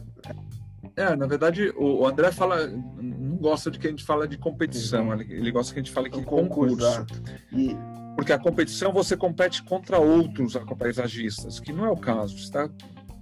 [0.95, 5.07] É, na verdade, o André fala, não gosta de que a gente fala de competição,
[5.07, 5.13] uhum.
[5.13, 6.75] ele, ele, gosta que a gente fale que é concurso.
[6.75, 7.23] concurso.
[7.51, 7.75] E...
[8.15, 12.37] Porque a competição você compete contra outros paisagistas, que não é o caso.
[12.37, 12.69] Você está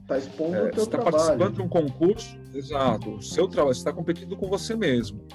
[0.06, 3.12] tá expondo é, o teu você está participando de um concurso, exato.
[3.12, 5.26] O seu trabalho, você está competindo com você mesmo.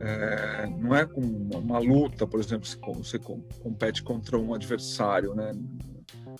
[0.00, 5.52] É, não é com uma luta, por exemplo, se você compete contra um adversário, né?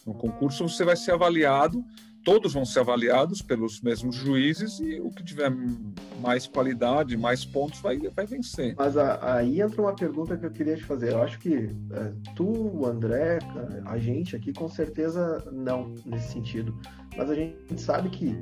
[0.06, 1.82] No concurso você vai ser avaliado,
[2.24, 5.52] todos vão ser avaliados pelos mesmos juízes e o que tiver
[6.20, 8.74] mais qualidade, mais pontos vai, vai vencer.
[8.78, 11.12] Mas a, aí entra uma pergunta que eu queria te fazer.
[11.12, 13.38] Eu acho que é, tu, André,
[13.84, 16.74] a gente aqui com certeza não nesse sentido.
[17.16, 18.34] Mas a gente sabe que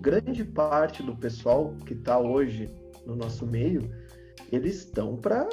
[0.00, 2.68] grande parte do pessoal que está hoje
[3.06, 3.90] no nosso meio
[4.50, 5.48] eles estão para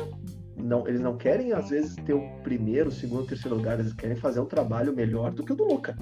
[0.57, 3.93] não, eles não querem às vezes ter o primeiro, o segundo, o terceiro lugar, eles
[3.93, 5.95] querem fazer um trabalho melhor do que o do Luca.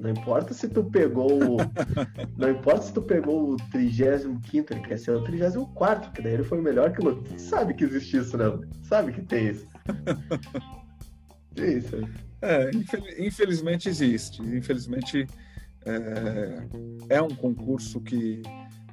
[0.00, 1.56] Não importa se tu pegou o,
[2.38, 6.42] não importa se tu pegou o 35 ele quer ser o 34, porque daí ele
[6.42, 7.38] foi melhor que o Luca.
[7.38, 8.62] sabe que existe isso, não?
[8.82, 9.66] Sabe que tem isso.
[11.56, 12.06] É isso aí.
[12.42, 12.70] É,
[13.18, 14.40] infelizmente existe.
[14.40, 15.26] Infelizmente
[15.84, 18.40] é, é um concurso que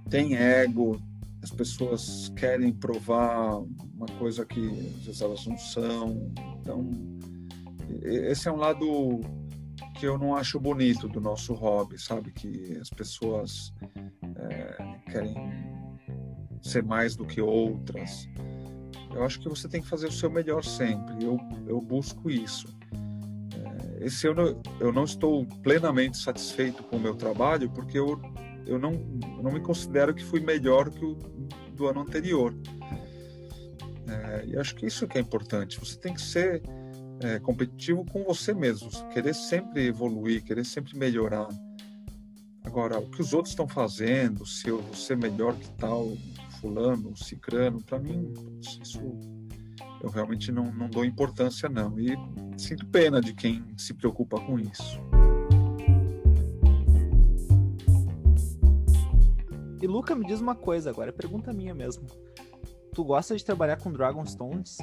[0.09, 0.99] tem ego,
[1.43, 3.59] as pessoas querem provar
[3.95, 4.59] uma coisa que
[4.99, 6.31] às vezes elas não são.
[6.59, 6.89] Então,
[8.01, 9.21] esse é um lado
[9.97, 12.31] que eu não acho bonito do nosso hobby, sabe?
[12.31, 13.73] Que as pessoas
[14.35, 14.77] é,
[15.11, 15.35] querem
[16.61, 18.29] ser mais do que outras.
[19.13, 21.23] Eu acho que você tem que fazer o seu melhor sempre.
[21.23, 22.67] Eu, eu busco isso.
[23.53, 28.19] É, esse ano eu não estou plenamente satisfeito com o meu trabalho porque eu
[28.67, 28.91] eu não,
[29.37, 31.15] eu não me considero que fui melhor que o
[31.73, 32.53] do ano anterior.
[34.07, 35.79] É, e acho que isso que é importante.
[35.79, 36.61] Você tem que ser
[37.21, 41.47] é, competitivo com você mesmo, querer sempre evoluir, querer sempre melhorar.
[42.63, 46.15] Agora, o que os outros estão fazendo, se eu ser melhor que tal
[46.59, 48.33] fulano, cicrano, para mim,
[48.81, 48.99] isso
[50.01, 51.99] eu realmente não, não dou importância não.
[51.99, 52.15] E
[52.57, 54.99] sinto pena de quem se preocupa com isso.
[59.81, 62.07] E Luca, me diz uma coisa agora, é pergunta minha mesmo.
[62.93, 64.77] Tu gosta de trabalhar com Dragonstones?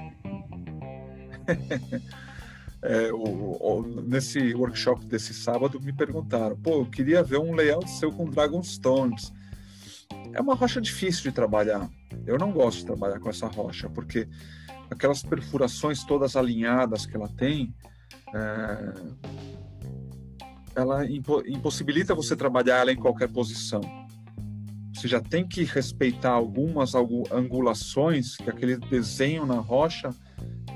[2.82, 7.88] é, o, o, nesse workshop desse sábado me perguntaram, pô, eu queria ver um layout
[7.90, 9.32] seu com Dragonstones.
[10.32, 11.88] É uma rocha difícil de trabalhar.
[12.26, 14.28] Eu não gosto de trabalhar com essa rocha, porque
[14.90, 17.74] aquelas perfurações todas alinhadas que ela tem,
[18.34, 18.94] é,
[20.74, 23.80] ela impo impossibilita você trabalhar ela em qualquer posição
[25.04, 30.08] você já tem que respeitar algumas angulações que aquele desenho na rocha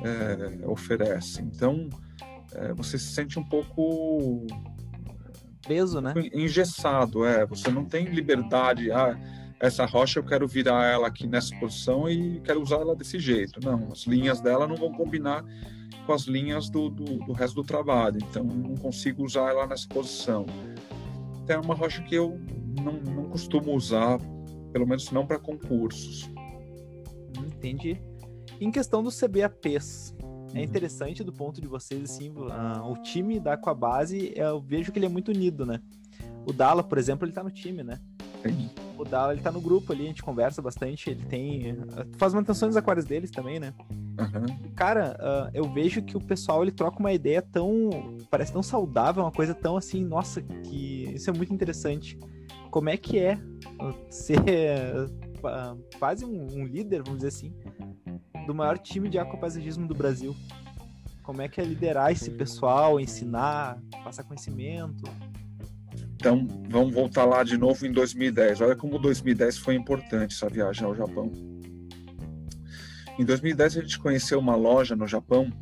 [0.03, 1.43] é, oferece.
[1.43, 1.89] Então,
[2.55, 4.47] é, você se sente um pouco
[5.63, 6.15] preso, né?
[6.33, 7.47] Engessado, é.
[7.47, 8.91] Você não tem liberdade.
[8.91, 9.19] Ah,
[9.61, 13.61] essa rocha eu quero virar ela aqui nessa posição e quero usar ela desse jeito.
[13.63, 15.45] Não, as linhas dela não vão combinar
[16.07, 18.19] com as linhas do, do, do resto do trabalho.
[18.31, 20.47] Então, não consigo usar ela nessa posição.
[21.43, 22.41] Então, é uma rocha que eu
[22.83, 24.19] não, não costumo usar,
[24.73, 26.31] pelo menos não para concursos.
[27.39, 28.01] Entendi.
[28.61, 30.15] Em questão dos CBAPs,
[30.55, 30.65] é uhum.
[30.65, 35.07] interessante do ponto de vocês, assim, uh, o time da Aquabase, eu vejo que ele
[35.07, 35.81] é muito unido, né?
[36.47, 38.01] O Dala, por exemplo, ele tá no time, né?
[38.97, 41.77] O Dala, ele tá no grupo ali, a gente conversa bastante, ele tem...
[42.17, 43.75] faz manutenção dos aquários deles também, né?
[43.91, 44.73] Uhum.
[44.75, 48.17] Cara, uh, eu vejo que o pessoal, ele troca uma ideia tão...
[48.31, 52.19] parece tão saudável, uma coisa tão assim, nossa, que isso é muito interessante
[52.71, 53.39] como é que é
[54.11, 54.41] ser
[55.99, 57.55] quase um, um líder, vamos dizer assim,
[58.47, 60.35] do maior time de aquapaisagismo do Brasil.
[61.23, 65.05] Como é que é liderar esse pessoal, ensinar, passar conhecimento?
[66.15, 68.61] Então, vamos voltar lá de novo em 2010.
[68.63, 71.31] Olha como 2010 foi importante essa viagem ao Japão.
[73.19, 75.53] Em 2010 a gente conheceu uma loja no Japão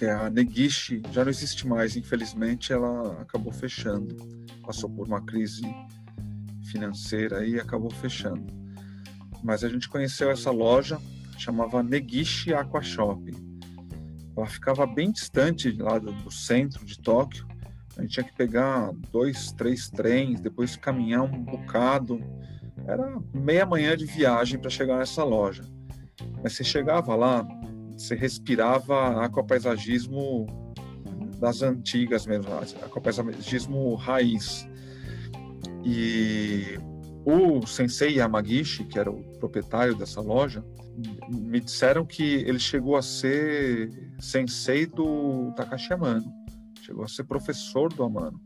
[0.00, 4.16] que é a Negishi, já não existe mais, infelizmente ela acabou fechando.
[4.62, 5.60] Passou por uma crise
[6.70, 8.59] financeira e acabou fechando.
[9.42, 10.98] Mas a gente conheceu essa loja,
[11.38, 13.22] chamava Negishi Aqua Shop.
[14.36, 17.46] Ela ficava bem distante lá do, do centro de Tóquio.
[17.96, 22.20] A gente tinha que pegar dois, três trens, depois caminhar um bocado.
[22.86, 25.62] Era meia manhã de viagem para chegar nessa loja.
[26.42, 27.46] Mas você chegava lá,
[27.96, 30.46] você respirava aquapaisagismo
[31.38, 32.46] das antigas mesmo,
[32.82, 34.66] aquapaisagismo raiz.
[35.84, 36.78] E
[37.24, 40.64] o sensei Yamagishi, que era o proprietário dessa loja,
[41.28, 46.32] me disseram que ele chegou a ser sensei do Takashi Amano,
[46.82, 48.40] chegou a ser professor do Amano.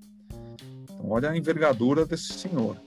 [0.82, 2.80] Então, olha a envergadura desse senhor.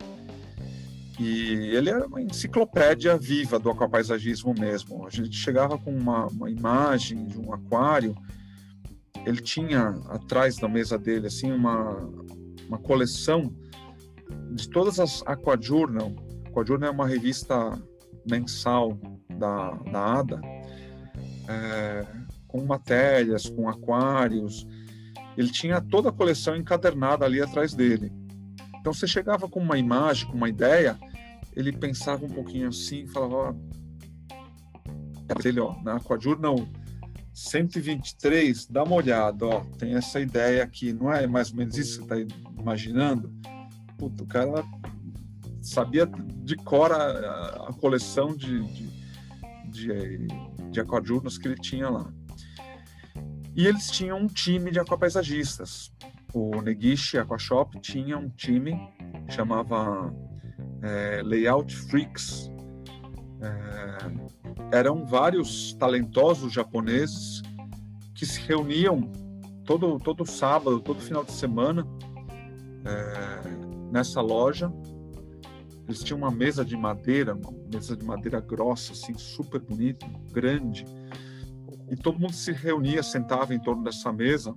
[1.20, 5.06] E ele era uma enciclopédia viva do aquapaisagismo mesmo.
[5.06, 8.16] A gente chegava com uma, uma imagem de um aquário,
[9.26, 11.98] ele tinha atrás da mesa dele assim uma,
[12.68, 13.52] uma coleção
[14.52, 16.12] de todas as Aquajournal.
[16.48, 17.82] Aquajournal é uma revista
[18.30, 18.98] mensal
[19.30, 20.42] da, da ADA,
[21.48, 22.06] é,
[22.48, 24.68] com matérias, com aquários.
[25.38, 28.12] Ele tinha toda a coleção encadernada ali atrás dele.
[28.80, 30.98] Então você chegava com uma imagem, com uma ideia,
[31.56, 33.56] ele pensava um pouquinho assim falava,
[35.44, 36.68] ele, ó, na Aquajournal
[37.34, 42.02] 123, dá uma olhada, ó, tem essa ideia aqui, não é mais ou menos isso
[42.02, 43.32] que você está imaginando?
[43.98, 44.64] Puta, o cara
[45.62, 46.06] sabia
[46.44, 48.62] de cor a, a coleção de,
[49.70, 50.28] de, de,
[50.72, 52.12] de que ele tinha lá.
[53.56, 55.92] E eles tinham um time de aquapaisagistas.
[56.34, 58.74] O Negishi Aquashop tinha um time
[59.26, 60.14] que chamava
[60.84, 62.52] é, Layout Freaks.
[63.42, 67.42] É, eram vários talentosos japoneses
[68.14, 69.12] que se reuniam
[69.66, 71.86] todo, todo sábado, todo final de semana
[72.88, 73.57] é,
[73.92, 74.72] nessa loja.
[75.88, 80.86] Eles tinham uma mesa de madeira, uma mesa de madeira grossa, assim, super bonita, grande.
[81.90, 84.54] E todo mundo se reunia, sentava em torno dessa mesa.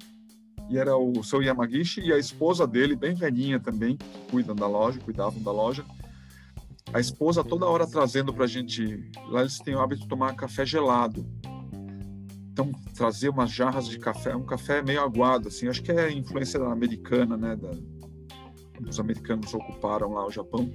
[0.68, 3.96] E era o seu Yamagishi e a esposa dele, bem velhinha também,
[4.30, 5.84] cuidam da loja, cuidavam da loja
[6.92, 9.10] a esposa toda hora trazendo para a gente.
[9.28, 11.24] Lá eles têm o hábito de tomar café gelado.
[12.52, 15.68] Então, trazer umas jarras de café, um café meio aguado, assim.
[15.68, 17.56] Acho que é influência americana, né?
[17.56, 17.70] Da,
[18.88, 20.70] os americanos ocuparam lá o Japão.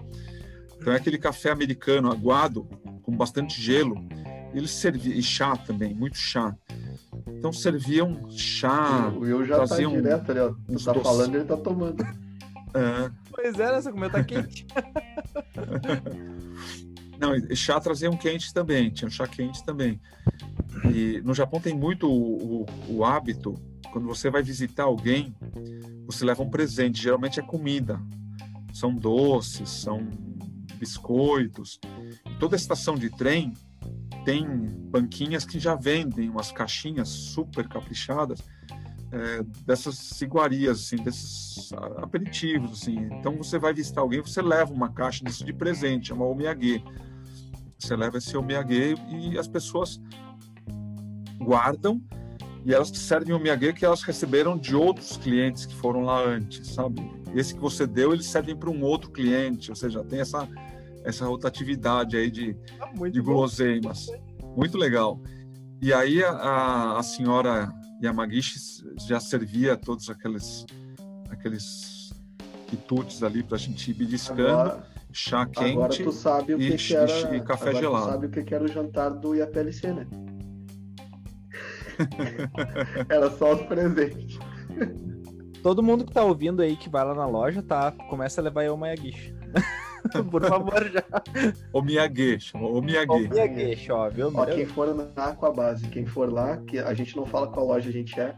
[0.78, 2.68] Então, é aquele café americano aguado,
[3.02, 3.96] com bastante gelo.
[4.54, 6.56] Eles serviam, e chá também, muito chá.
[7.28, 9.12] Então, serviam chá.
[9.16, 10.50] O Will já tá traziam tá direto ali, ó.
[10.50, 11.04] Tu tá doce.
[11.04, 12.04] falando, ele tá tomando.
[12.04, 13.12] É.
[13.32, 14.66] Pois é, essa comida tá quente.
[17.20, 20.00] Não, chá traziam quente também, tinha um chá quente também.
[20.94, 23.56] E no Japão tem muito o, o, o, hábito,
[23.96, 25.34] quando você vai visitar alguém,
[26.06, 27.98] você leva um presente, geralmente é comida.
[28.74, 30.06] São doces, são
[30.78, 31.80] biscoitos.
[32.38, 33.54] Toda estação de trem
[34.26, 34.46] tem
[34.92, 38.42] banquinhas que já vendem umas caixinhas super caprichadas
[39.14, 42.98] é, dessas iguarias, assim, desses aperitivos, assim.
[43.14, 46.84] Então você vai visitar alguém, você leva uma caixa disso de presente, uma omiyage.
[47.80, 50.02] Você leva esse omiyage e as pessoas
[51.40, 52.04] guardam
[52.66, 56.68] e elas servem o omiyage que elas receberam de outros clientes que foram lá antes,
[56.70, 57.00] sabe?
[57.36, 60.48] Esse que você deu, eles servem para um outro cliente, ou seja, tem essa
[61.06, 64.08] essa rotatividade aí de, ah, de guloseimas.
[64.58, 65.22] Muito legal.
[65.80, 67.72] E aí a, a senhora
[68.02, 68.58] Yamagishi
[69.08, 70.66] já servia todos aqueles
[71.30, 72.12] aqueles
[72.68, 76.70] quitutes ali para a gente ir beliscando, agora, chá quente agora tu sabe o que
[76.70, 78.06] e, que era, e café agora gelado.
[78.06, 80.08] Tu sabe o que era o jantar do IAPLC, né?
[83.10, 84.40] era só os presentes.
[85.62, 87.92] Todo mundo que tá ouvindo aí que vai lá na loja, tá?
[88.10, 89.36] Começa a levar eu uma Yagishi.
[90.30, 91.04] Por favor, já.
[91.74, 93.92] O Miyagi, chama o Miyagi.
[93.92, 94.32] O ó, viu?
[94.34, 97.90] Ó, quem for na Aquabase, quem for lá, que a gente não fala qual loja
[97.90, 98.36] a gente é,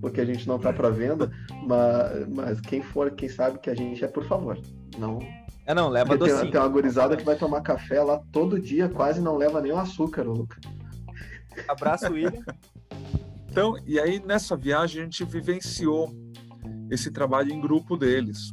[0.00, 1.30] porque a gente não tá para venda,
[1.66, 4.58] mas, mas quem for, quem sabe que a gente é, por favor,
[4.98, 5.18] não.
[5.66, 6.40] É não, leva docinho.
[6.42, 9.72] Tem, tem uma gurizada que vai tomar café lá todo dia, quase não leva nem
[9.72, 10.58] o açúcar, Luca.
[11.68, 12.42] Abraço, William.
[13.54, 16.12] Então, e aí nessa viagem a gente vivenciou
[16.90, 18.52] esse trabalho em grupo deles,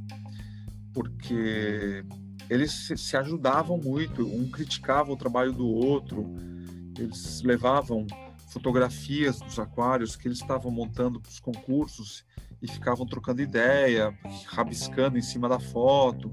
[0.94, 2.06] porque
[2.48, 6.32] eles se, ajudavam muito, um criticava o trabalho do outro,
[7.00, 8.06] eles levavam
[8.50, 12.24] fotografias dos aquários que eles estavam montando para os concursos
[12.62, 14.16] e ficavam trocando ideia,
[14.46, 16.32] rabiscando em cima da foto.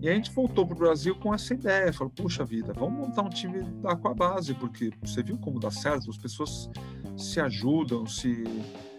[0.00, 3.22] E a gente voltou para o Brasil com essa ideia, falou, puxa vida, vamos montar
[3.22, 6.70] um time da Aquabase, porque você viu como dá certo, as pessoas
[7.16, 8.44] se ajudam, se,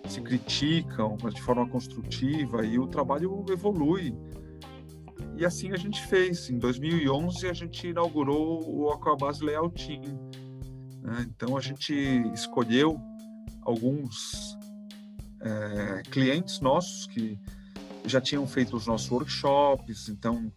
[0.07, 4.13] se criticam, mas de forma construtiva, e o trabalho evolui.
[5.37, 6.49] E assim a gente fez.
[6.49, 10.17] Em 2011 a gente inaugurou o Aquabase Layout Team.
[11.01, 11.27] Né?
[11.29, 11.93] Então a gente
[12.33, 12.99] escolheu
[13.61, 14.57] alguns
[15.41, 17.39] é, clientes nossos que
[18.07, 20.51] já tinham feito os nossos workshops, então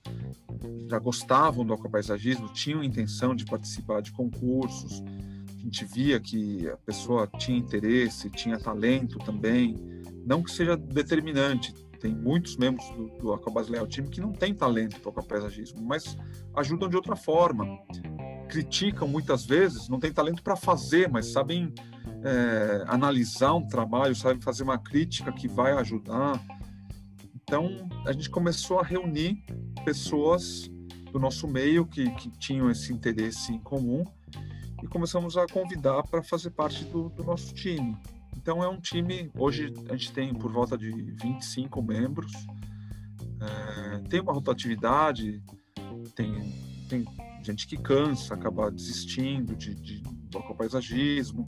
[0.89, 5.03] já gostavam do aquapaisagismo, tinham intenção de participar de concursos.
[5.49, 9.77] A gente via que a pessoa tinha interesse, tinha talento também,
[10.25, 11.75] não que seja determinante.
[12.01, 15.83] Tem muitos membros do, do Aquabas Layout Team que não têm talento para o aquapaisagismo,
[15.83, 16.17] mas
[16.57, 17.79] ajudam de outra forma.
[18.49, 21.73] Criticam muitas vezes, não têm talento para fazer, mas sabem
[22.25, 26.43] é, analisar um trabalho, sabem fazer uma crítica que vai ajudar
[27.51, 27.69] então,
[28.07, 29.43] a gente começou a reunir
[29.85, 30.71] pessoas
[31.11, 34.05] do nosso meio que, que tinham esse interesse em comum
[34.81, 37.97] e começamos a convidar para fazer parte do, do, nosso time.
[38.37, 42.31] Então, é um time, hoje a gente tem por volta de 25 membros,
[43.41, 45.43] é, tem uma rotatividade,
[46.15, 46.55] tem,
[46.89, 47.05] tem
[47.43, 51.45] gente que cansa, acaba desistindo de, de, do paisagismo,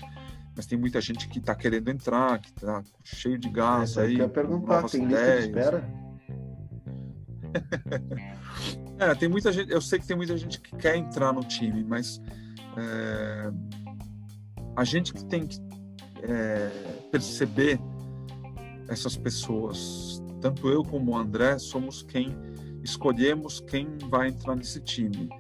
[0.55, 4.19] mas tem muita gente que está querendo entrar, que está cheio de gás é, aí.
[4.19, 5.47] Eu perguntar, tem ideias.
[5.47, 6.03] lista de espera?
[8.99, 9.71] é, tem muita gente.
[9.71, 12.21] Eu sei que tem muita gente que quer entrar no time, mas
[12.77, 13.51] é,
[14.77, 15.59] a gente que tem que
[16.23, 16.71] é,
[17.11, 17.81] perceber
[18.89, 22.37] essas pessoas, tanto eu como o André, somos quem
[22.83, 25.31] escolhemos quem vai entrar nesse time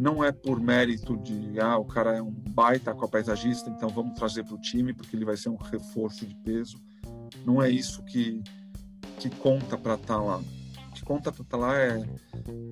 [0.00, 4.44] não é por mérito de ah, o cara é um baita paisagista, então vamos trazer
[4.44, 6.80] para o time porque ele vai ser um reforço de peso.
[7.44, 8.42] Não é isso que,
[9.18, 10.38] que conta para estar tá lá.
[10.38, 12.02] O que conta para estar tá lá é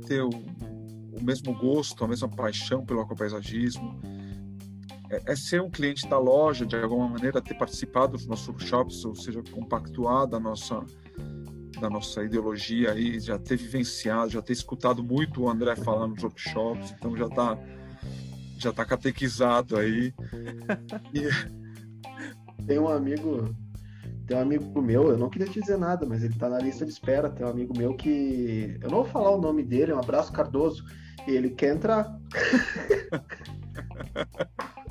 [0.07, 4.01] ter o, o, mesmo gosto, a mesma paixão pelo aquapaisagismo,
[5.11, 9.05] é, é ser um cliente da loja, de alguma maneira ter participado dos nossos workshops,
[9.05, 10.83] ou seja, compactuado a nossa
[11.81, 16.23] da nossa ideologia aí, já ter vivenciado, já ter escutado muito o André falar nos
[16.23, 17.59] workshops, então já está
[18.59, 20.13] já tá catequizado aí.
[21.15, 21.29] E...
[22.67, 23.55] Tem um amigo,
[24.27, 26.85] tem um amigo meu, eu não queria te dizer nada, mas ele está na lista
[26.85, 27.31] de espera.
[27.31, 28.79] Tem um amigo meu que.
[28.83, 30.85] Eu não vou falar o nome dele, é um abraço Cardoso.
[31.27, 32.15] E ele quer entrar.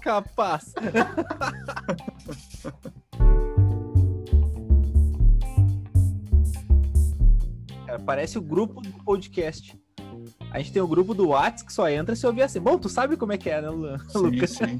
[0.02, 0.74] Capaz.
[7.88, 8.00] cara.
[8.00, 9.80] Parece o grupo do podcast.
[10.52, 12.60] A gente tem o grupo do Whats que só entra se ouvir assim.
[12.60, 13.70] Bom, tu sabe como é que é, né,
[14.14, 14.52] Lucas?
[14.52, 14.80] Sim,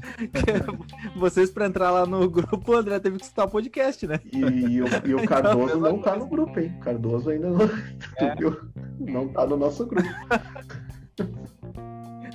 [1.16, 4.20] Vocês, para entrar lá no grupo, o André teve que escutar o podcast, né?
[4.32, 6.74] E, e, o, e o, Cardoso então, não tá no grupo, hein?
[6.76, 7.64] O Cardoso ainda não,
[8.18, 8.36] é.
[8.98, 10.08] não tá no nosso grupo.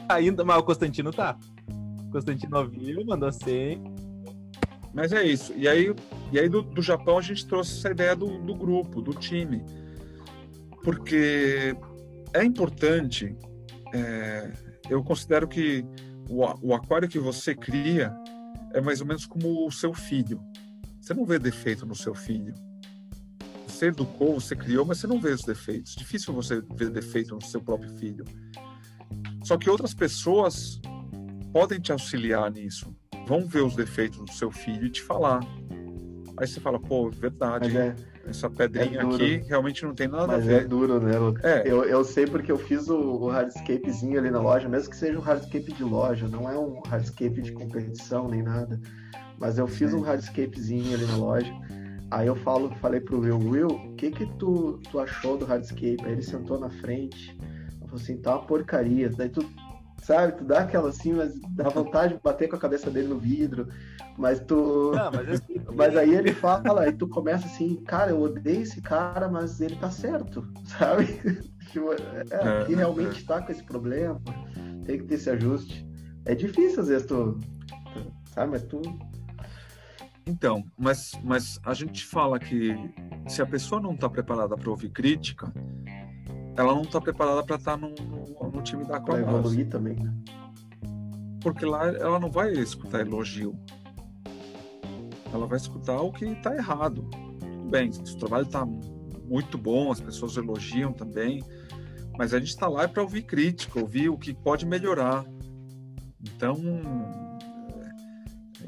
[0.10, 1.38] ainda, mas o Constantino tá.
[2.08, 3.82] O Constantino ouviu, mandou 100.
[4.94, 5.54] Mas é isso.
[5.56, 5.94] E aí,
[6.32, 9.64] e aí do, do Japão a gente trouxe essa ideia do, do grupo, do time
[10.84, 11.76] porque
[12.34, 13.36] é importante.
[13.94, 14.52] É,
[14.90, 15.86] eu considero que
[16.30, 18.14] o, o aquário que você cria
[18.74, 20.42] é mais ou menos como o seu filho.
[21.00, 22.54] Você não vê defeito no seu filho.
[23.68, 25.96] Você educou, você criou, mas você não vê os defeitos.
[25.96, 28.24] Difícil você ver defeito no seu próprio filho.
[29.44, 30.80] Só que outras pessoas
[31.52, 32.96] podem te auxiliar nisso.
[33.28, 35.40] Vão ver os defeitos do seu filho e te falar.
[36.38, 37.76] Aí você fala, pô, verdade.
[37.78, 37.96] É,
[38.26, 40.62] essa pedrinha é aqui realmente não tem nada Mas a ver.
[40.62, 41.12] é duro, né?
[41.44, 41.64] É.
[41.66, 45.20] Eu, eu sei porque eu fiz o, o hardscapezinho ali na loja, mesmo que seja
[45.20, 48.80] um hardscape de loja, não é um hardscape de competição nem nada.
[49.38, 49.98] Mas eu fiz Sim.
[49.98, 51.54] um hardscapezinho ali na loja.
[52.12, 55.98] Aí eu falo, falei pro Will, Will, o que que tu, tu achou do hardscape?
[56.04, 57.38] Aí ele sentou na frente,
[57.82, 59.10] falou assim, tá uma porcaria.
[59.10, 59.44] Daí tu
[60.04, 60.34] sabe?
[60.38, 63.68] Tu dá aquela assim, mas dá vontade de bater com a cabeça dele no vidro,
[64.18, 64.92] mas tu.
[64.96, 68.82] Não, mas, assim, mas aí ele fala, e tu começa assim, cara, eu odeio esse
[68.82, 71.06] cara, mas ele tá certo, sabe?
[71.72, 74.22] Tipo, é, é, aqui realmente tá com esse problema,
[74.86, 75.88] tem que ter esse ajuste.
[76.26, 77.40] É difícil às vezes tu.
[78.26, 78.82] Sabe, mas tu.
[80.26, 82.76] Então, mas, mas a gente fala que
[83.28, 85.52] se a pessoa não está preparada para ouvir crítica,
[86.56, 89.24] ela não está preparada para estar tá no, no, no, time da Aquabase.
[89.24, 90.14] Vai evoluir também, né?
[91.42, 93.58] Porque lá ela não vai escutar elogio.
[95.34, 97.04] Ela vai escutar o que está errado.
[97.40, 101.44] Tudo bem, o trabalho está muito bom, as pessoas elogiam também,
[102.18, 105.26] mas a gente está lá para ouvir crítica, ouvir o que pode melhorar.
[106.22, 106.58] Então,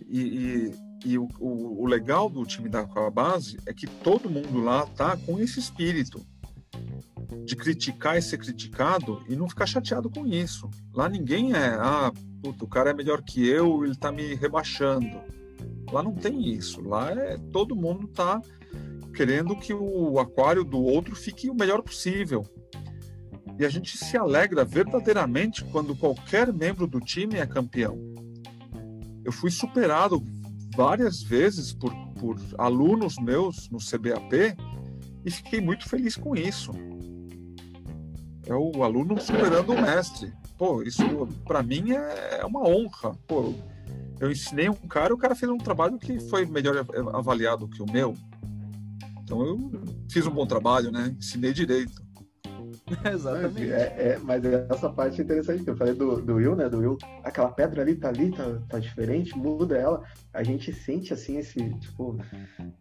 [0.07, 0.71] e, e,
[1.05, 5.15] e o, o, o, legal do time da Aquabase é que todo mundo lá tá
[5.17, 6.25] com esse espírito
[7.45, 10.69] de criticar e ser criticado e não ficar chateado com isso.
[10.93, 12.11] Lá ninguém é, ah,
[12.41, 15.21] puto, o cara é melhor que eu, ele tá me rebaixando.
[15.91, 16.81] Lá não tem isso.
[16.81, 18.41] Lá é todo mundo tá
[19.13, 22.45] querendo que o aquário do outro fique o melhor possível.
[23.57, 27.97] E a gente se alegra verdadeiramente quando qualquer membro do time é campeão.
[29.23, 30.21] Eu fui superado
[30.75, 34.55] várias vezes por, por alunos meus no CBAP
[35.23, 36.71] e fiquei muito feliz com isso.
[38.45, 40.31] É o aluno superando o mestre.
[40.57, 41.03] Pô, isso
[41.45, 43.17] para mim é, é uma honra.
[43.25, 43.53] Pô,
[44.19, 47.91] eu ensinei um cara, o cara fez um trabalho que foi melhor avaliado que o
[47.91, 48.15] meu.
[49.23, 49.71] Então eu
[50.09, 51.15] fiz um bom trabalho, né?
[51.17, 52.05] Ensinei direito.
[53.11, 53.71] Exatamente.
[53.71, 56.69] É, é, mas essa parte é interessante que eu falei do, do Will, né?
[56.69, 60.03] Do Will, aquela pedra ali tá ali, tá, tá diferente, muda ela.
[60.33, 62.17] A gente sente assim esse, tipo,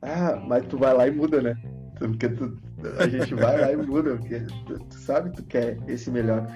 [0.03, 1.57] ah, mas tu vai lá e muda, né?
[1.99, 2.59] Porque tu,
[2.99, 6.47] a gente vai lá e muda, porque tu, tu sabe que tu quer esse melhor.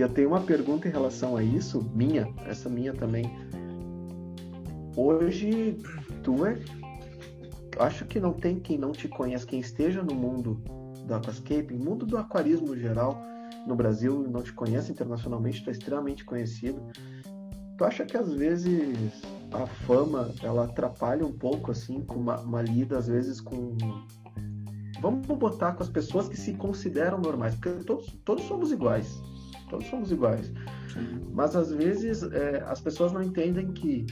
[0.00, 3.30] Eu tenho uma pergunta em relação a isso, minha, essa minha também.
[4.96, 5.76] Hoje,
[6.22, 6.58] tu é
[7.78, 10.62] acho que não tem quem não te conheça, quem esteja no mundo
[11.06, 13.20] do aquascaping, mundo do aquarismo geral
[13.66, 16.80] no Brasil, não te conhece internacionalmente, tu é extremamente conhecido.
[17.76, 19.22] Tu acha que às vezes
[19.52, 23.76] a fama ela atrapalha um pouco assim com uma, uma lida às vezes com
[25.00, 29.20] vamos botar com as pessoas que se consideram normais, porque todos, todos somos iguais,
[29.70, 30.52] todos somos iguais.
[31.32, 34.06] Mas às vezes é, as pessoas não entendem que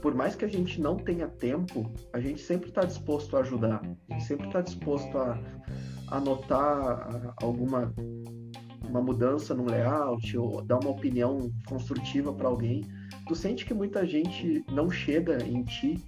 [0.00, 3.82] por mais que a gente não tenha tempo, a gente sempre está disposto a ajudar,
[4.08, 5.38] a gente sempre está disposto a
[6.10, 7.92] anotar alguma
[8.88, 12.84] uma mudança no layout ou dar uma opinião construtiva para alguém.
[13.28, 16.02] Tu sente que muita gente não chega em ti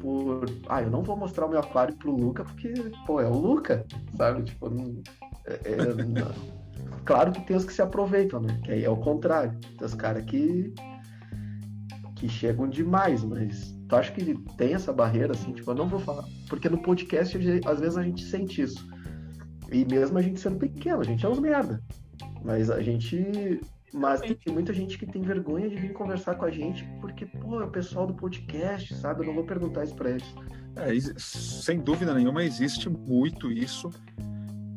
[0.00, 2.72] por, ah, eu não vou mostrar o meu aquário pro Luca porque,
[3.06, 3.86] pô, é o Luca,
[4.16, 4.42] sabe?
[4.42, 5.00] Tipo, não,
[5.46, 6.59] é, é, não.
[7.04, 8.60] Claro que tem os que se aproveitam, né?
[8.64, 9.58] Que aí é o contrário.
[9.78, 10.72] Tem os caras que
[12.20, 15.98] que chegam demais, mas tu acha que tem essa barreira, assim, tipo, eu não vou
[15.98, 16.24] falar.
[16.50, 18.86] Porque no podcast, às vezes a gente sente isso.
[19.72, 21.82] E mesmo a gente sendo pequeno, a gente é uns merda.
[22.44, 23.60] Mas a gente.
[23.92, 27.60] Mas tem muita gente que tem vergonha de vir conversar com a gente, porque, pô,
[27.60, 29.22] é o pessoal do podcast, sabe?
[29.22, 30.34] Eu não vou perguntar isso pra eles.
[30.76, 33.90] É, sem dúvida nenhuma, existe muito isso.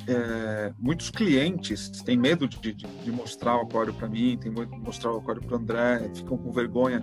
[0.07, 4.71] É, muitos clientes têm medo de, de, de mostrar o aquário para mim, tem medo
[4.71, 7.01] de mostrar o aquário para André, ficam com vergonha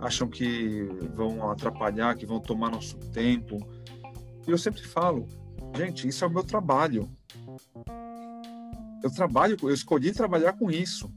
[0.00, 3.58] acham que vão atrapalhar, que vão tomar nosso tempo.
[4.46, 5.26] E eu sempre falo,
[5.76, 7.08] gente, isso é o meu trabalho.
[9.02, 11.12] Eu trabalho, eu escolhi trabalhar com isso.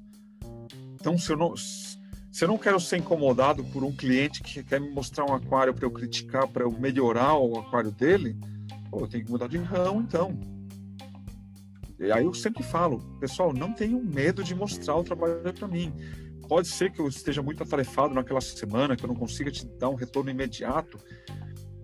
[0.95, 1.97] Então, se eu não, se
[2.43, 5.85] eu não quero ser incomodado por um cliente que quer me mostrar um aquário para
[5.85, 8.37] eu criticar, para eu melhorar o aquário dele,
[8.89, 10.37] pô, eu tenho que mudar de ramo, então.
[12.01, 15.93] Aí eu sempre falo, pessoal, não tenham medo de mostrar o trabalho para mim
[16.51, 19.87] pode ser que eu esteja muito atarefado naquela semana, que eu não consiga te dar
[19.87, 20.99] um retorno imediato,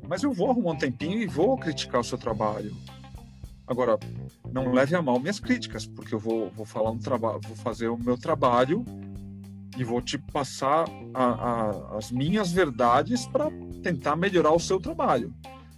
[0.06, 2.76] mas eu vou arrumar um tempinho e vou criticar o seu trabalho.
[3.66, 3.98] Agora,
[4.52, 7.88] não leve a mal minhas críticas, porque eu vou, vou falar um trabalho, vou fazer
[7.88, 8.84] o meu trabalho
[9.78, 13.50] e vou te passar a, a, as minhas verdades para
[13.82, 15.34] tentar melhorar o seu trabalho.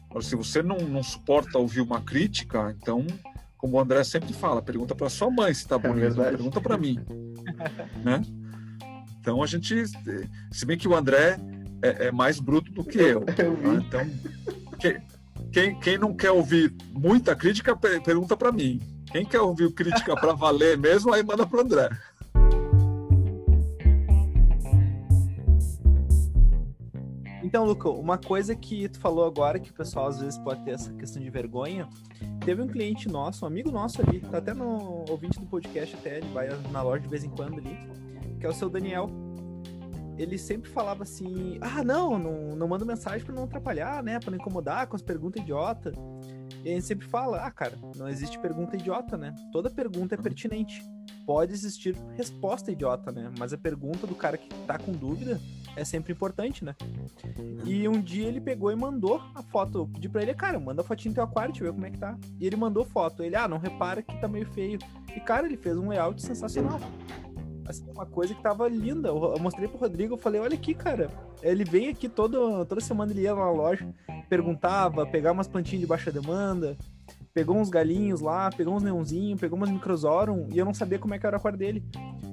[0.09, 3.05] Agora, se você não, não suporta ouvir uma crítica, então,
[3.59, 6.61] como o André sempre fala, pergunta para sua mãe se está é bonito, é pergunta
[6.61, 6.97] para mim,
[8.03, 8.21] né?
[9.19, 9.83] Então a gente,
[10.49, 11.37] se bem que o André
[11.83, 13.25] é, é mais bruto do que eu.
[13.25, 13.33] Tá?
[13.75, 14.09] Então,
[14.79, 15.01] quem,
[15.51, 18.79] quem, quem, não quer ouvir muita crítica, pergunta para mim.
[19.11, 21.89] Quem quer ouvir crítica para valer mesmo, aí manda para André.
[27.49, 30.69] Então, Luca, uma coisa que tu falou agora, que o pessoal às vezes pode ter
[30.69, 31.89] essa questão de vergonha,
[32.45, 36.17] teve um cliente nosso, um amigo nosso ali, tá até no ouvinte do podcast até,
[36.17, 37.75] ele vai na loja de vez em quando ali,
[38.39, 39.09] que é o seu Daniel.
[40.15, 44.19] Ele sempre falava assim: ah, não, não, não manda mensagem para não atrapalhar, né?
[44.19, 45.91] Para não incomodar com as perguntas idiota.
[46.63, 49.33] E a gente sempre fala: ah, cara, não existe pergunta idiota, né?
[49.51, 50.83] Toda pergunta é pertinente.
[51.25, 53.31] Pode existir resposta idiota, né?
[53.39, 55.41] Mas a pergunta do cara que tá com dúvida
[55.75, 56.75] é sempre importante, né?
[57.65, 59.79] E um dia ele pegou e mandou a foto.
[59.79, 61.85] Eu pedi pra ele, cara, manda a fotinha do teu aquário, deixa eu ver como
[61.85, 62.17] é que tá.
[62.39, 63.23] E ele mandou foto.
[63.23, 64.79] Ele, ah, não repara que tá meio feio.
[65.15, 66.79] E, cara, ele fez um layout sensacional
[67.69, 69.09] assim, uma coisa que tava linda.
[69.09, 71.09] Eu mostrei pro Rodrigo, eu falei, olha aqui, cara.
[71.41, 73.87] Ele vem aqui todo, toda semana, ele ia na loja,
[74.27, 76.75] perguntava, pegava umas plantinhas de baixa demanda,
[77.33, 81.13] pegou uns galinhos lá, pegou uns neonzinhos, pegou umas microzorum, e eu não sabia como
[81.13, 81.83] é que era o aquário dele.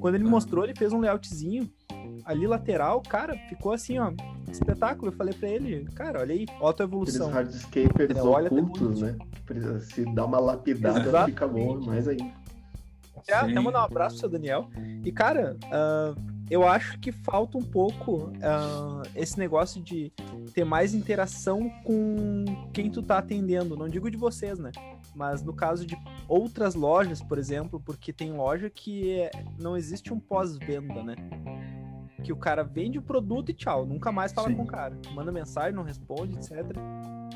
[0.01, 1.71] Quando ele mostrou, ele fez um layoutzinho.
[2.25, 4.13] Ali lateral, cara, ficou assim, ó,
[4.51, 5.09] espetáculo.
[5.09, 7.29] Eu falei pra ele, cara, olha aí, autoevolução.
[7.29, 9.17] Aqueles hardscapers Olha, tem ocultos, né?
[9.81, 11.31] Se dá uma lapidada, Exatamente.
[11.31, 12.47] fica bom mais ainda.
[13.29, 14.69] É, até mandar um abraço pro seu Daniel.
[15.05, 16.15] E, cara, ah,
[16.49, 20.13] eu acho que falta um pouco ah, esse negócio de
[20.55, 23.77] ter mais interação com quem tu tá atendendo.
[23.77, 24.71] Não digo de vocês, né?
[25.15, 25.97] Mas no caso de
[26.29, 31.17] outras lojas, por exemplo, porque tem loja que é- não existe um pós-venda, né?
[32.27, 34.57] Que o cara vende o produto e tchau, nunca mais fala Sim.
[34.57, 34.99] com o cara.
[35.15, 36.77] Manda mensagem, não responde, etc.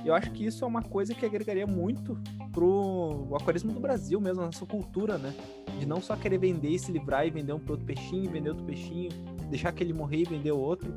[0.05, 2.19] Eu acho que isso é uma coisa que agregaria muito
[2.51, 5.33] pro aquarismo do Brasil mesmo, a nossa cultura, né?
[5.79, 8.49] De não só querer vender e se livrar e vender um pro outro peixinho, vender
[8.49, 9.11] outro peixinho,
[9.49, 10.93] deixar aquele morrer e vender o outro.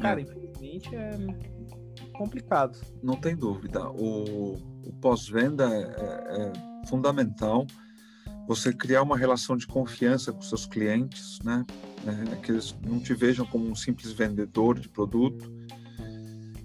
[0.00, 1.10] Cara, infelizmente é
[2.16, 2.78] complicado.
[3.02, 3.86] Não tem dúvida.
[3.90, 4.54] O,
[4.86, 7.66] o pós-venda é, é- é fundamental.
[8.50, 11.64] Você criar uma relação de confiança com seus clientes, né?
[12.04, 15.48] É, que eles não te vejam como um simples vendedor de produto.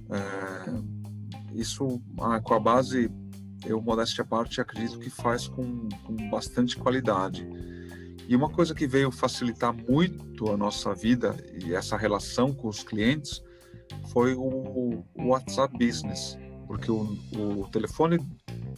[0.09, 3.11] É, isso, ah, com a base,
[3.67, 7.47] eu, modéstia à parte, acredito que faz com, com bastante qualidade.
[8.27, 12.83] E uma coisa que veio facilitar muito a nossa vida e essa relação com os
[12.83, 13.43] clientes
[14.11, 16.35] foi o, o WhatsApp Business,
[16.65, 18.17] porque o, o telefone,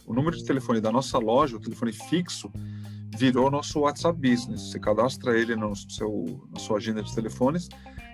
[0.04, 2.52] o número de telefone da nossa loja, o telefone fixo,
[3.18, 4.70] virou nosso WhatsApp Business.
[4.70, 7.68] Você cadastra ele no seu, na sua agenda de telefones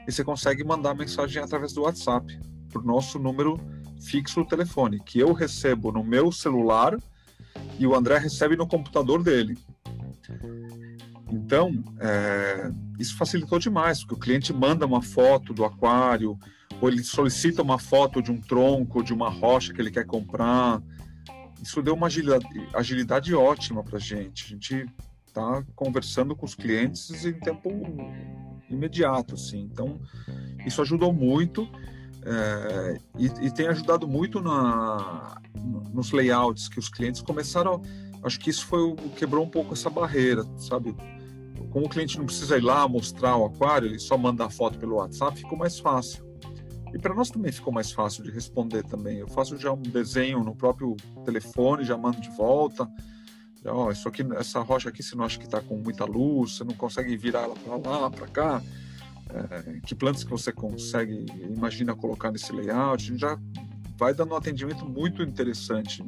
[0.08, 2.40] e você consegue mandar mensagem através do WhatsApp
[2.72, 3.60] para o nosso número
[4.00, 6.96] fixo do telefone, que eu recebo no meu celular
[7.78, 9.58] e o André recebe no computador dele.
[11.30, 11.70] Então,
[12.00, 16.38] é, isso facilitou demais, porque o cliente manda uma foto do aquário,
[16.80, 20.82] ou ele solicita uma foto de um tronco, de uma rocha que ele quer comprar.
[21.64, 24.44] Isso deu uma agilidade, agilidade ótima para a gente.
[24.44, 24.86] A gente
[25.26, 27.70] está conversando com os clientes em tempo
[28.68, 29.62] imediato, assim.
[29.62, 29.98] Então,
[30.66, 31.66] isso ajudou muito
[32.22, 35.40] é, e, e, tem ajudado muito na,
[35.90, 37.80] nos layouts que os clientes começaram.
[38.22, 40.94] Acho que isso foi o quebrou um pouco essa barreira, sabe?
[41.70, 44.78] Como o cliente não precisa ir lá mostrar o aquário, ele só manda a foto
[44.78, 46.23] pelo WhatsApp, ficou mais fácil.
[46.94, 49.18] E para nós também ficou mais fácil de responder também.
[49.18, 52.88] Eu faço já um desenho no próprio telefone, já mando de volta.
[53.64, 56.56] Já, ó, isso aqui, essa rocha aqui, você não acha que está com muita luz,
[56.56, 58.62] você não consegue virar ela para lá, para cá.
[59.28, 63.18] É, que plantas que você consegue, imagina colocar nesse layout?
[63.18, 63.36] Já
[63.96, 66.00] vai dando um atendimento muito interessante,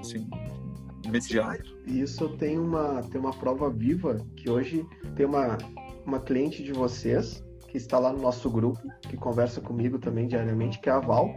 [0.00, 0.26] assim,
[1.04, 1.76] imediato.
[1.84, 5.58] Isso tem uma, tem uma prova viva que hoje tem uma,
[6.06, 7.44] uma cliente de vocês
[7.74, 11.28] que está lá no nosso grupo, que conversa comigo também diariamente, que é a Val.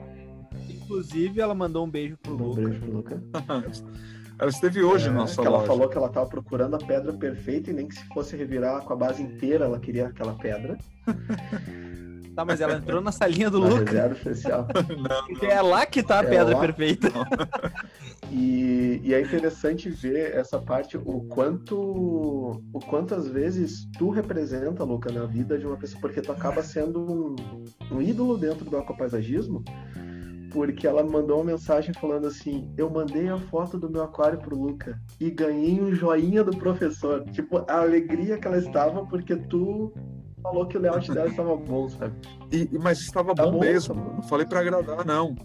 [0.70, 2.62] Inclusive, ela mandou um beijo pro um Luca.
[2.62, 3.24] beijo pro Luca.
[4.38, 5.58] ela esteve hoje é, na nossa que loja.
[5.58, 8.84] Ela falou que ela estava procurando a pedra perfeita e nem que se fosse revirar
[8.84, 10.78] com a base inteira, ela queria aquela pedra.
[12.38, 13.86] Tá, mas ela entrou na salinha do na Luca.
[13.86, 14.68] reserva especial.
[14.96, 16.62] não, Porque é lá que tá a É pedra lá.
[16.62, 17.12] perfeita.
[18.32, 21.76] E, e é interessante ver essa parte, o quanto,
[22.72, 27.00] o quantas vezes tu representa, Luca, na vida de uma pessoa, porque tu acaba sendo
[27.02, 27.36] um,
[27.92, 29.64] um ídolo dentro do aquapaisagismo,
[30.52, 34.56] porque ela mandou uma mensagem falando assim: Eu mandei a foto do meu aquário pro
[34.56, 37.24] Luca e ganhei um joinha do professor.
[37.32, 39.92] Tipo, a alegria que ela estava porque tu
[40.48, 42.14] falou que o layout dela estava bom, sabe?
[42.52, 43.94] E, mas estava Tá bom, bom, mesmo.
[43.96, 44.14] tá bom.
[44.16, 45.36] Não falei para agradar, não.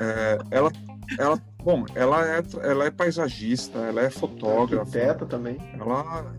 [0.00, 0.72] É, ela,
[1.18, 5.58] ela, bom, ela é, ela é paisagista, ela é fotógrafa, Arquiteta também.
[5.78, 6.34] ela,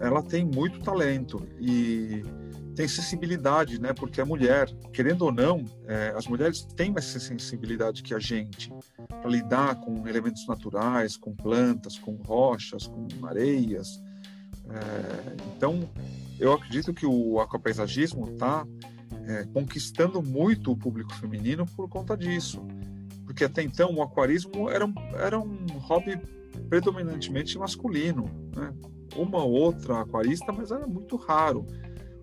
[0.00, 2.22] ela tem muito talento e
[2.74, 3.92] tem sensibilidade, né?
[3.92, 8.72] Porque é mulher, querendo ou não, é, as mulheres têm mais sensibilidade que a gente
[9.08, 14.02] para lidar com elementos naturais, com plantas, com rochas, com areias.
[14.70, 15.88] É, então,
[16.38, 18.66] eu acredito que o aquapaisagismo está
[19.52, 22.60] conquistando muito o público feminino por conta disso.
[23.24, 26.20] Porque até então o aquarismo era era um hobby
[26.68, 28.24] predominantemente masculino.
[28.54, 28.72] Né?
[29.16, 31.66] Uma ou outra aquarista, mas era muito raro.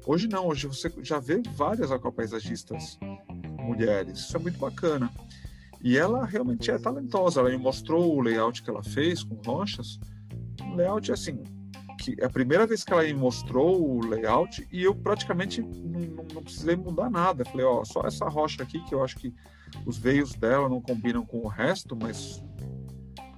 [0.06, 3.00] Hoje não, hoje você já vê várias aquapaisagistas
[3.60, 4.20] mulheres.
[4.20, 5.12] Isso é muito bacana.
[5.84, 7.40] E ela realmente é talentosa.
[7.40, 10.00] Ela me mostrou o layout que ela fez com rochas.
[10.62, 11.44] Um layout assim,
[12.00, 16.44] que a primeira vez que ela me mostrou o layout e eu praticamente não, não
[16.44, 17.46] precisei mudar nada.
[17.46, 19.34] Falei, ó, só essa rocha aqui que eu acho que
[19.86, 22.44] os veios dela não combinam com o resto, mas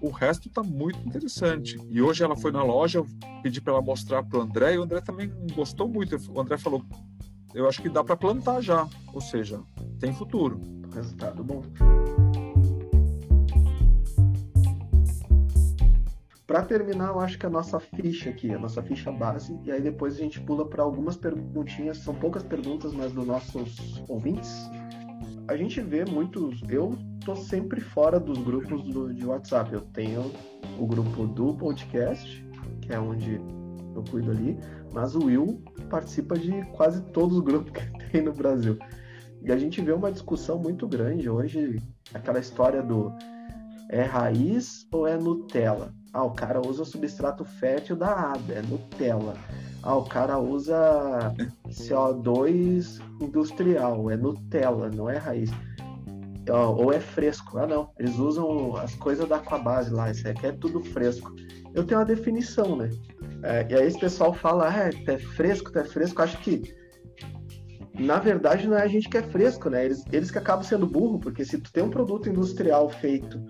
[0.01, 1.77] o resto tá muito interessante.
[1.89, 3.07] E hoje ela foi na loja, eu
[3.41, 6.17] pedi para ela mostrar pro André e o André também gostou muito.
[6.29, 6.83] O André falou,
[7.53, 9.61] eu acho que dá para plantar já, ou seja,
[9.99, 10.59] tem futuro.
[10.93, 11.63] Resultado bom.
[16.53, 19.81] Para terminar, eu acho que a nossa ficha aqui, a nossa ficha base, e aí
[19.81, 24.69] depois a gente pula para algumas perguntinhas, são poucas perguntas, mas dos nossos ouvintes.
[25.47, 26.61] A gente vê muitos.
[26.69, 29.73] Eu tô sempre fora dos grupos do, de WhatsApp.
[29.73, 30.31] Eu tenho
[30.77, 32.47] o grupo do podcast,
[32.83, 33.41] que é onde
[33.95, 34.55] eu cuido ali,
[34.93, 35.59] mas o Will
[35.89, 37.81] participa de quase todos os grupos que
[38.11, 38.77] tem no Brasil.
[39.41, 41.81] E a gente vê uma discussão muito grande hoje,
[42.13, 43.11] aquela história do
[43.89, 45.91] é raiz ou é Nutella?
[46.13, 49.33] Ah, o cara usa substrato fértil da ADA, é Nutella.
[49.81, 51.33] Ah, o cara usa
[51.67, 55.49] CO2 industrial, é Nutella, não é raiz.
[56.77, 57.57] Ou é fresco.
[57.57, 57.89] Ah, não.
[57.97, 61.33] Eles usam as coisas da Aquabase lá, isso aqui é tudo fresco.
[61.73, 62.91] Eu tenho uma definição, né?
[63.41, 66.21] É, e aí esse pessoal fala, ah, é fresco, é fresco.
[66.21, 66.75] Acho que,
[67.97, 69.85] na verdade, não é a gente que é fresco, né?
[69.85, 73.43] Eles, eles que acabam sendo burro, porque se tu tem um produto industrial feito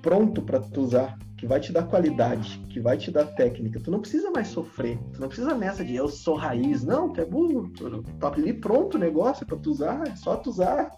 [0.00, 3.78] pronto para tu usar, que vai te dar qualidade, que vai te dar técnica.
[3.78, 4.98] Tu não precisa mais sofrer.
[5.12, 6.82] Tu não precisa nessa de eu sou raiz.
[6.82, 7.68] Não, tu é burro.
[7.68, 10.90] Tu tá ali pronto o negócio para tu usar, é só tu usar.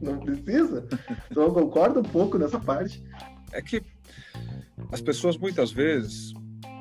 [0.00, 0.88] Não precisa.
[1.30, 3.04] Então eu concordo um pouco nessa parte.
[3.52, 3.82] É que
[4.90, 6.32] as pessoas muitas vezes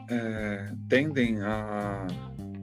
[0.09, 2.07] é, tendem a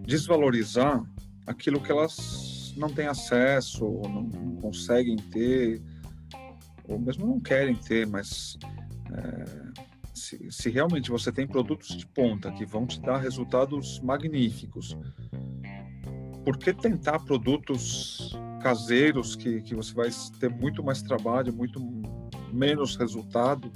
[0.07, 1.05] desvalorizar
[1.47, 4.31] aquilo que elas não têm acesso, ou não
[4.63, 5.83] conseguem ter,
[6.89, 8.57] ou mesmo não querem ter, mas
[9.13, 9.85] é,
[10.27, 14.99] se, se, realmente você tem produtos de ponta que vão te dar resultados magníficos,
[16.45, 21.81] por que tentar produtos caseiros que, que você vai ter muito mais trabalho, muito
[22.53, 23.71] menos resultado?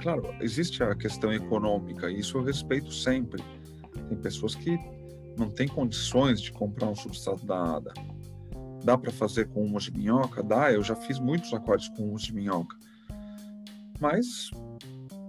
[0.00, 3.42] Claro, existe a questão econômica, e isso eu respeito sempre.
[4.08, 4.78] Tem pessoas que
[5.36, 7.92] não têm condições de comprar um substrato da ADA.
[8.84, 10.42] Dá para fazer com humus de minhoca?
[10.44, 12.76] Dá, eu já fiz muitos aquários com humus de minhoca
[14.00, 14.50] mas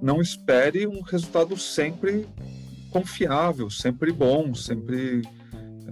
[0.01, 2.27] não espere um resultado sempre
[2.91, 5.21] confiável, sempre bom, sempre.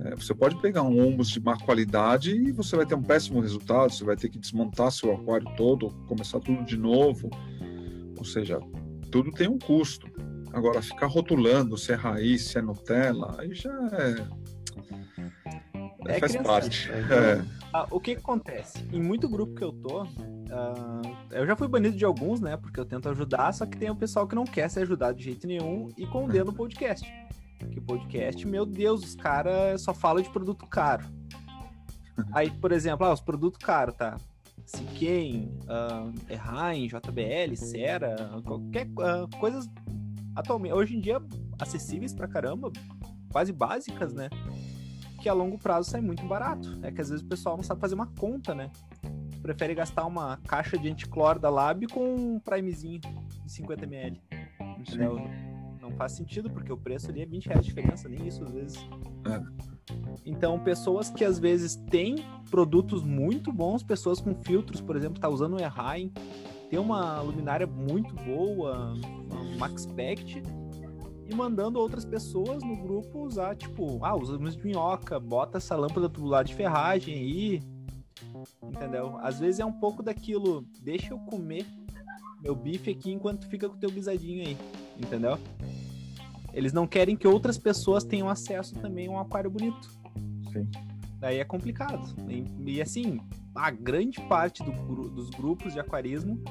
[0.03, 3.39] É, você pode pegar um humus de má qualidade e você vai ter um péssimo
[3.39, 7.30] resultado, você vai ter que desmontar seu aquário todo, começar tudo de novo.
[8.18, 8.60] Ou seja,
[9.11, 10.07] tudo tem um custo.
[10.52, 14.15] Agora, ficar rotulando se é raiz, se é Nutella, aí já é.
[16.14, 16.89] é faz parte.
[16.89, 17.07] Né?
[17.11, 17.45] É.
[17.73, 18.85] Ah, o que, que acontece?
[18.91, 20.07] Em muito grupo que eu tô,
[20.45, 20.94] Uh,
[21.36, 22.56] eu já fui banido de alguns, né?
[22.56, 25.26] Porque eu tento ajudar, só que tem o pessoal que não quer ser ajudado de
[25.26, 27.06] jeito nenhum e condena o podcast.
[27.72, 31.06] Que podcast, meu Deus, os caras só falam de produto caro.
[32.32, 34.18] Aí, por exemplo, ah, os produtos caros, tá?
[34.66, 39.70] Siquem, uh, Errain, JBL, Sera, qualquer uh, coisas
[40.36, 41.22] atualmente, hoje em dia
[41.60, 42.72] acessíveis pra caramba,
[43.32, 44.30] quase básicas, né?
[45.22, 46.80] Que a longo prazo sai muito barato.
[46.82, 48.72] É que às vezes o pessoal não sabe fazer uma conta, né?
[49.45, 53.09] Prefere gastar uma caixa de anticlor da Lab com um primezinho de
[53.47, 54.19] 50ml.
[54.80, 55.19] Entendeu?
[55.80, 58.51] Não faz sentido, porque o preço ali é 20 reais de diferença, nem isso às
[58.51, 58.77] vezes.
[59.23, 59.39] É.
[60.26, 62.15] Então, pessoas que às vezes têm
[62.49, 66.11] produtos muito bons, pessoas com filtros, por exemplo, tá usando o Errain,
[66.72, 68.95] tem uma luminária muito boa,
[69.31, 70.41] um MaxPact,
[71.30, 76.09] e mandando outras pessoas no grupo usar, tipo, ah, usamos de minhoca, bota essa lâmpada
[76.09, 77.74] tubular de ferragem aí,
[78.61, 79.17] Entendeu?
[79.19, 81.65] Às vezes é um pouco daquilo, deixa eu comer
[82.41, 84.57] meu bife aqui enquanto fica com o teu guisadinho aí,
[84.97, 85.39] entendeu?
[86.53, 89.89] Eles não querem que outras pessoas tenham acesso também a um aquário bonito.
[90.53, 90.69] Sim.
[91.19, 92.15] Daí é complicado.
[92.30, 93.19] E, e assim,
[93.53, 94.72] a grande parte do,
[95.09, 96.41] dos grupos de aquarismo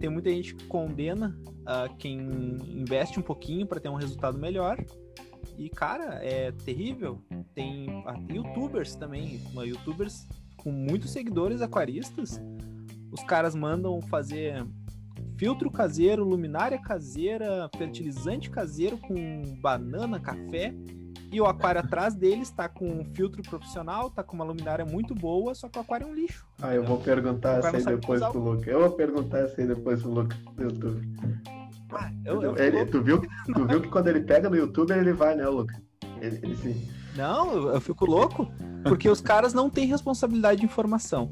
[0.00, 4.82] tem muita gente que condena uh, quem investe um pouquinho para ter um resultado melhor.
[5.56, 7.22] E, cara, é terrível.
[7.54, 9.40] Tem uh, youtubers também.
[9.54, 10.26] Youtubers
[10.64, 12.40] com muitos seguidores aquaristas,
[13.12, 14.66] os caras mandam fazer
[15.36, 20.74] filtro caseiro, luminária caseira, fertilizante caseiro com banana, café.
[21.30, 25.14] E o aquário atrás deles está com um filtro profissional, tá com uma luminária muito
[25.14, 26.46] boa, só que o aquário é um lixo.
[26.62, 28.70] Ah, eu vou perguntar essa aí depois pro Luca.
[28.70, 31.08] Eu vou perguntar essa aí depois pro Luca no YouTube.
[31.92, 33.20] Ah, eu, eu ele, tu, viu,
[33.52, 35.80] tu viu que quando ele pega no YouTube ele vai, né, Luca?
[36.20, 36.88] Ele, ele sim.
[37.14, 38.48] Não, eu fico louco,
[38.82, 41.30] porque os caras não têm responsabilidade de informação.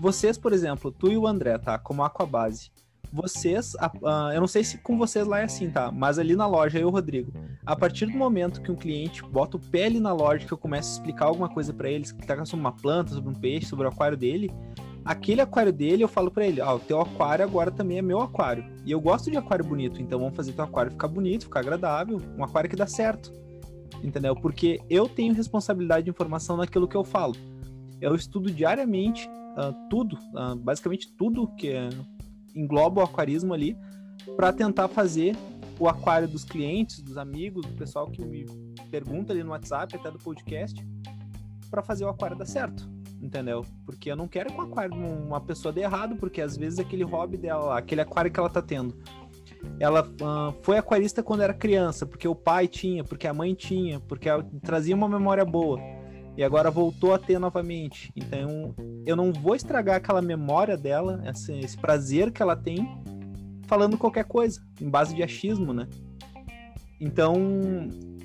[0.00, 1.78] Vocês, por exemplo, tu e o André, tá?
[1.78, 2.70] Como Aquabase.
[3.10, 3.74] Vocês,
[4.32, 5.92] eu não sei se com vocês lá é assim, tá?
[5.92, 7.30] Mas ali na loja, eu e o Rodrigo,
[7.64, 10.56] a partir do momento que um cliente bota o pé ali na loja, que eu
[10.56, 13.66] começo a explicar alguma coisa para eles, que tá sobre uma planta, sobre um peixe,
[13.66, 14.50] sobre o aquário dele,
[15.04, 18.20] aquele aquário dele, eu falo para ele, ah, o teu aquário agora também é meu
[18.20, 18.64] aquário.
[18.86, 22.18] E eu gosto de aquário bonito, então vamos fazer teu aquário ficar bonito, ficar agradável,
[22.38, 23.30] um aquário que dá certo
[24.02, 24.34] entendeu?
[24.34, 27.34] Porque eu tenho responsabilidade de informação naquilo que eu falo.
[28.00, 31.88] Eu estudo diariamente uh, tudo, uh, basicamente tudo que é,
[32.54, 33.76] engloba o aquarismo ali,
[34.36, 35.36] para tentar fazer
[35.78, 38.46] o aquário dos clientes, dos amigos, do pessoal que me
[38.90, 40.84] pergunta ali no WhatsApp, até do podcast,
[41.70, 42.88] para fazer o aquário dar certo,
[43.20, 43.64] entendeu?
[43.84, 47.02] Porque eu não quero que o aquário uma pessoa dê errado, porque às vezes aquele
[47.02, 48.94] hobby dela, aquele aquário que ela tá tendo,
[49.78, 54.00] ela uh, foi aquarista quando era criança, porque o pai tinha, porque a mãe tinha,
[54.00, 55.80] porque ela trazia uma memória boa.
[56.36, 58.10] E agora voltou a ter novamente.
[58.16, 58.74] Então,
[59.04, 62.88] eu não vou estragar aquela memória dela, esse, esse prazer que ela tem,
[63.66, 65.86] falando qualquer coisa, em base de achismo, né?
[67.00, 67.34] Então,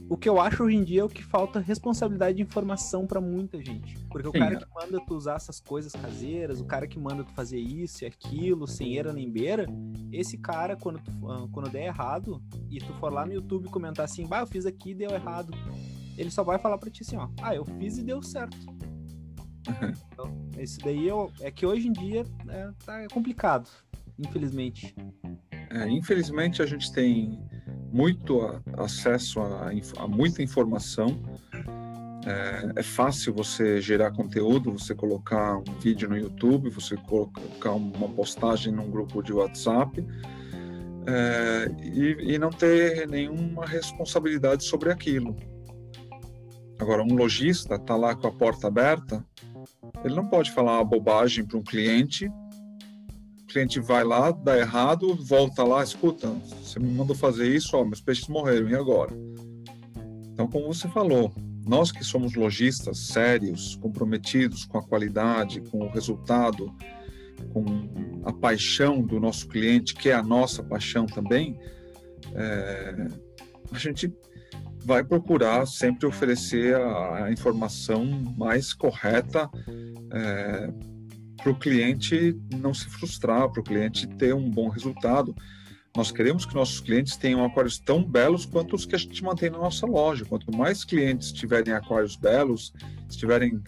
[0.09, 3.19] o que eu acho hoje em dia é o que falta responsabilidade de informação para
[3.19, 3.99] muita gente.
[4.09, 4.57] Porque Sim, o cara é.
[4.57, 8.07] que manda tu usar essas coisas caseiras, o cara que manda tu fazer isso e
[8.07, 9.65] aquilo, sem era nem beira,
[10.11, 14.05] esse cara, quando, tu, ah, quando der errado, e tu for lá no YouTube comentar
[14.05, 15.51] assim, bah, eu fiz aqui e deu errado,
[16.17, 18.57] ele só vai falar para ti assim, ó, ah, eu fiz e deu certo.
[20.13, 23.69] então, isso daí eu, é que hoje em dia é, tá complicado,
[24.17, 24.95] infelizmente.
[25.77, 27.39] É, infelizmente a gente tem
[27.91, 31.19] muito acesso a, a muita informação.
[32.25, 38.09] É, é, fácil você gerar conteúdo, você colocar um vídeo no YouTube, você colocar uma
[38.09, 40.05] postagem num grupo de WhatsApp
[41.05, 45.35] é, e, e não ter nenhuma responsabilidade sobre aquilo.
[46.79, 49.25] Agora, um lojista está lá com a porta aberta,
[50.03, 52.29] ele não pode falar uma bobagem para um cliente
[53.57, 56.27] cliente vai lá, dá errado, volta lá, escuta,
[56.61, 59.11] você me mandou fazer isso, ó, meus peixes morreram, e agora?
[60.31, 61.33] Então, como você falou,
[61.65, 66.71] nós que somos lojistas sérios, comprometidos com a qualidade, com o resultado,
[67.51, 67.65] com
[68.25, 71.59] a paixão do nosso cliente, que é a nossa paixão também,
[72.35, 73.07] é,
[73.71, 74.13] a gente
[74.85, 78.05] vai procurar sempre oferecer a, a informação
[78.37, 79.49] mais correta
[80.13, 80.69] é,
[81.47, 85.33] para o cliente não se frustrar, para o cliente ter um bom resultado.
[85.95, 89.49] Nós queremos que nossos clientes tenham aquários tão belos quanto os que a gente mantém
[89.49, 90.25] na nossa loja.
[90.25, 92.73] Quanto mais clientes tiverem aquários belos,
[93.09, 93.61] estiverem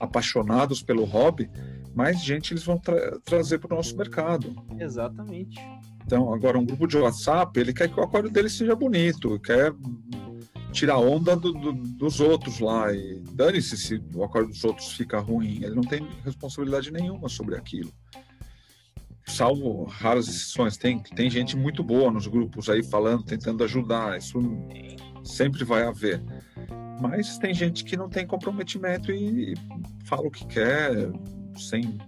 [0.00, 1.50] apaixonados pelo hobby,
[1.94, 4.56] mais gente eles vão tra trazer para o nosso mercado.
[4.78, 5.60] Exatamente.
[6.06, 9.74] Então, agora, um grupo de WhatsApp, ele quer que o aquário dele seja bonito, quer
[10.76, 12.92] tirar onda do, do, dos outros lá.
[12.92, 15.62] E dane-se se o acordo dos outros fica ruim.
[15.62, 17.92] Ele não tem responsabilidade nenhuma sobre aquilo.
[19.26, 20.76] Salvo raras exceções.
[20.76, 24.18] Tem, tem gente muito boa nos grupos aí falando, tentando ajudar.
[24.18, 24.38] Isso
[25.24, 26.22] sempre vai haver.
[27.00, 29.54] Mas tem gente que não tem comprometimento e, e
[30.04, 30.92] fala o que quer
[31.56, 31.98] sem,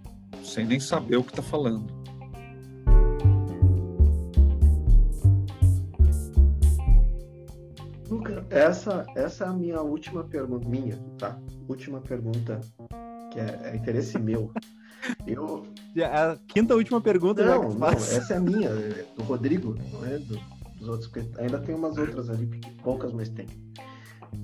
[0.43, 1.98] sem nem saber o que está falando.
[8.49, 11.39] Essa, essa é a minha última pergunta, minha, tá?
[11.67, 12.59] Última pergunta,
[13.31, 14.51] que é, é interesse meu.
[15.25, 15.63] Eu...
[16.03, 20.17] A quinta última pergunta não, não, essa é a minha, é do Rodrigo, não é
[20.19, 20.39] do,
[20.77, 22.47] dos outros, porque ainda tem umas outras ali,
[22.83, 23.45] poucas, mas tem.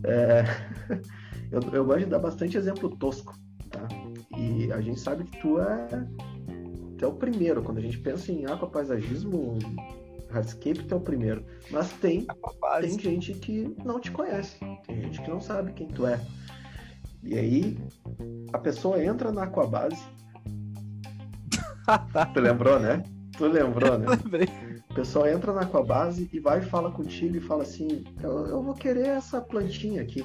[0.04, 0.44] É...
[1.52, 3.38] eu, eu gosto de dar bastante exemplo tosco,
[3.70, 3.88] tá?
[4.38, 5.88] E a gente sabe que tu é,
[6.98, 9.58] tu é o primeiro, quando a gente pensa em aquapaisagismo,
[10.32, 11.46] Hardscape é o primeiro.
[11.70, 12.28] Mas tem,
[12.82, 14.58] tem gente que não te conhece.
[14.86, 16.20] Tem gente que não sabe quem tu é.
[17.24, 17.78] E aí
[18.54, 20.04] a pessoa entra na Aquabase.
[22.34, 23.04] tu lembrou, né?
[23.38, 24.08] Tu lembrou, né?
[24.10, 24.48] Lembrei.
[24.90, 28.62] A pessoa entra na Aquabase e vai e fala contigo e fala assim: eu, eu
[28.62, 30.24] vou querer essa plantinha aqui.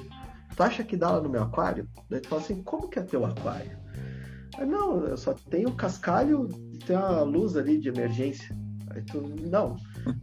[0.55, 1.87] Tu acha que dá lá no meu aquário?
[2.09, 3.79] Daí tu fala assim: como que é teu aquário?
[4.59, 8.55] não, eu só tenho cascalho e tem uma luz ali de emergência.
[8.89, 9.75] Aí tu, não,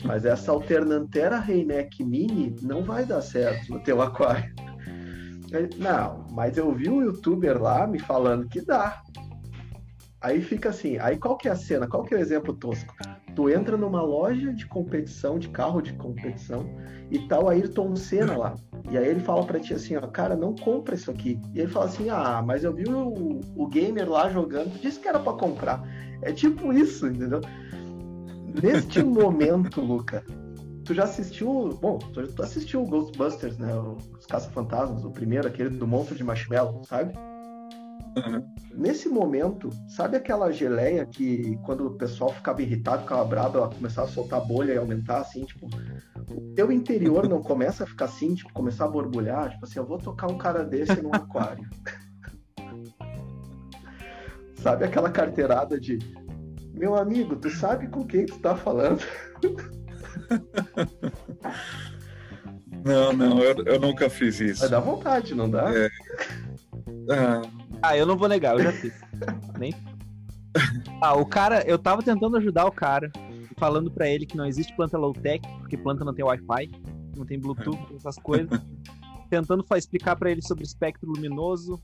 [0.05, 4.53] mas essa alternantera Reineck Mini não vai dar certo no teu aquário.
[5.79, 9.03] Não, mas eu vi um youtuber lá me falando que dá.
[10.21, 11.87] Aí fica assim, aí qual que é a cena?
[11.87, 12.93] Qual que é o exemplo tosco?
[13.37, 16.69] Tu entra numa loja de competição, de carro de competição,
[17.09, 18.55] e tá o Ayrton Senna lá.
[18.91, 21.41] E aí ele fala para ti assim, ó, cara, não compra isso aqui.
[21.55, 25.09] E ele fala assim, ah, mas eu vi o, o gamer lá jogando, disse que
[25.09, 25.83] era para comprar.
[26.23, 27.41] É tipo isso, entendeu?
[28.63, 30.25] Neste momento, Luca,
[30.85, 31.79] tu já assistiu.
[31.81, 33.73] Bom, tu assistiu o Ghostbusters, né?
[34.19, 37.13] Os Caça-Fantasmas, o primeiro, aquele do monstro de marshmallow, sabe?
[38.17, 38.45] Uhum.
[38.75, 44.09] Nesse momento, sabe aquela geleia que quando o pessoal ficava irritado, ficava bravo, ela começava
[44.09, 45.67] a soltar bolha e aumentar assim, tipo,
[46.31, 49.87] o teu interior não começa a ficar assim, tipo, começar a borbulhar, tipo assim, eu
[49.87, 51.69] vou tocar um cara desse num aquário.
[54.63, 55.99] sabe aquela carteirada de
[56.79, 59.03] meu amigo, tu sabe com quem tu tá falando?
[62.85, 64.61] Não, não, eu, eu nunca fiz isso.
[64.61, 65.71] Vai dar vontade, não dá?
[65.75, 65.89] É...
[67.11, 67.43] Ah.
[67.83, 68.95] ah, eu não vou negar, eu já fiz.
[69.59, 69.75] Nem.
[71.01, 73.13] Ah, o cara, eu tava tentando ajudar o cara.
[73.57, 76.71] Falando para ele que não existe planta low-tech, porque planta não tem Wi-Fi,
[77.17, 78.61] não tem Bluetooth, essas coisas.
[79.31, 81.81] tentando explicar para ele sobre espectro luminoso,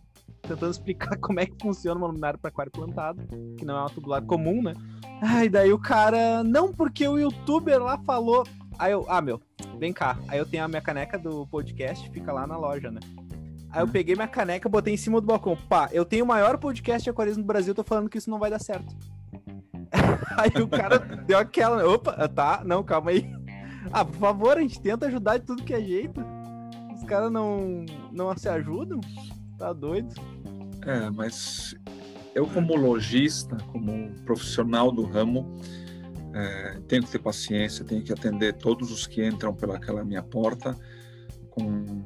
[0.46, 3.22] tentando explicar como é que funciona uma luminária para aquário plantado,
[3.56, 4.74] que não é uma tubular comum, né?
[5.22, 8.46] Ai, daí o cara, não, porque o youtuber lá falou.
[8.78, 9.40] Aí eu, ah, meu,
[9.78, 10.18] vem cá.
[10.28, 13.00] Aí eu tenho a minha caneca do podcast, fica lá na loja, né?
[13.70, 15.56] Aí eu peguei minha caneca, botei em cima do balcão.
[15.68, 18.38] Pá, eu tenho o maior podcast de aquarismo do Brasil, tô falando que isso não
[18.38, 18.94] vai dar certo.
[20.38, 21.86] aí o cara deu aquela.
[21.88, 23.28] Opa, tá, não, calma aí.
[23.92, 26.20] Ah, por favor, a gente tenta ajudar de tudo que é jeito.
[26.94, 29.00] Os caras não, não se ajudam?
[29.58, 30.14] Tá doido?
[30.86, 31.74] É, mas
[32.34, 35.58] eu como lojista, como profissional do ramo,
[36.34, 40.76] é, tenho que ter paciência, tenho que atender todos os que entram pelaquela minha porta
[41.50, 42.02] com,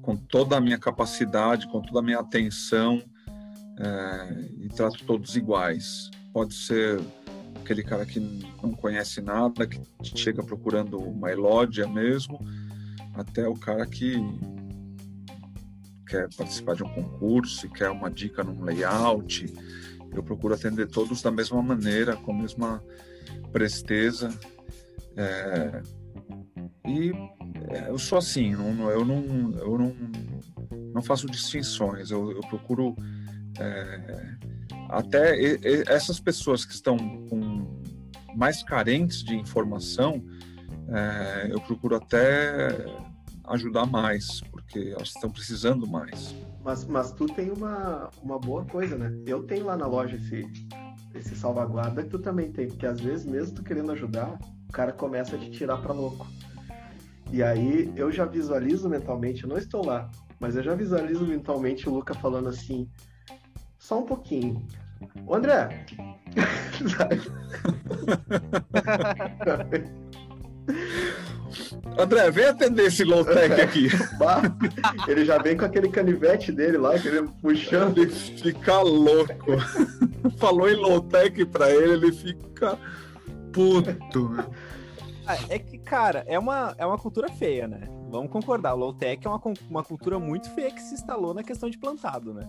[0.00, 3.02] com toda a minha capacidade, com toda a minha atenção
[3.78, 6.10] é, e trato todos iguais.
[6.32, 6.98] Pode ser
[7.62, 8.18] aquele cara que
[8.62, 12.40] não conhece nada, que chega procurando uma elódia mesmo,
[13.14, 14.16] até o cara que
[16.08, 19.46] quer participar de um concurso e quer uma dica num layout.
[20.12, 22.82] Eu procuro atender todos da mesma maneira, com a mesma
[23.52, 24.30] presteza.
[25.16, 25.82] É,
[26.86, 27.12] e
[27.70, 29.96] é, eu sou assim, não, eu, não, eu não,
[30.94, 32.96] não faço distinções, eu, eu procuro.
[33.58, 34.38] É,
[34.88, 35.36] até
[35.92, 36.96] essas pessoas que estão
[37.28, 37.82] com
[38.34, 40.24] mais carentes de informação,
[40.88, 42.86] é, eu procuro até
[43.48, 46.34] ajudar mais, porque elas estão precisando mais.
[46.62, 49.10] Mas, mas tu tem uma, uma boa coisa, né?
[49.26, 50.46] Eu tenho lá na loja esse,
[51.14, 54.38] esse salvaguarda que tu também tem, porque às vezes, mesmo tu querendo ajudar,
[54.68, 56.26] o cara começa a te tirar para louco.
[57.32, 61.88] E aí eu já visualizo mentalmente, eu não estou lá, mas eu já visualizo mentalmente
[61.88, 62.88] o Luca falando assim:
[63.78, 64.62] só um pouquinho.
[65.26, 65.86] Ô André!
[71.98, 73.88] André, vem atender esse low-tech aqui.
[75.06, 77.98] ele já vem com aquele canivete dele lá, querendo puxando.
[77.98, 79.52] Ele fica louco.
[80.38, 82.78] Falou em low-tech pra ele, ele fica
[83.52, 83.96] puto.
[85.26, 87.88] Ah, é que, cara, é uma, é uma cultura feia, né?
[88.10, 88.72] Vamos concordar.
[88.74, 92.48] Low-tech é uma, uma cultura muito feia que se instalou na questão de plantado, né?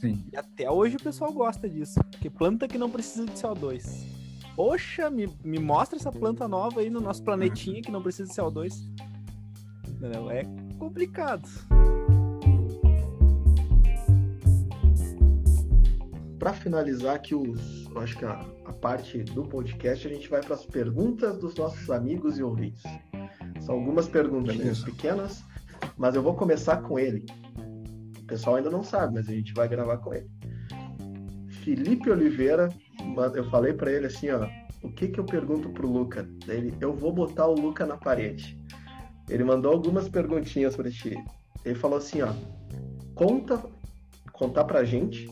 [0.00, 0.22] Sim.
[0.32, 1.98] E até hoje o pessoal gosta disso.
[2.10, 4.23] Porque planta que não precisa de CO2.
[4.56, 8.34] Poxa, me, me mostra essa planta nova aí no nosso planetinha que não precisa de
[8.34, 8.72] CO2.
[10.00, 10.44] Não, é
[10.78, 11.48] complicado.
[16.38, 20.54] Para finalizar aqui os, acho que a, a parte do podcast, a gente vai para
[20.54, 22.82] as perguntas dos nossos amigos e ouvintes.
[23.60, 25.42] São algumas perguntinhas pequenas,
[25.96, 27.24] mas eu vou começar com ele.
[28.18, 30.30] O pessoal ainda não sabe, mas a gente vai gravar com ele.
[31.64, 32.68] Felipe Oliveira
[33.34, 34.46] eu falei para ele assim, ó,
[34.82, 36.28] o que que eu pergunto pro Luca?
[36.46, 38.58] Ele, eu vou botar o Luca na parede.
[39.28, 41.16] Ele mandou algumas perguntinhas para ti.
[41.64, 42.32] Ele falou assim, ó,
[43.14, 43.62] conta,
[44.32, 45.26] contar pra gente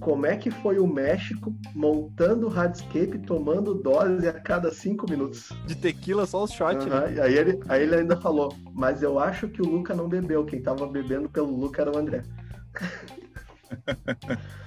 [0.00, 5.50] como é que foi o México montando o hardscape, tomando dose a cada cinco minutos.
[5.66, 6.90] De tequila, só os shots, uhum.
[6.90, 7.22] né?
[7.22, 10.44] Aí ele, aí ele ainda falou, mas eu acho que o Luca não bebeu.
[10.44, 12.22] Quem tava bebendo pelo Luca era o André.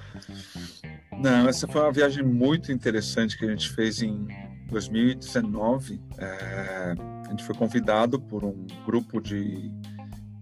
[1.19, 4.27] Não, essa foi uma viagem muito interessante que a gente fez em
[4.69, 6.01] 2019.
[6.17, 6.95] É,
[7.25, 9.71] a gente foi convidado por um grupo de,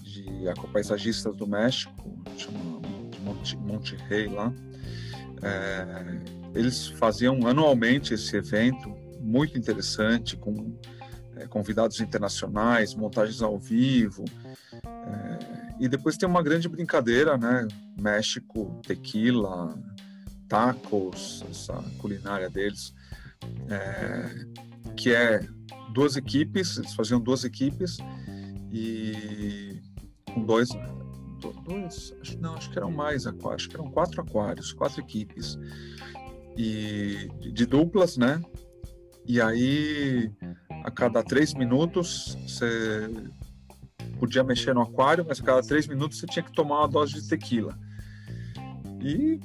[0.02, 1.94] de aquapaisagistas do México,
[2.38, 2.82] chama
[3.24, 4.54] Monte, Monte Rei lá.
[5.42, 10.78] É, eles faziam anualmente esse evento muito interessante, com
[11.36, 14.24] é, convidados internacionais, montagens ao vivo.
[14.84, 17.68] É, e depois tem uma grande brincadeira, né?
[17.98, 19.78] México, tequila,
[20.48, 22.94] tacos, essa culinária deles,
[23.70, 24.46] é,
[24.96, 25.40] que é
[25.94, 27.98] duas equipes, eles faziam duas equipes
[28.72, 29.82] e
[30.34, 30.70] com dois,
[31.66, 35.58] dois acho, não, acho que eram mais acho que eram quatro aquários, quatro equipes
[36.58, 38.42] e de duplas, né?
[39.26, 40.32] E aí
[40.84, 43.10] a cada três minutos você
[44.20, 47.14] podia mexer no aquário, mas a cada três minutos você tinha que tomar uma dose
[47.14, 47.78] de tequila.
[49.02, 49.40] E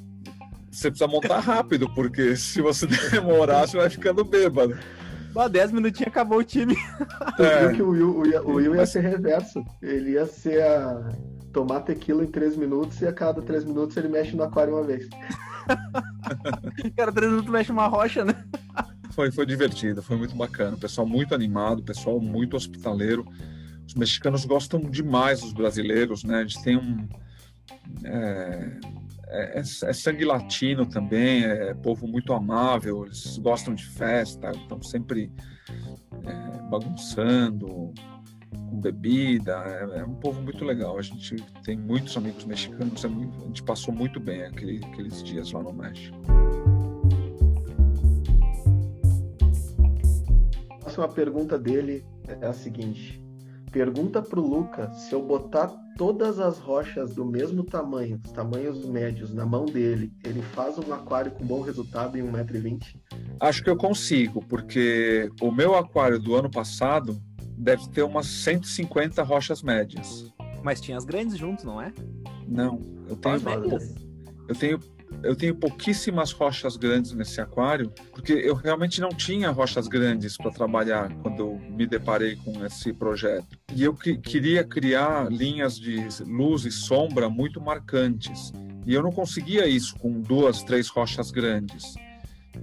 [0.71, 4.79] você precisa montar rápido, porque se você demorar, você vai ficando bêbado.
[5.33, 6.77] Bah, 10 minutinhos acabou o time.
[7.39, 7.69] É.
[7.69, 9.65] viu que o Will, o Will ia ser reverso.
[9.81, 11.09] Ele ia ser a...
[11.53, 14.83] tomar tequila em 3 minutos e a cada 3 minutos ele mexe no aquário uma
[14.83, 15.09] vez.
[16.97, 18.45] Cada 3 minutos mexe uma rocha, né?
[19.11, 20.77] Foi, foi divertido, foi muito bacana.
[20.77, 23.25] O pessoal muito animado, pessoal muito hospitaleiro.
[23.91, 26.43] Os mexicanos gostam demais dos brasileiros, né?
[26.43, 27.09] Gente tem um.
[28.05, 28.79] É,
[29.27, 29.63] é, é, é,
[29.93, 35.33] sangue latino também, é povo muito amável, eles gostam de festa, estão sempre
[36.25, 37.93] é, bagunçando,
[38.51, 40.97] com bebida, é, é, um povo muito legal.
[40.97, 41.35] A gente
[41.65, 46.17] tem muitos amigos mexicanos, a gente passou muito bem aquele, aqueles dias lá no México.
[50.71, 52.05] A próxima pergunta dele
[52.41, 53.20] é a seguinte:
[53.71, 59.33] pergunta pro Luca se eu botar todas as rochas do mesmo tamanho, os tamanhos médios,
[59.33, 62.97] na mão dele, ele faz um aquário com bom resultado em 1,20m?
[63.39, 67.21] Acho que eu consigo, porque o meu aquário do ano passado
[67.57, 70.33] deve ter umas 150 rochas médias.
[70.63, 71.93] Mas tinha as grandes juntos, não é?
[72.49, 73.37] Não, eu tenho,
[74.49, 74.81] eu tenho
[75.23, 80.51] eu tenho pouquíssimas rochas grandes nesse aquário, porque eu realmente não tinha rochas grandes para
[80.51, 83.59] trabalhar quando eu me deparei com esse projeto.
[83.75, 88.53] E eu que, queria criar linhas de luz e sombra muito marcantes.
[88.87, 91.95] E eu não conseguia isso com duas, três rochas grandes.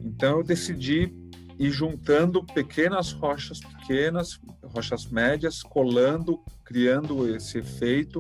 [0.04, 1.14] Então eu decidi
[1.60, 8.20] ir juntando pequenas rochas pequenas, rochas médias, colando, criando esse efeito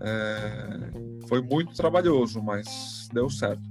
[0.00, 3.62] é, foi muito trabalhoso, mas deu certo.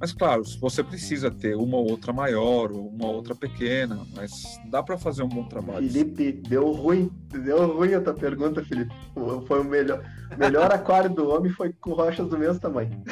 [0.00, 4.82] Mas claro, você precisa ter uma ou outra maior ou uma outra pequena, mas dá
[4.82, 5.86] para fazer um bom trabalho.
[5.86, 8.94] Felipe, deu ruim, deu ruim a tua pergunta, Felipe.
[9.46, 10.02] Foi o melhor,
[10.38, 12.90] melhor aquário do homem foi com rochas do mesmo tamanho.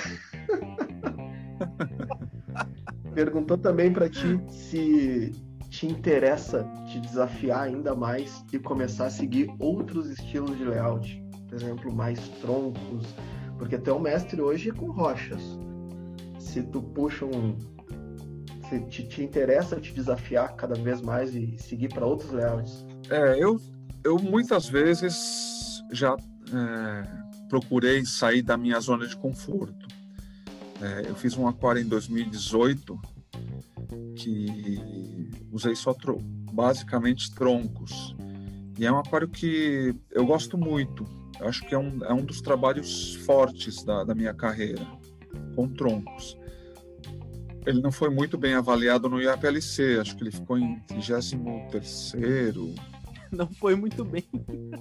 [3.15, 5.33] Perguntou também para ti se
[5.69, 11.57] te interessa te desafiar ainda mais e começar a seguir outros estilos de layout por
[11.57, 13.07] exemplo, mais troncos,
[13.59, 15.43] porque tu é um mestre hoje com rochas.
[16.39, 17.57] Se tu puxa um.
[18.69, 22.85] Se te, te interessa te desafiar cada vez mais e seguir para outros layouts.
[23.09, 23.59] É, eu,
[24.05, 29.89] eu muitas vezes já é, procurei sair da minha zona de conforto.
[30.81, 33.01] É, eu fiz um aquário em 2018
[34.15, 35.97] que usei só
[36.53, 38.15] basicamente troncos.
[38.79, 41.05] E é um aquário que eu gosto muito.
[41.41, 44.87] Eu acho que é um, é um dos trabalhos fortes da, da minha carreira,
[45.55, 46.37] com troncos.
[47.67, 51.35] Ele não foi muito bem avaliado no IAPLC, acho que ele ficou em 33
[53.33, 54.25] não foi muito bem.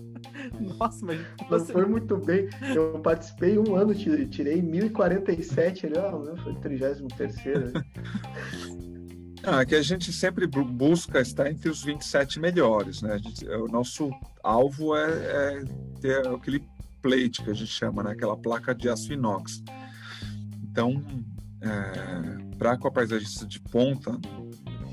[0.80, 1.20] Nossa, mas.
[1.50, 2.50] Não foi muito bem.
[2.74, 7.02] Eu participei um ano, tirei 1047, ele, ah, meu, foi 33.
[9.44, 13.18] Ah, é que a gente sempre busca estar entre os 27 melhores, né?
[13.18, 14.10] Gente, o nosso
[14.44, 15.64] alvo é, é,
[16.02, 16.64] ter aquele
[17.02, 18.12] plate que a gente chama, né?
[18.12, 19.64] Aquela placa de aço inox.
[20.64, 21.02] Então,
[21.62, 24.20] é, para aquapaisagista de ponta,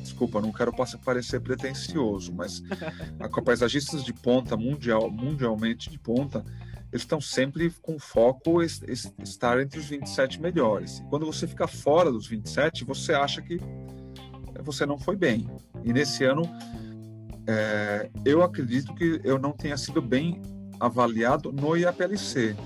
[0.01, 0.73] desculpa, não quero
[1.05, 2.63] parecer pretencioso, mas
[3.19, 6.45] aquapaisagistas de ponta, mundial, mundialmente de ponta,
[6.93, 11.03] eles estão sempre com foco estar entre os 27 melhores.
[11.11, 13.59] Quando você fica fora dos 27, você acha que
[14.63, 15.49] você não foi bem.
[15.83, 16.43] E nesse ano,
[17.47, 20.41] é, eu acredito que eu não tenha sido bem
[20.81, 22.57] avaliado no IAPLC,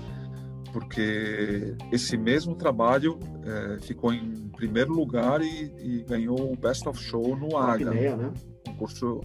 [0.71, 7.01] porque esse mesmo trabalho é, ficou em primeiro lugar e, e, ganhou o Best of
[7.01, 7.89] Show no AGA.
[7.89, 8.33] Apneia, né?
[8.65, 9.21] Concurso...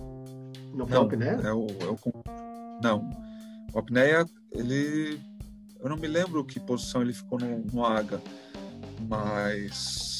[0.74, 1.40] Não foi não, Apneia?
[1.44, 1.98] É o, é o,
[2.82, 3.08] não.
[3.72, 5.20] O Apneia, ele...
[5.80, 8.20] Eu não me lembro que posição ele ficou no, no AGA,
[9.06, 10.13] mas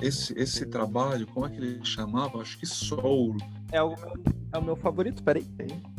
[0.00, 2.40] esse, esse trabalho, como é que ele chamava?
[2.40, 3.36] Acho que Soul.
[3.72, 3.94] É o,
[4.52, 5.46] é o meu favorito, peraí.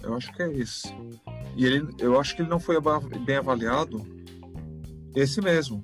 [0.01, 0.93] Eu acho que é esse.
[1.55, 2.77] E ele, eu acho que ele não foi
[3.26, 4.05] bem avaliado.
[5.15, 5.84] Esse mesmo.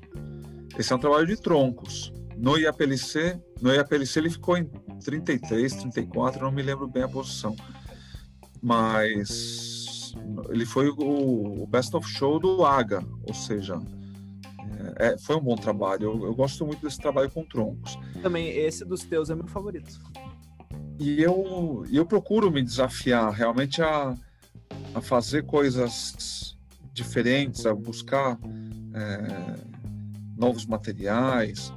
[0.77, 2.13] Esse é um trabalho de troncos.
[2.37, 4.65] No IAPLC, no IAPLC ele ficou em
[5.03, 7.55] 33, 34, não me lembro bem a posição.
[8.61, 10.13] Mas
[10.49, 13.79] ele foi o, o Best of Show do AGA, ou seja,
[14.97, 16.03] é, foi um bom trabalho.
[16.03, 17.97] Eu, eu, gosto muito desse trabalho com troncos.
[18.21, 19.99] Também, esse dos teus é meu favorito.
[20.99, 24.13] E eu, eu procuro me desafiar realmente a,
[24.93, 26.57] a fazer coisas
[26.93, 28.37] diferentes, a buscar
[28.93, 29.55] é,
[30.37, 31.73] novos materiais.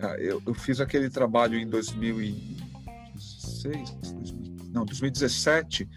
[0.00, 5.88] Ah, eu, eu, fiz aquele trabalho em 2016, 2000, não, 2017.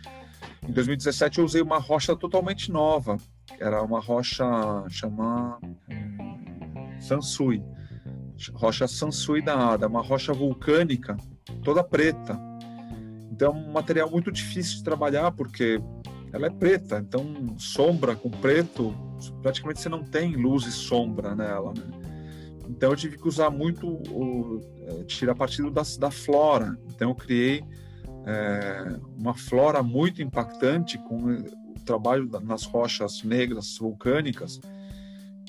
[0.68, 3.18] Em 2017 eu usei uma rocha totalmente nova.
[3.60, 4.44] Era uma rocha
[4.90, 5.60] chamada
[7.00, 7.64] Sansui.
[8.54, 11.18] Rocha Sansui da Ada, uma rocha vulcânica,
[11.64, 12.40] toda preta.
[13.32, 15.82] Então, é um material muito difícil de trabalhar, porque
[16.32, 18.94] ela é preta, então sombra com preto,
[19.42, 21.84] praticamente você não tem luz e sombra nela, né?
[22.70, 26.78] Então eu tive que usar muito, o, é, tirar partido da, da flora.
[26.90, 27.64] Então eu criei
[28.26, 34.60] é, uma flora muito impactante com o trabalho nas rochas negras vulcânicas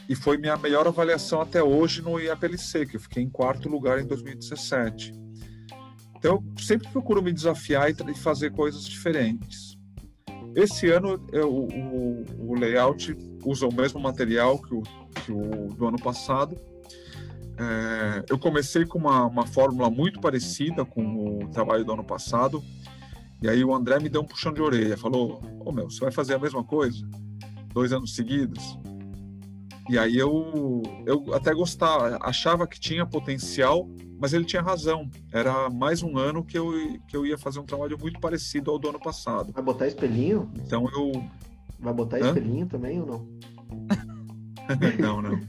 [0.08, 4.00] e foi minha melhor avaliação até hoje no IAPLC, que eu fiquei em quarto lugar
[4.00, 5.12] em 2017.
[6.16, 9.76] Então, eu sempre procuro me desafiar e fazer coisas diferentes.
[10.54, 15.86] Esse ano, eu, o, o, layout usa o mesmo material que o, que o do
[15.86, 16.56] ano passado.
[17.60, 22.62] É, eu comecei com uma, uma fórmula muito parecida com o trabalho do ano passado,
[23.42, 26.00] e aí o André me deu um puxão de orelha, falou: Ô oh, meu, você
[26.00, 27.06] vai fazer a mesma coisa?
[27.72, 28.78] Dois anos seguidos?
[29.88, 33.88] E aí eu, eu até gostava, achava que tinha potencial,
[34.20, 35.10] mas ele tinha razão.
[35.32, 36.70] Era mais um ano que eu,
[37.08, 39.50] que eu ia fazer um trabalho muito parecido ao do ano passado.
[39.52, 40.50] Vai botar espelhinho?
[40.56, 41.24] Então eu.
[41.80, 42.28] Vai botar Hã?
[42.28, 43.28] espelhinho também ou não?
[45.00, 45.40] não, não.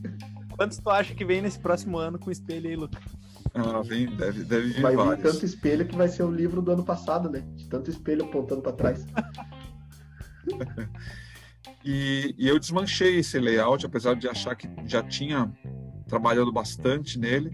[0.56, 3.04] Quantos tu acha que vem nesse próximo ano com espelho aí, Lucas?
[3.54, 5.18] Ah, vem, deve, deve vir vai vários.
[5.18, 7.42] vir tanto espelho que vai ser o livro do ano passado, né?
[7.56, 9.06] De tanto espelho apontando para trás.
[11.84, 15.52] E, e, eu desmanchei esse layout, apesar de achar que já tinha
[16.08, 17.52] trabalhado bastante nele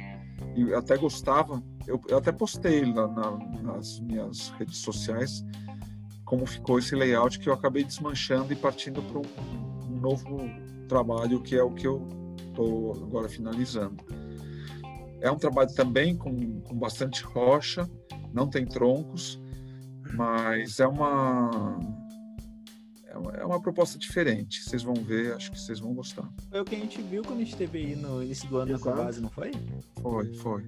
[0.56, 1.62] e até gostava.
[1.86, 3.32] Eu, eu até postei na, na,
[3.62, 5.46] nas minhas redes sociais
[6.26, 10.50] como ficou esse layout que eu acabei desmanchando e partindo para um, um, novo
[10.90, 12.06] trabalho que é o que eu
[12.48, 14.04] estou agora finalizando.
[15.22, 17.90] É um trabalho também com, com bastante rocha,
[18.34, 19.40] não tem troncos,
[20.16, 21.80] mas é uma
[23.34, 24.64] é uma proposta diferente.
[24.64, 26.30] Vocês vão ver, acho que vocês vão gostar.
[26.50, 28.74] Foi o que a gente viu quando a gente teve aí no início do ano
[28.74, 28.98] Exato.
[28.98, 29.52] na base, não foi?
[30.02, 30.64] Foi, foi.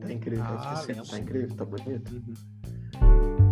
[0.00, 2.12] Tá incrível, ah, tá incrível, tá bonito.
[2.12, 3.48] Uhum.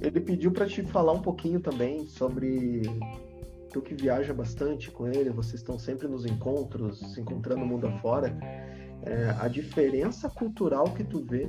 [0.00, 2.82] Ele pediu para te falar um pouquinho também sobre
[3.70, 8.36] tu que viaja bastante com ele, vocês estão sempre nos encontros, se encontrando mundo afora,
[9.02, 11.46] é, a diferença cultural que tu vê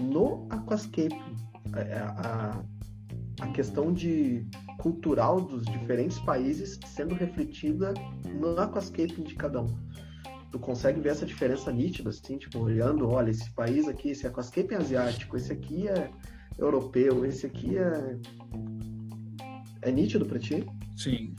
[0.00, 2.62] no aquascape é, a,
[3.40, 4.46] a questão de
[4.78, 7.92] cultural dos diferentes países sendo refletida
[8.40, 9.78] no aquascaping de cada um.
[10.50, 14.74] Tu consegue ver essa diferença nítida, assim, tipo, olhando, olha, esse país aqui, esse aquascaping
[14.74, 16.10] é asiático, esse aqui é
[16.58, 18.16] europeu, esse aqui é.
[19.82, 20.64] É nítido para ti?
[20.96, 21.34] Sim,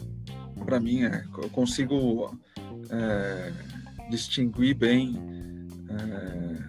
[0.65, 1.23] para mim é.
[1.37, 2.37] Eu consigo
[2.89, 3.51] é,
[4.09, 5.17] distinguir bem
[5.89, 6.63] é,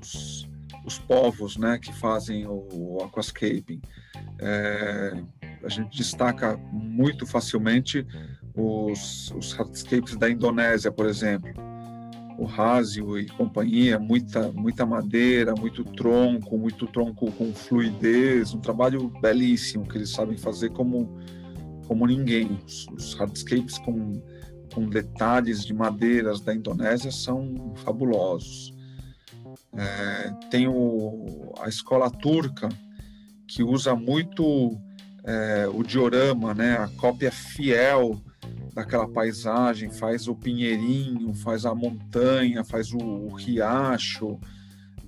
[0.00, 0.39] os
[0.84, 3.80] os povos né, que fazem o, o aquascaping.
[4.38, 5.22] É,
[5.62, 8.06] a gente destaca muito facilmente
[8.54, 11.50] os, os hardscapes da Indonésia, por exemplo.
[12.38, 19.08] O Rasio e companhia, muita, muita madeira, muito tronco, muito tronco com fluidez, um trabalho
[19.20, 21.18] belíssimo que eles sabem fazer como,
[21.86, 22.58] como ninguém.
[22.66, 24.22] Os, os hardscapes com,
[24.72, 28.74] com detalhes de madeiras da Indonésia são fabulosos.
[29.76, 32.68] É, tem o, a escola turca,
[33.46, 34.76] que usa muito
[35.24, 38.20] é, o diorama, né, a cópia fiel
[38.74, 44.38] daquela paisagem, faz o pinheirinho, faz a montanha, faz o, o riacho.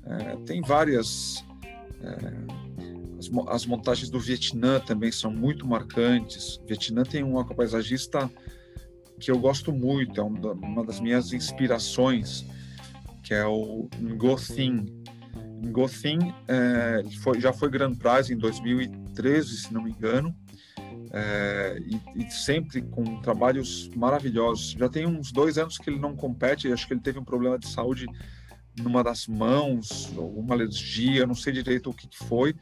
[0.05, 1.45] É, tem várias.
[2.01, 2.63] É,
[3.19, 6.57] as, as, montagens do Vietnã também são muito marcantes.
[6.57, 8.31] O Vietnã tem um paisagista
[9.21, 12.45] que eu gosto muito, é uma das minhas inspirações
[13.23, 14.87] que é o Ngothin.
[15.65, 16.19] Ngothin
[16.49, 20.35] é, foi, já foi Grand Prize em 2013, se não me engano,
[21.13, 24.71] é, e, e, sempre com trabalhos maravilhosos.
[24.79, 27.59] Já tem uns dois anos que ele não compete, acho que ele teve um problema
[27.59, 28.07] de saúde
[28.79, 32.55] numa das mãos, alguma alergia, não sei direito o que foi.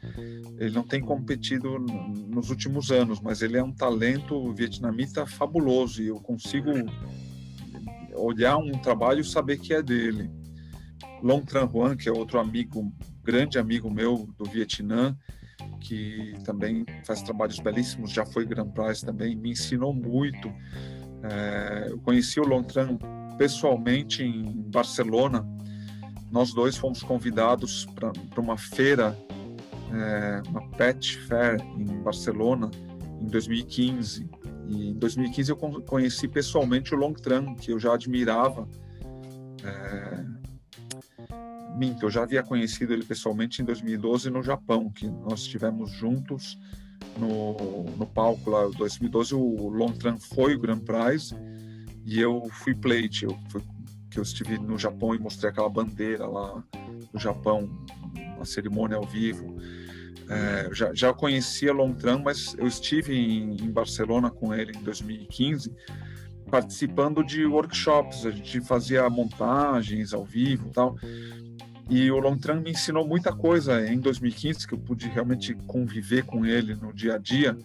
[0.57, 6.07] Ele não tem competido nos últimos anos, mas ele é um talento vietnamita fabuloso e
[6.07, 6.69] eu consigo
[8.13, 10.29] olhar um trabalho e saber que é dele.
[11.21, 12.91] Long Tran Huan, que é outro amigo,
[13.23, 15.15] grande amigo meu do Vietnã,
[15.79, 20.51] que também faz trabalhos belíssimos, já foi Grand Prize também, me ensinou muito.
[21.23, 22.97] É, eu conheci o Long Tran
[23.37, 25.47] pessoalmente em Barcelona.
[26.31, 29.17] Nós dois fomos convidados para uma feira,
[29.93, 32.71] é, uma pet fair em Barcelona,
[33.21, 34.29] em 2015.
[34.67, 38.67] E em 2015 eu conheci pessoalmente o Long Tran, que eu já admirava.
[39.63, 40.40] É,
[41.75, 46.57] minto, eu já havia conhecido ele pessoalmente em 2012 no Japão, que nós estivemos juntos
[47.17, 48.67] no, no palco lá.
[48.67, 51.35] Em 2012 o Longtran foi o Grand Prize
[52.05, 53.61] e eu fui plate, eu fui,
[54.09, 56.63] que eu estive no Japão e mostrei aquela bandeira lá
[57.13, 57.69] no Japão,
[58.35, 59.55] uma cerimônia ao vivo.
[60.29, 65.71] É, já, já conhecia Longtran, mas eu estive em, em Barcelona com ele em 2015
[66.51, 70.97] participando de workshops, a gente fazia montagens ao vivo tal.
[71.91, 76.45] E o Longtran me ensinou muita coisa em 2015, que eu pude realmente conviver com
[76.45, 77.57] ele no dia a dia,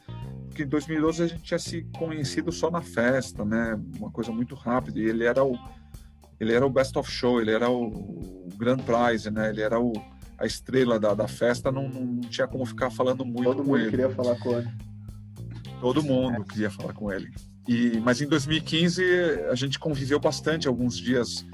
[0.48, 3.80] porque em 2012 a gente tinha se conhecido só na festa, né?
[3.96, 4.98] Uma coisa muito rápida.
[4.98, 5.56] E ele era o
[6.40, 9.48] ele era o best of show, ele era o, grand prize, né?
[9.48, 9.92] Ele era o,
[10.36, 13.78] a estrela da, da festa, não, não tinha como ficar falando muito Todo com mundo
[13.78, 13.90] ele.
[13.90, 14.68] queria falar com ele.
[15.80, 17.32] Todo mundo queria falar com ele.
[17.68, 19.04] E, mas em 2015
[19.48, 21.46] a gente conviveu bastante alguns dias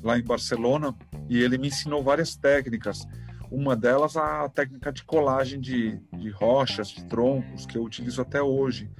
[0.00, 0.94] lá em Barcelona
[1.30, 3.06] e ele me ensinou várias técnicas.
[3.52, 8.42] Uma delas a técnica de colagem de, de rochas, de troncos, que eu utilizo até
[8.42, 8.90] hoje,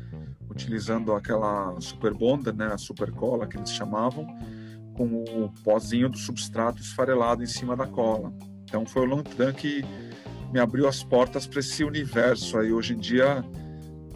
[0.48, 4.26] utilizando aquela super bonder, né, a super cola que eles chamavam,
[4.94, 8.32] com o pozinho do substrato esfarelado em cima da cola.
[8.62, 9.84] Então foi o Longtran que
[10.52, 12.72] me abriu as portas para esse universo aí.
[12.72, 13.44] Hoje em dia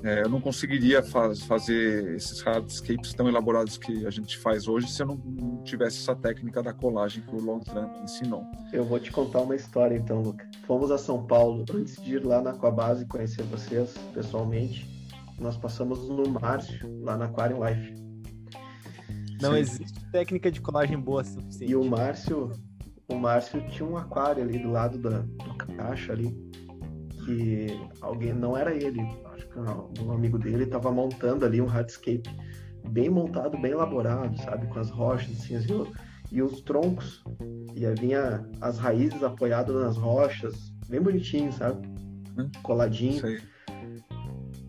[0.05, 4.86] é, eu não conseguiria faz, fazer esses hardscapes tão elaborados que a gente faz hoje
[4.86, 8.44] se eu não, não tivesse essa técnica da colagem que o Longtran ensinou.
[8.70, 10.47] Eu vou te contar uma história então, Luca.
[10.66, 14.86] Fomos a São Paulo antes de ir lá na Aquabase conhecer vocês pessoalmente.
[15.39, 17.94] Nós passamos no Márcio, lá na Aquarium Life.
[19.40, 19.59] Não Sim.
[19.59, 21.72] existe técnica de colagem boa suficiente.
[21.72, 22.52] E o Márcio,
[23.09, 26.36] o Márcio tinha um aquário ali do lado da, do caixa ali.
[27.24, 27.66] Que
[28.01, 29.01] alguém, não era ele,
[29.32, 29.59] acho que
[30.02, 32.28] um amigo dele estava montando ali um hardscape
[32.88, 34.66] bem montado, bem elaborado, sabe?
[34.66, 35.86] Com as rochas assim, e, o-
[36.30, 37.24] e os troncos.
[37.74, 41.86] E aí vinha as raízes apoiadas nas rochas, bem bonitinho, sabe?
[42.38, 42.51] Hum.
[42.62, 43.22] Coladinho.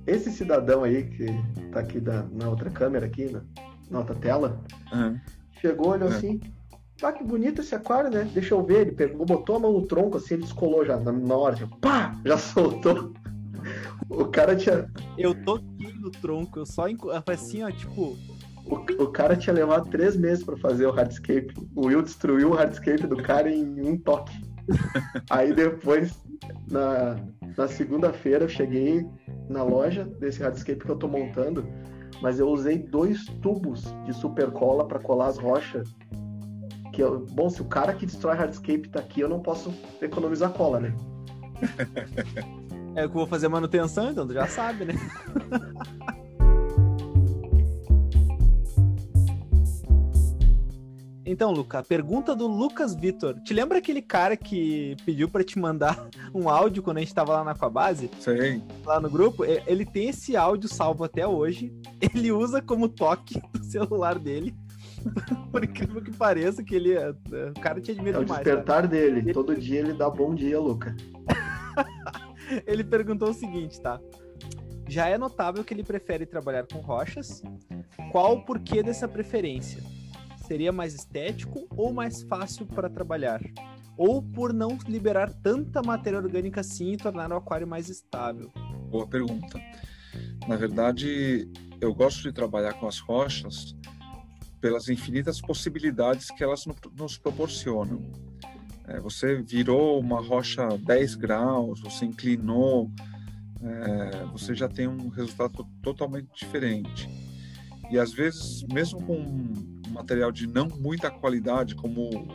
[0.08, 1.26] Esse cidadão aí que
[1.72, 3.44] tá aqui da- na outra câmera aqui, na,
[3.90, 4.64] na outra tela,
[4.94, 5.20] Aham.
[5.60, 6.16] chegou, olhou É.
[6.16, 6.40] assim,
[7.02, 8.28] ah, que bonito esse aquário, né?
[8.34, 8.82] Deixa eu ver.
[8.82, 11.68] Ele pegou, botou a mão no tronco, assim, ele descolou já, na, na hora, já,
[11.82, 13.14] pá, já soltou.
[14.10, 18.16] O cara tinha, Eu toquei no tronco, eu só enco- assim, ó, tipo,
[18.66, 21.54] o, o cara tinha levado três meses pra fazer o hardscape.
[21.76, 24.40] O Will destruiu o hardscape do cara em um toque.
[25.30, 26.20] Aí depois,
[26.70, 27.18] na,
[27.58, 29.06] na segunda-feira, eu cheguei
[29.50, 31.66] na loja desse hardscape que eu tô montando,
[32.22, 35.96] mas eu usei dois tubos de super cola pra colar as rochas.
[36.96, 39.70] Que eu, bom, se o cara que destrói hardscape tá aqui, eu não posso
[40.02, 40.96] economizar cola, né?
[42.96, 44.94] é que eu vou fazer manutenção, então tu já sabe, né?
[51.28, 53.34] Então, Luca, a pergunta do Lucas Vitor.
[53.42, 57.34] Te lembra aquele cara que pediu pra te mandar um áudio quando a gente tava
[57.34, 58.62] lá na Aquabase, Sei.
[58.86, 59.44] lá no grupo?
[59.44, 61.74] E- Ele tem esse áudio salvo até hoje.
[62.00, 64.56] Ele usa como toque do celular dele.
[65.52, 67.10] Por incrível que pareça, que ele é...
[67.10, 68.44] O cara te É admira o demais.
[68.44, 68.56] cara.
[68.58, 69.34] despertar dele.
[69.34, 70.96] Todo dia ele dá bom dia, Luca.
[72.68, 74.00] Ele perguntou o seguinte, tá?
[74.88, 77.42] Já é notável que ele prefere trabalhar com rochas.
[78.12, 79.82] Qual o porquê dessa preferência?
[80.46, 83.42] Seria mais estético ou mais fácil para trabalhar?
[83.98, 88.52] Ou por não liberar tanta matéria orgânica assim e tornar o aquário mais estável?
[88.92, 89.60] Boa pergunta.
[90.48, 91.50] Na verdade,
[91.82, 93.76] eu gosto de trabalhar com as rochas
[94.66, 98.02] pelas infinitas possibilidades que elas no- nos proporcionam.
[98.88, 102.90] É, você virou uma rocha 10 graus, você inclinou,
[103.62, 107.08] é, você já tem um resultado totalmente diferente.
[107.92, 109.54] E às vezes, mesmo com um
[109.92, 112.28] material de não muita qualidade, como o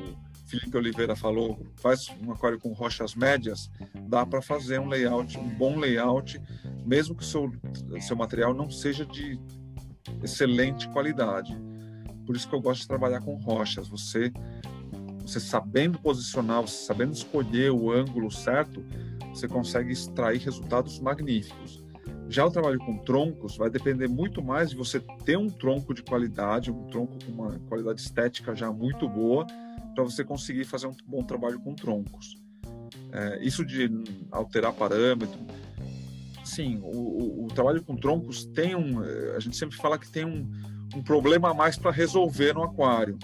[0.46, 3.68] Felipe Oliveira falou, faz um aquário com rochas médias,
[4.08, 6.40] dá para fazer um layout, um bom layout,
[6.86, 7.50] mesmo que o seu,
[8.00, 9.36] seu material não seja de
[10.22, 11.58] excelente qualidade.
[12.30, 13.88] Por isso que eu gosto de trabalhar com rochas.
[13.88, 14.32] Você,
[15.20, 18.84] você sabendo posicionar, você sabendo escolher o ângulo certo,
[19.34, 21.82] você consegue extrair resultados magníficos.
[22.28, 26.04] Já o trabalho com troncos vai depender muito mais de você ter um tronco de
[26.04, 29.44] qualidade, um tronco com uma qualidade estética já muito boa,
[29.92, 32.40] para você conseguir fazer um bom trabalho com troncos.
[33.10, 33.90] É, isso de
[34.30, 35.36] alterar parâmetro,
[36.44, 39.00] sim, o, o, o, trabalho com troncos tem um,
[39.34, 40.48] a gente sempre fala que tem um,
[40.94, 43.18] um problema a mais para resolver no aquário.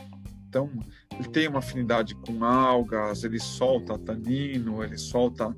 [0.48, 0.70] Então,
[1.18, 5.54] ele tem uma afinidade com algas, ele solta tanino, ele solta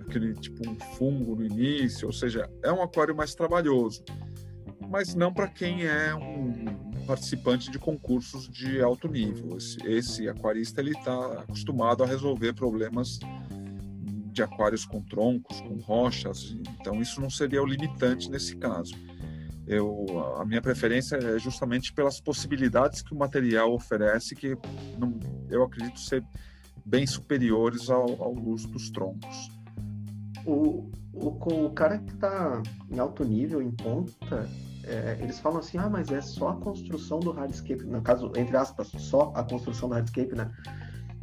[0.00, 4.02] aquele tipo um fungo no início, ou seja, é um aquário mais trabalhoso,
[4.88, 6.64] mas não para quem é um
[7.06, 9.56] participante de concursos de alto nível.
[9.56, 13.18] Esse, esse aquarista ele está acostumado a resolver problemas
[14.32, 18.94] de aquários com troncos, com rochas, então isso não seria o limitante nesse caso.
[19.68, 20.06] Eu,
[20.38, 24.56] a minha preferência é justamente pelas possibilidades que o material oferece, que
[24.98, 25.18] não,
[25.50, 26.24] eu acredito ser
[26.84, 29.58] bem superiores ao, ao uso dos troncos
[30.48, 34.48] o, o, o cara que está em alto nível, em ponta,
[34.84, 38.56] é, eles falam assim, ah, mas é só a construção do hardscape, no caso, entre
[38.56, 40.50] aspas, só a construção do hardscape, né?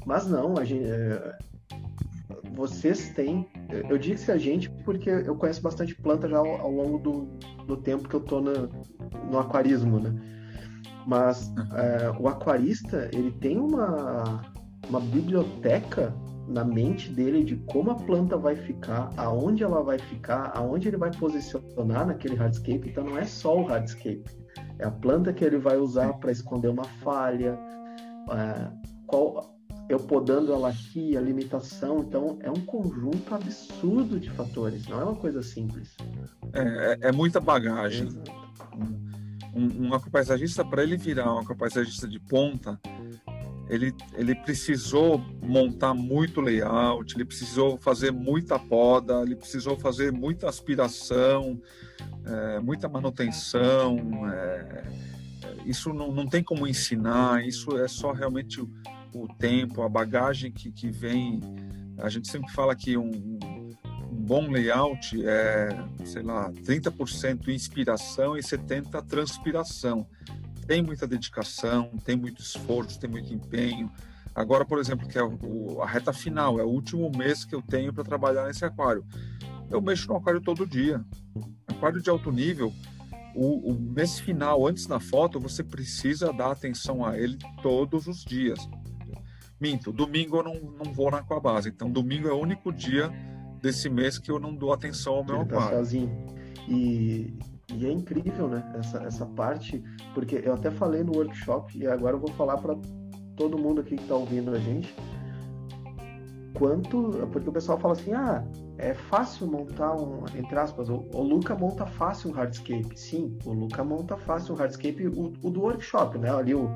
[0.05, 1.37] Mas não, a gente, é,
[2.55, 3.47] vocês têm.
[3.89, 7.25] Eu disse a gente porque eu conheço bastante planta já ao, ao longo do,
[7.65, 8.69] do tempo que eu tô na,
[9.29, 10.13] no aquarismo, né?
[11.05, 14.41] Mas é, o aquarista, ele tem uma,
[14.89, 16.15] uma biblioteca
[16.47, 20.97] na mente dele de como a planta vai ficar, aonde ela vai ficar, aonde ele
[20.97, 22.89] vai posicionar naquele hardscape.
[22.89, 24.23] Então não é só o hardscape,
[24.79, 27.57] é a planta que ele vai usar para esconder uma falha,
[28.31, 28.71] é,
[29.07, 29.54] qual,
[29.87, 31.99] eu podando ela aqui, a limitação.
[31.99, 35.95] Então é um conjunto absurdo de fatores, não é uma coisa simples.
[36.53, 38.09] É, é, é muita bagagem.
[39.55, 42.79] Um, um agropaisagista, para ele virar um agropaisagista de ponta,
[43.69, 50.47] ele, ele precisou montar muito layout, ele precisou fazer muita poda, ele precisou fazer muita
[50.47, 51.59] aspiração,
[52.25, 54.29] é, muita manutenção.
[54.29, 54.85] É, é,
[55.65, 58.61] isso não, não tem como ensinar, isso é só realmente
[59.23, 61.39] o, tempo, a bagagem que, que vem.
[61.97, 65.69] A gente sempre fala que um, um bom layout é,
[66.03, 70.07] sei lá, 30% inspiração e 70% transpiração
[70.67, 73.91] tem muita dedicação, tem muito esforço, tem muito empenho.
[74.33, 77.61] Agora, por exemplo, que é o, a reta final, é o último mês que eu
[77.61, 79.05] tenho para trabalhar nesse aquário.
[79.69, 81.03] Eu mexo no aquário todo dia.
[81.67, 82.73] Aquário de alto nível,
[83.35, 88.23] o, o mês final, antes da foto, você precisa dar atenção a ele todos os
[88.23, 88.59] dias.
[89.65, 91.69] Minto, domingo eu não, não vou na aquabase.
[91.69, 93.11] Então, domingo é o único dia
[93.59, 95.71] desse mês que eu não dou atenção ao meu Ele tá aquário.
[95.71, 96.25] Tá sozinho.
[96.67, 97.33] E,
[97.73, 98.63] e é incrível, né?
[98.77, 99.83] Essa, essa parte,
[100.13, 102.77] porque eu até falei no workshop e agora eu vou falar para
[103.35, 104.95] todo mundo aqui que está ouvindo a gente.
[106.53, 107.27] Quanto.
[107.31, 108.45] Porque o pessoal fala assim: ah,
[108.77, 110.25] é fácil montar um.
[110.35, 112.97] Entre aspas, o, o Luca monta fácil um hardscape.
[112.97, 116.29] Sim, o Luca monta fácil um hardscape, o, o do workshop, né?
[116.29, 116.69] Ali o.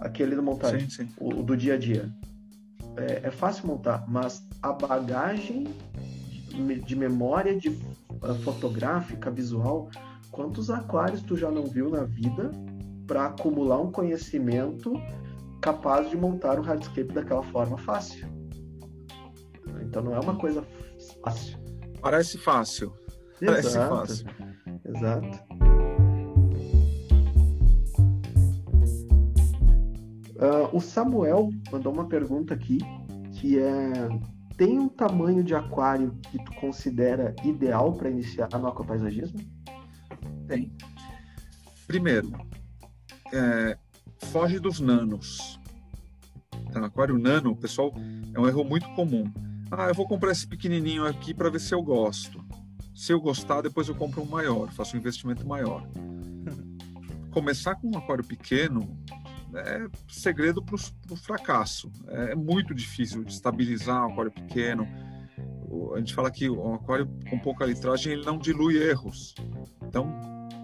[0.00, 1.12] Aquele do montagem, sim, sim.
[1.18, 2.10] O, o, do dia a dia.
[2.96, 5.64] É, é fácil montar, mas a bagagem
[6.48, 9.90] de, de memória de uh, fotográfica, visual,
[10.38, 12.52] Quantos aquários tu já não viu na vida
[13.06, 14.92] para acumular um conhecimento
[15.60, 18.28] capaz de montar um hardscape daquela forma fácil?
[19.82, 20.64] Então não é uma coisa
[21.24, 21.58] fácil.
[22.00, 22.92] Parece fácil.
[23.44, 24.26] Parece fácil.
[24.84, 25.77] Exato.
[30.38, 32.78] Uh, o Samuel mandou uma pergunta aqui
[33.32, 33.92] que é
[34.56, 39.38] tem um tamanho de aquário que tu considera ideal para iniciar no aquapaisagismo?
[40.48, 40.72] Tem.
[41.86, 42.32] Primeiro,
[43.32, 43.78] é,
[44.18, 45.60] foge dos nanos.
[46.72, 47.92] Tá, aquário nano, pessoal,
[48.34, 49.30] é um erro muito comum.
[49.70, 52.44] Ah, eu vou comprar esse pequenininho aqui para ver se eu gosto.
[52.94, 55.86] Se eu gostar, depois eu compro um maior, faço um investimento maior.
[57.30, 58.98] Começar com um aquário pequeno
[59.54, 61.90] é segredo para o fracasso.
[62.08, 64.86] É muito difícil de estabilizar um aquário pequeno.
[65.94, 69.34] A gente fala que o aquário com pouca litragem ele não dilui erros.
[69.82, 70.10] Então,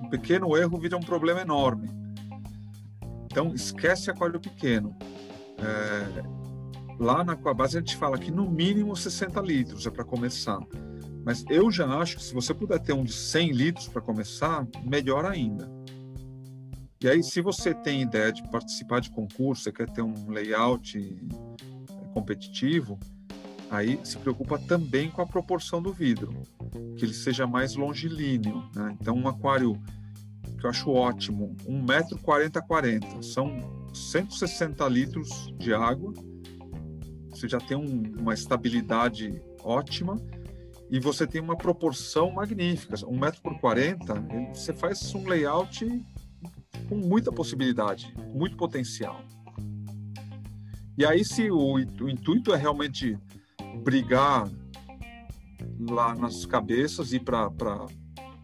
[0.02, 1.90] um pequeno erro vira um problema enorme.
[3.24, 4.96] Então, esquece aquário pequeno.
[5.58, 6.22] É,
[6.98, 10.60] lá na Aquabase a gente fala que no mínimo 60 litros é para começar.
[11.24, 14.66] Mas eu já acho que se você puder ter um de 100 litros para começar,
[14.84, 15.70] melhor ainda.
[17.04, 20.98] E aí, se você tem ideia de participar de concurso, você quer ter um layout
[20.98, 22.98] é, competitivo,
[23.70, 26.32] aí se preocupa também com a proporção do vidro,
[26.96, 28.66] que ele seja mais longilíneo.
[28.74, 28.96] Né?
[28.98, 29.78] Então, um aquário
[30.58, 33.60] que eu acho ótimo, 1 metro 40 40, são
[33.92, 36.10] 160 litros de água,
[37.28, 40.16] você já tem um, uma estabilidade ótima
[40.90, 42.94] e você tem uma proporção magnífica.
[43.06, 44.14] 1 metro por 40,
[44.54, 45.84] você faz um layout
[46.88, 49.20] com muita possibilidade, muito potencial.
[50.96, 53.18] E aí, se o, o intuito é realmente
[53.82, 54.48] brigar
[55.80, 57.50] lá nas cabeças e para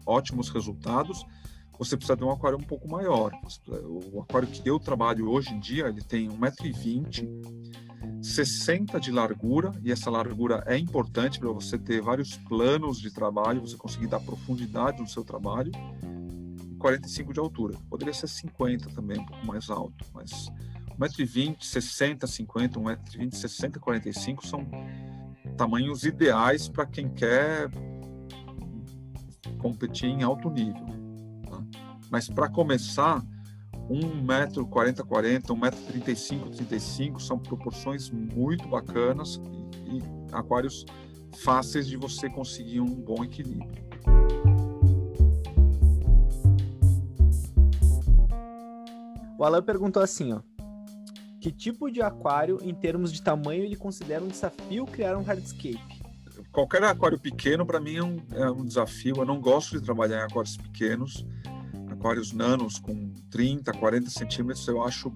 [0.05, 1.25] ótimos resultados,
[1.77, 3.31] você precisa de um aquário um pouco maior.
[4.13, 7.27] O aquário que eu trabalho hoje em dia, ele tem 1,20m,
[8.21, 13.61] 60 de largura, e essa largura é importante para você ter vários planos de trabalho,
[13.61, 15.71] você conseguir dar profundidade no seu trabalho,
[16.81, 17.77] 45 de altura.
[17.89, 20.51] Poderia ser 50 também, um pouco mais alto, mas
[20.99, 24.67] 1,20m, 60, 50, 1,20m, 60, 45 são
[25.55, 27.69] tamanhos ideais para quem quer
[29.59, 30.85] competir em alto nível.
[31.47, 31.63] Tá?
[32.09, 33.23] Mas para começar,
[33.89, 39.39] 1 metro 40 40, 1 metro 35 35 são proporções muito bacanas
[39.85, 40.85] e, e aquários
[41.43, 43.80] fáceis de você conseguir um bom equilíbrio.
[49.41, 50.41] O Alan perguntou assim, ó.
[51.39, 55.81] Que tipo de aquário, em termos de tamanho, ele considera um desafio criar um hardscape?
[56.51, 59.15] qualquer aquário pequeno para mim é um, é um, desafio.
[59.17, 61.25] Eu não gosto de trabalhar em aquários pequenos,
[61.89, 64.67] aquários nanos com 30, 40 centímetros.
[64.67, 65.11] Eu acho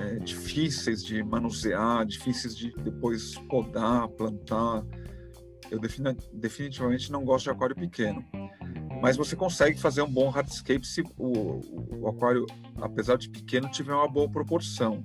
[0.00, 4.84] é, difíceis de manusear, difíceis de depois podar, plantar.
[5.70, 5.78] Eu
[6.32, 8.24] definitivamente não gosto de aquário pequeno.
[9.00, 11.60] Mas você consegue fazer um bom hardscape se o,
[12.00, 12.46] o aquário,
[12.80, 15.02] apesar de pequeno, tiver uma boa proporção.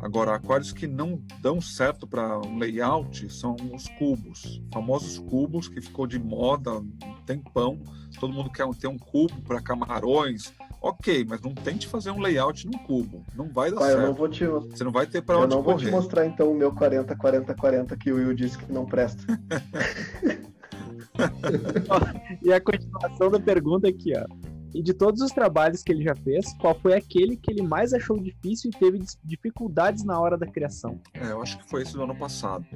[0.00, 5.80] Agora, aquários que não dão certo para um layout são os cubos, famosos cubos que
[5.80, 7.80] ficou de moda um tempão.
[8.20, 10.52] Todo mundo quer ter um cubo para camarões.
[10.80, 13.24] Ok, mas não tente fazer um layout num cubo.
[13.34, 14.02] Não vai dar Pai, certo.
[14.02, 14.44] Eu não vou te...
[14.46, 15.76] Você não vai ter para onde Eu não correr.
[15.76, 18.84] vou te mostrar então o meu 40 40 40 que o Will disse que não
[18.84, 19.24] presta.
[22.42, 24.26] e a continuação da pergunta aqui, ó.
[24.74, 27.92] E de todos os trabalhos que ele já fez, qual foi aquele que ele mais
[27.92, 31.00] achou difícil e teve dificuldades na hora da criação?
[31.14, 32.66] É, eu acho que foi esse do ano passado.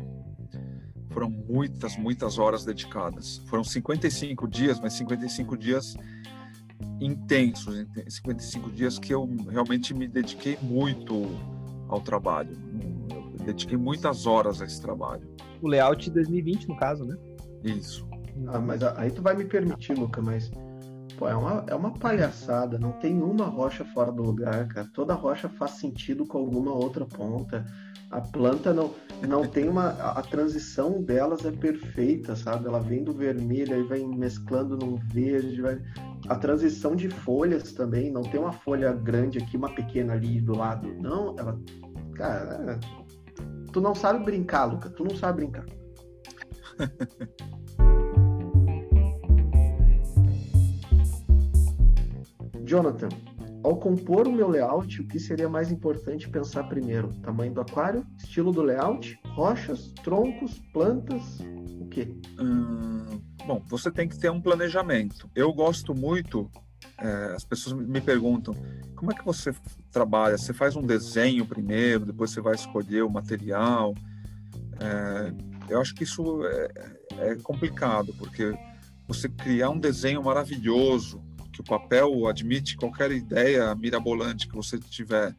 [1.11, 3.39] Foram muitas, muitas horas dedicadas.
[3.49, 5.97] Foram 55 dias, mas 55 dias
[7.01, 11.27] intensos, 55 dias que eu realmente me dediquei muito
[11.89, 12.57] ao trabalho.
[13.41, 15.29] Eu dediquei muitas horas a esse trabalho.
[15.61, 17.17] O layout de 2020, no caso, né?
[17.65, 18.08] Isso.
[18.47, 20.51] Ah, mas aí tu vai me permitir, Luca, mas
[21.19, 24.89] Pô, é uma, é uma palhaçada, não tem uma rocha fora do lugar, cara.
[24.95, 27.67] Toda rocha faz sentido com alguma outra ponta.
[28.09, 28.95] A planta não,
[29.27, 29.89] não tem uma.
[29.89, 32.69] A, transição delas é perfeita, sabe?
[32.69, 35.61] Ela vem do vermelho, aí vai mesclando num verde.
[35.61, 35.83] Vai...
[36.29, 40.57] A transição de folhas também, não tem uma folha grande aqui, uma pequena ali do
[40.57, 40.89] lado.
[41.01, 41.61] Não, ela.
[42.15, 42.79] Cara,
[43.73, 44.89] tu não sabe brincar, Luca.
[44.89, 45.67] Tu não sabe brincar.
[52.69, 53.09] Jonathan,
[53.65, 57.09] ao compor o meu layout, o que seria mais importante pensar primeiro?
[57.23, 61.39] Tamanho do aquário, estilo do layout, rochas, troncos, plantas,
[61.81, 62.15] o quê?
[62.39, 65.31] Hum, bom, você tem que ter um planejamento.
[65.35, 66.51] Eu gosto muito,
[66.99, 68.55] é, as pessoas me perguntam,
[68.95, 69.55] como é que você
[69.91, 70.37] trabalha?
[70.37, 73.95] Você faz um desenho primeiro, depois você vai escolher o material.
[74.79, 75.33] É,
[75.73, 76.69] eu acho que isso é,
[77.31, 78.55] é complicado, porque
[79.07, 81.27] você criar um desenho maravilhoso,
[81.59, 85.35] que o papel admite qualquer ideia mirabolante que você tiver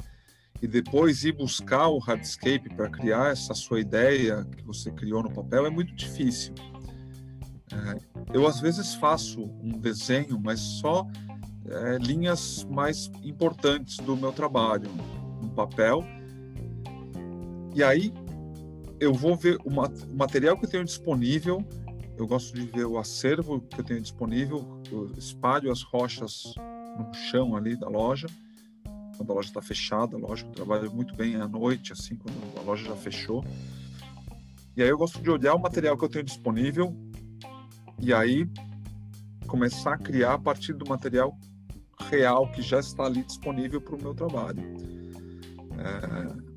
[0.62, 5.32] e depois ir buscar o hardscape para criar essa sua ideia que você criou no
[5.32, 6.54] papel é muito difícil.
[7.72, 7.98] É,
[8.34, 11.08] eu às vezes faço um desenho, mas só
[11.66, 14.90] é, linhas mais importantes do meu trabalho
[15.42, 16.04] no papel.
[17.74, 18.14] E aí
[19.00, 19.70] eu vou ver o,
[20.14, 21.66] material que eu tenho disponível
[22.20, 26.54] eu gosto de ver o acervo que eu tenho disponível, eu espalho as rochas
[26.98, 28.28] no chão ali da loja,
[29.16, 32.62] quando a loja está fechada, lógico, eu trabalho muito bem à noite, assim, quando a
[32.62, 33.44] loja já fechou.
[34.76, 36.94] E aí eu gosto de olhar o material que eu tenho disponível
[37.98, 38.50] e aí
[39.48, 41.38] começar a criar a partir do material
[42.10, 44.62] real que já está ali disponível para o meu trabalho.
[45.78, 46.50] É...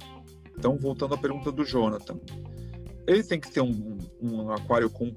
[0.58, 2.18] Então, voltando à pergunta do Jonathan,
[3.06, 5.12] ele tem que ter um, um aquário com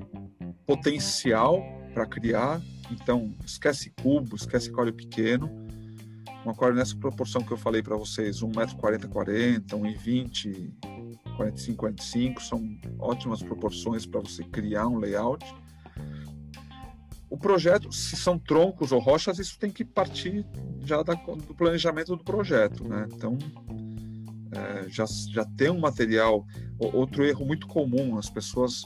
[0.66, 1.64] potencial
[1.94, 2.61] para criar.
[2.92, 5.50] Então, esquece cubo, esquece aquário pequeno.
[6.45, 10.74] Um aquário nessa proporção que eu falei para vocês, 1,40m, 40, 1,20m,
[11.35, 15.44] 45, 45, são ótimas proporções para você criar um layout.
[17.30, 20.45] O projeto, se são troncos ou rochas, isso tem que partir
[20.82, 23.08] já da, do planejamento do projeto, né?
[23.11, 23.38] Então,
[24.52, 26.45] é, já, já tem um material.
[26.77, 28.85] Outro erro muito comum, as pessoas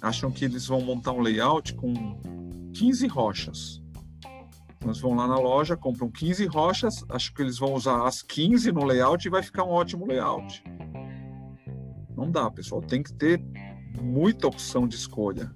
[0.00, 2.18] acham que eles vão montar um layout com
[2.74, 3.82] 15 rochas.
[4.82, 8.72] Eles vão lá na loja, compram 15 rochas, acham que eles vão usar as 15
[8.72, 10.62] no layout e vai ficar um ótimo layout.
[12.16, 12.80] Não dá, pessoal.
[12.80, 13.42] Tem que ter
[14.00, 15.54] muita opção de escolha.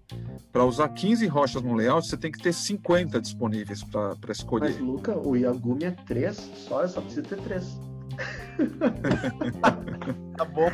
[0.52, 4.70] Para usar 15 rochas no layout, você tem que ter 50 disponíveis para escolher.
[4.70, 6.36] Mas, Luca, o Yagumi é 3,
[6.68, 7.93] só, só precisa ter 3.
[10.36, 10.70] tá bom.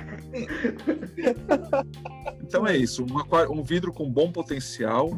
[2.43, 5.11] então é isso, um, um vidro com bom potencial,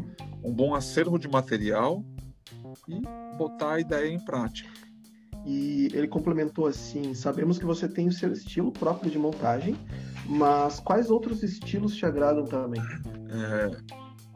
[0.42, 2.04] um bom acervo de material
[2.88, 3.00] e
[3.36, 4.70] botar a ideia em prática.
[5.44, 9.76] E ele complementou assim: sabemos que você tem o seu estilo próprio de montagem,
[10.26, 12.80] mas quais outros estilos te agradam também?
[13.28, 13.70] É,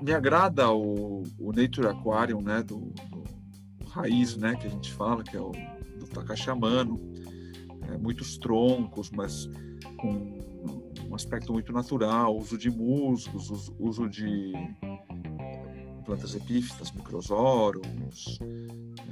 [0.02, 3.24] me agrada o, o Nature Aquarium, né, do, do,
[3.88, 5.52] raiz, né, que a gente fala, que é o
[5.98, 7.00] do Takashi Amano
[7.88, 9.48] é, muitos troncos, mas
[9.96, 10.38] com
[11.08, 14.52] um aspecto muito natural, uso de musgos, uso de
[16.04, 18.38] plantas epífitas, microsoros.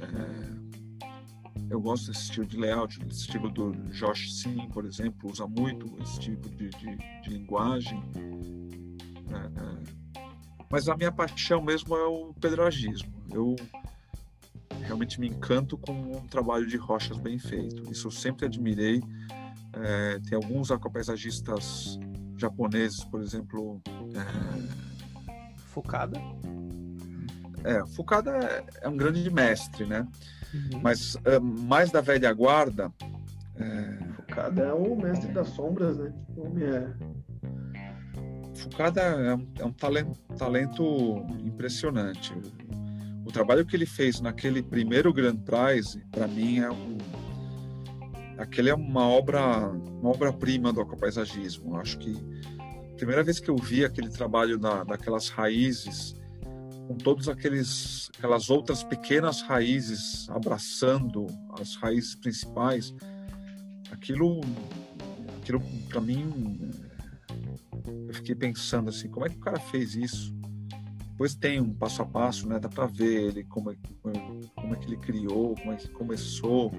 [0.01, 0.55] É,
[1.69, 5.91] eu gosto desse estilo de layout, desse estilo do Josh Sim, por exemplo, usa muito
[6.01, 8.01] esse tipo de, de, de linguagem.
[9.29, 13.13] É, é Mas a minha paixão mesmo é o pedragismo.
[13.31, 13.55] Eu
[14.81, 17.91] realmente me encanto com um trabalho de rochas bem feito.
[17.91, 19.01] Isso eu sempre admirei.
[19.73, 21.99] É, tem alguns aquapaisagistas
[22.37, 23.81] japoneses, por exemplo.
[23.87, 24.85] É...
[25.55, 26.19] Fukada?
[27.63, 30.07] É, Fukada é, é um grande mestre, né?
[30.53, 30.81] Uhum.
[30.81, 32.91] Mas é, mais da velha guarda.
[33.55, 33.97] É...
[34.15, 36.13] Fukada é o mestre das sombras, né?
[36.37, 36.93] O é
[38.55, 42.33] Fukada é um, é um talento, talento, impressionante.
[43.25, 46.97] O, trabalho que ele fez naquele primeiro Grand Prize, para mim, é um.
[48.37, 51.77] Aquele é uma obra, uma obra-prima do aquapaisagismo.
[51.77, 52.15] Acho que
[52.91, 56.15] a primeira vez que eu vi aquele trabalho da, daquelas raízes,
[56.87, 61.27] com todas aqueles, aquelas outras pequenas raízes abraçando
[61.59, 62.93] as raízes principais,
[63.91, 64.41] aquilo,
[65.41, 66.71] aquilo para mim
[68.07, 70.33] eu fiquei pensando assim, como é que o cara fez isso?
[71.15, 72.59] Depois tem um passo a passo, né?
[72.59, 73.75] Dá para ver ele como é,
[74.53, 76.73] como é que ele criou, como é que começou.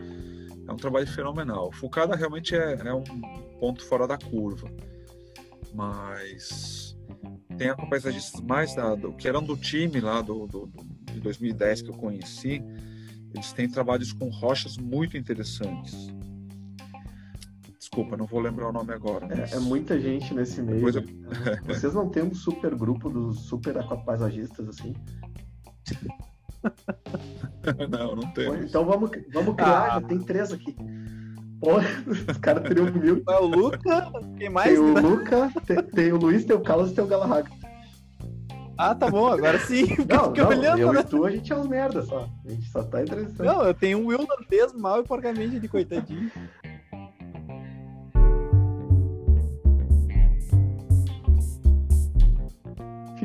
[0.69, 1.73] É um trabalho fenomenal.
[1.73, 3.03] Fukada realmente é, é um
[3.59, 4.71] ponto fora da curva,
[5.75, 6.99] mas
[7.57, 10.85] tem paisagistas mais da, do, que eram do time lá do, do, do,
[11.15, 12.63] de 2010 que eu conheci.
[13.33, 16.15] Eles têm trabalhos com rochas muito interessantes.
[17.97, 19.27] Desculpa, não vou lembrar o nome agora.
[19.27, 19.55] Mas...
[19.55, 20.87] É, é, muita gente nesse meio.
[20.87, 21.03] Eu...
[21.65, 24.95] Vocês não têm um super grupo dos super aquapaisagistas assim?
[27.89, 28.51] não, não tem.
[28.65, 29.91] Então vamos, vamos criar, ah.
[29.95, 30.77] já tem três aqui.
[31.59, 31.77] Pô,
[32.07, 33.23] os caras teriam mil.
[33.31, 34.69] É o Luca, quem mais?
[34.69, 37.49] Tem o Luca, tem, tem, o Luiz, tem o Carlos e tem o Galahad.
[38.79, 39.87] Ah, tá bom, agora sim.
[40.07, 41.01] Não, não olhando, eu né?
[41.01, 42.29] e tu, a gente é uns merda só.
[42.45, 43.51] A gente só tá entrevistando.
[43.51, 46.31] Não, eu tenho um irlandês mal e porcamente de coitadinho.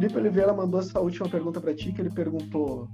[0.02, 2.90] Felipe Oliveira mandou essa última pergunta para ti, que ele perguntou: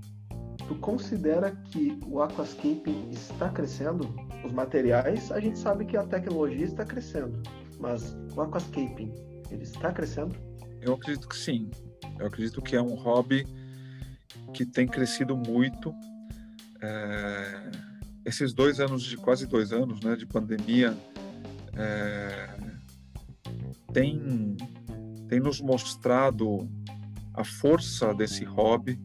[0.67, 4.13] Tu considera que o aquascaping está crescendo?
[4.43, 7.41] Os materiais, a gente sabe que a tecnologia está crescendo,
[7.79, 9.13] mas o aquascaping,
[9.49, 10.35] ele está crescendo?
[10.81, 11.71] Eu acredito que sim.
[12.19, 13.47] Eu acredito que é um hobby
[14.53, 15.93] que tem crescido muito.
[16.81, 17.71] É...
[18.25, 20.93] Esses dois anos, de quase dois anos, né, de pandemia,
[21.73, 22.49] é...
[23.93, 24.57] tem
[25.29, 26.69] tem nos mostrado
[27.37, 28.99] a força desse hobby.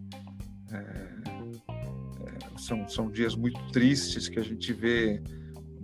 [0.72, 5.22] É, é, são, são dias muito tristes que a gente vê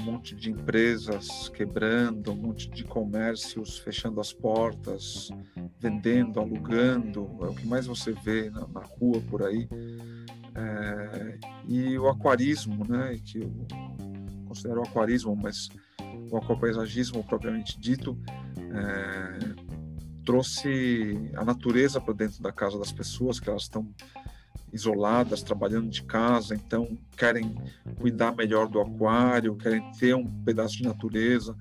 [0.01, 5.28] um monte de empresas quebrando, um monte de comércios fechando as portas,
[5.78, 9.68] vendendo, alugando, é o que mais você vê na, na rua por aí.
[10.55, 13.52] É, e o aquarismo, né, que eu
[14.47, 15.68] considero aquarismo, mas
[16.31, 18.18] o aquapaisagismo propriamente dito,
[18.57, 19.77] é,
[20.28, 23.89] trouxe a natureza para dentro da casa das pessoas, que elas estão
[24.70, 27.55] isoladas, trabalhando de casa, então querem
[27.98, 31.57] cuidar melhor do aquário, querem ter um pedaço de natureza.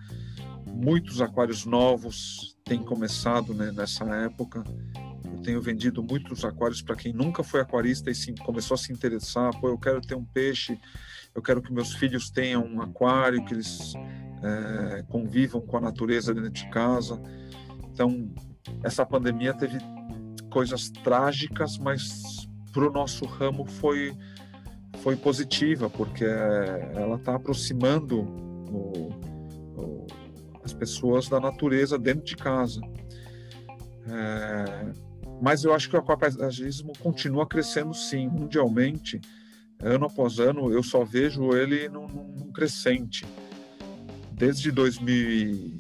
[0.66, 4.66] Muitos aquários novos têm começado né, nessa época.
[5.24, 8.92] Eu tenho vendido muitos aquários para quem nunca foi aquarista e sim, começou a se
[8.92, 9.58] interessar.
[9.62, 10.78] Pô, eu quero ter um peixe,
[11.34, 13.94] eu quero que meus filhos tenham um aquário, que eles
[14.44, 17.18] é, convivam com a natureza dentro de casa.
[17.94, 18.30] Então,
[18.84, 19.78] essa pandemia teve
[20.50, 24.16] coisas trágicas, mas para o nosso ramo foi
[25.02, 29.10] foi positiva porque ela está aproximando o,
[29.78, 30.08] o,
[30.64, 32.82] as pessoas da natureza dentro de casa.
[34.08, 34.92] É,
[35.42, 39.22] mas eu acho que o aquapaisagismo continua crescendo sim, mundialmente.
[39.80, 43.24] Ano após ano, eu só vejo ele num, num crescente.
[44.32, 45.78] Desde 2000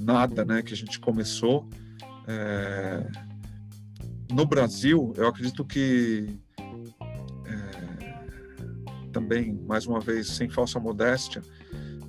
[0.00, 1.68] nada, né, que a gente começou,
[2.30, 3.10] é,
[4.32, 6.38] no Brasil, eu acredito que
[7.44, 11.42] é, também, mais uma vez, sem falsa modéstia,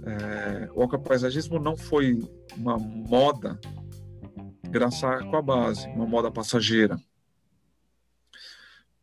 [0.03, 2.19] é, o aquapaisagismo não foi
[2.55, 3.59] uma moda
[4.63, 6.97] graças à aquabase, uma moda passageira.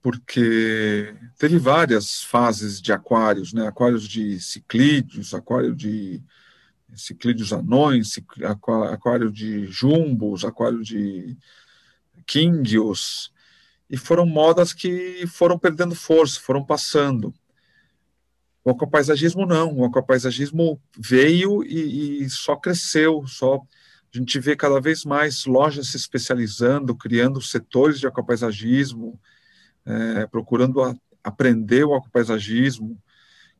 [0.01, 3.67] Porque teve várias fases de aquários, né?
[3.67, 6.23] aquários de ciclídeos, aquário de
[6.95, 8.19] ciclídeos anões,
[8.91, 11.37] aquário de jumbos, aquário de
[12.27, 13.33] kingios,
[13.89, 17.33] e foram modas que foram perdendo força, foram passando.
[18.65, 23.63] O aquapaisagismo não, o aquapaisagismo veio e, e só cresceu, só
[24.15, 29.19] a gente vê cada vez mais lojas se especializando, criando setores de aquapaisagismo,
[29.87, 33.01] é, procurando a, aprender o aquapaisagismo,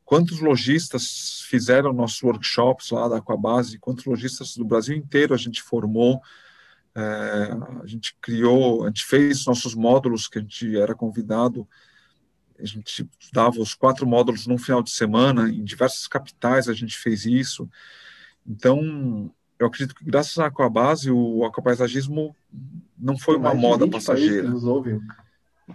[0.09, 3.77] Quantos lojistas fizeram nossos workshops lá da Aquabase?
[3.77, 6.19] Quantos lojistas do Brasil inteiro a gente formou?
[6.95, 7.01] É,
[7.83, 11.67] a gente criou, a gente fez nossos módulos que a gente era convidado,
[12.57, 16.97] a gente dava os quatro módulos num final de semana, em diversas capitais a gente
[16.97, 17.69] fez isso.
[18.43, 22.35] Então, eu acredito que graças à Aquabase, o aquapaisagismo
[22.97, 24.49] não foi uma moda passageira.
[24.49, 24.99] Nos ouvem.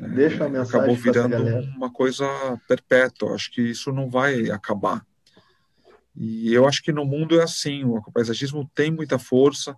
[0.00, 1.36] Deixa a mensagem acabou virando
[1.76, 2.26] uma coisa
[2.68, 3.34] perpétua.
[3.34, 5.04] Acho que isso não vai acabar.
[6.16, 7.84] E eu acho que no mundo é assim.
[7.84, 9.76] O aquapaisagismo tem muita força.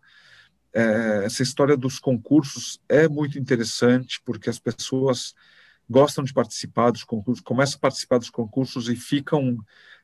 [0.73, 5.35] É, essa história dos concursos é muito interessante porque as pessoas
[5.89, 9.57] gostam de participar dos concursos, começam a participar dos concursos e ficam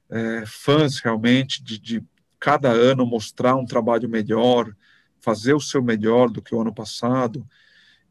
[0.08, 2.04] é, fãs realmente de, de
[2.38, 4.74] cada ano mostrar um trabalho melhor,
[5.20, 7.46] fazer o seu melhor do que o ano passado.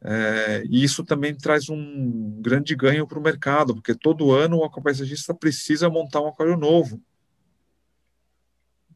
[0.04, 4.64] É, e isso também traz um grande ganho para o mercado, porque todo ano o
[4.64, 7.00] aquapaisagista precisa montar um aquário novo.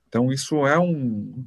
[0.09, 1.47] Então, isso é um,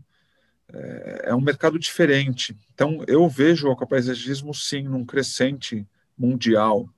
[0.71, 2.57] é, é um mercado diferente.
[2.73, 5.85] Então, eu vejo o aquapaisagismo, sim, num crescente
[6.17, 6.89] mundial.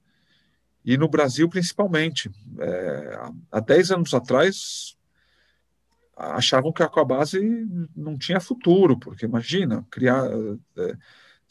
[0.85, 2.29] E no Brasil, principalmente.
[2.59, 3.19] É,
[3.51, 4.95] há 10 anos atrás,
[6.15, 7.39] achavam que a aquabase
[7.95, 10.29] não tinha futuro, porque imagina, criar...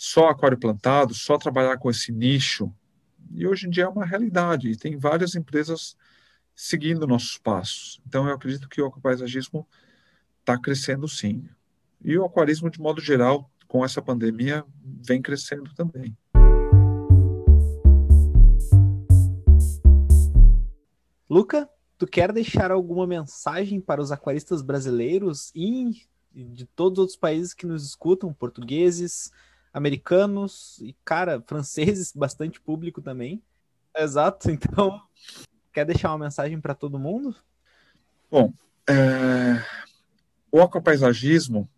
[0.03, 2.73] Só aquário plantado, só trabalhar com esse nicho.
[3.35, 5.95] E hoje em dia é uma realidade, e tem várias empresas
[6.55, 8.01] seguindo nossos passos.
[8.07, 9.69] Então, eu acredito que o aquapaisagismo
[10.41, 11.47] está crescendo sim.
[12.03, 16.17] E o aquarismo, de modo geral, com essa pandemia, vem crescendo também.
[21.29, 27.19] Luca, tu quer deixar alguma mensagem para os aquaristas brasileiros e de todos os outros
[27.19, 29.31] países que nos escutam, portugueses,
[29.73, 33.43] americanos e, cara, franceses, bastante público também.
[33.97, 35.01] Exato, então,
[35.73, 37.35] quer deixar uma mensagem para todo mundo?
[38.31, 38.53] Bom,
[38.89, 39.63] é...
[40.51, 41.69] o aquapaisagismo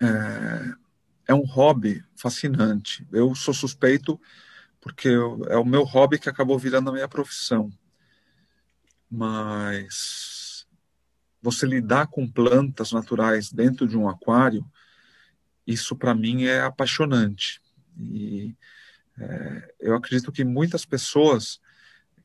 [0.00, 1.32] é...
[1.32, 3.06] é um hobby fascinante.
[3.12, 4.20] Eu sou suspeito
[4.80, 5.08] porque
[5.48, 7.70] é o meu hobby que acabou virando a minha profissão.
[9.10, 10.66] Mas
[11.42, 14.64] você lidar com plantas naturais dentro de um aquário
[15.66, 17.60] isso para mim é apaixonante.
[17.98, 18.54] E
[19.18, 21.60] é, eu acredito que muitas pessoas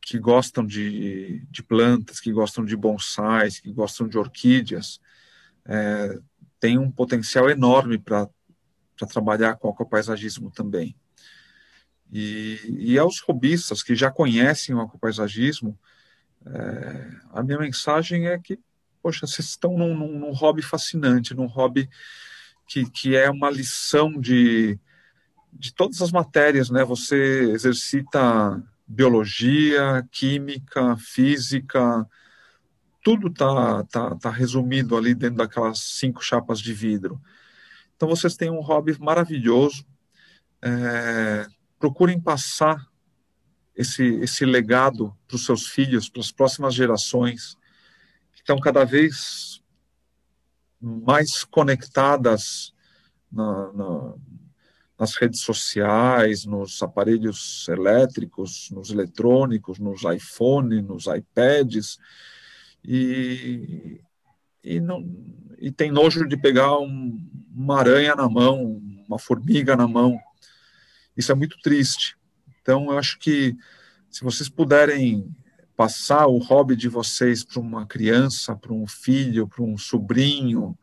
[0.01, 5.01] que gostam de, de, plantas, que gostam de bonsais, que gostam de orquídeas,
[5.65, 6.19] é,
[6.59, 8.29] têm um potencial enorme para
[9.11, 10.95] trabalhar com aquapaisagismo também.
[12.11, 15.77] E, e aos robistas que já conhecem o aquapaisagismo,
[16.45, 18.59] é, a minha mensagem é que,
[19.01, 21.89] poxa, vocês estão num, num, num hobby fascinante, num hobby
[22.67, 24.79] que, que é uma lição de,
[25.53, 26.83] de todas as matérias, né?
[26.83, 32.07] Você exercita biologia, química, física,
[33.03, 37.21] tudo tá, tá, tá resumido ali dentro daquelas cinco chapas de vidro.
[37.95, 39.85] Então vocês têm um hobby maravilhoso.
[40.61, 41.47] É,
[41.79, 42.83] procurem passar
[43.75, 47.55] esse, esse legado para os seus filhos, para as próximas gerações,
[48.33, 49.61] que estão cada vez
[50.81, 52.73] mais conectadas
[53.31, 54.13] na, na,
[54.97, 61.97] nas redes sociais, nos aparelhos elétricos, nos eletrônicos, nos iPhones, nos iPads,
[62.83, 63.99] e,
[64.63, 65.03] e, não,
[65.57, 67.19] e tem nojo de pegar um,
[67.53, 70.19] uma aranha na mão, uma formiga na mão.
[71.17, 72.17] Isso é muito triste.
[72.61, 73.55] Então, eu acho que
[74.09, 75.35] se vocês puderem
[75.75, 80.77] passar o hobby de vocês para uma criança, para um filho, para um sobrinho,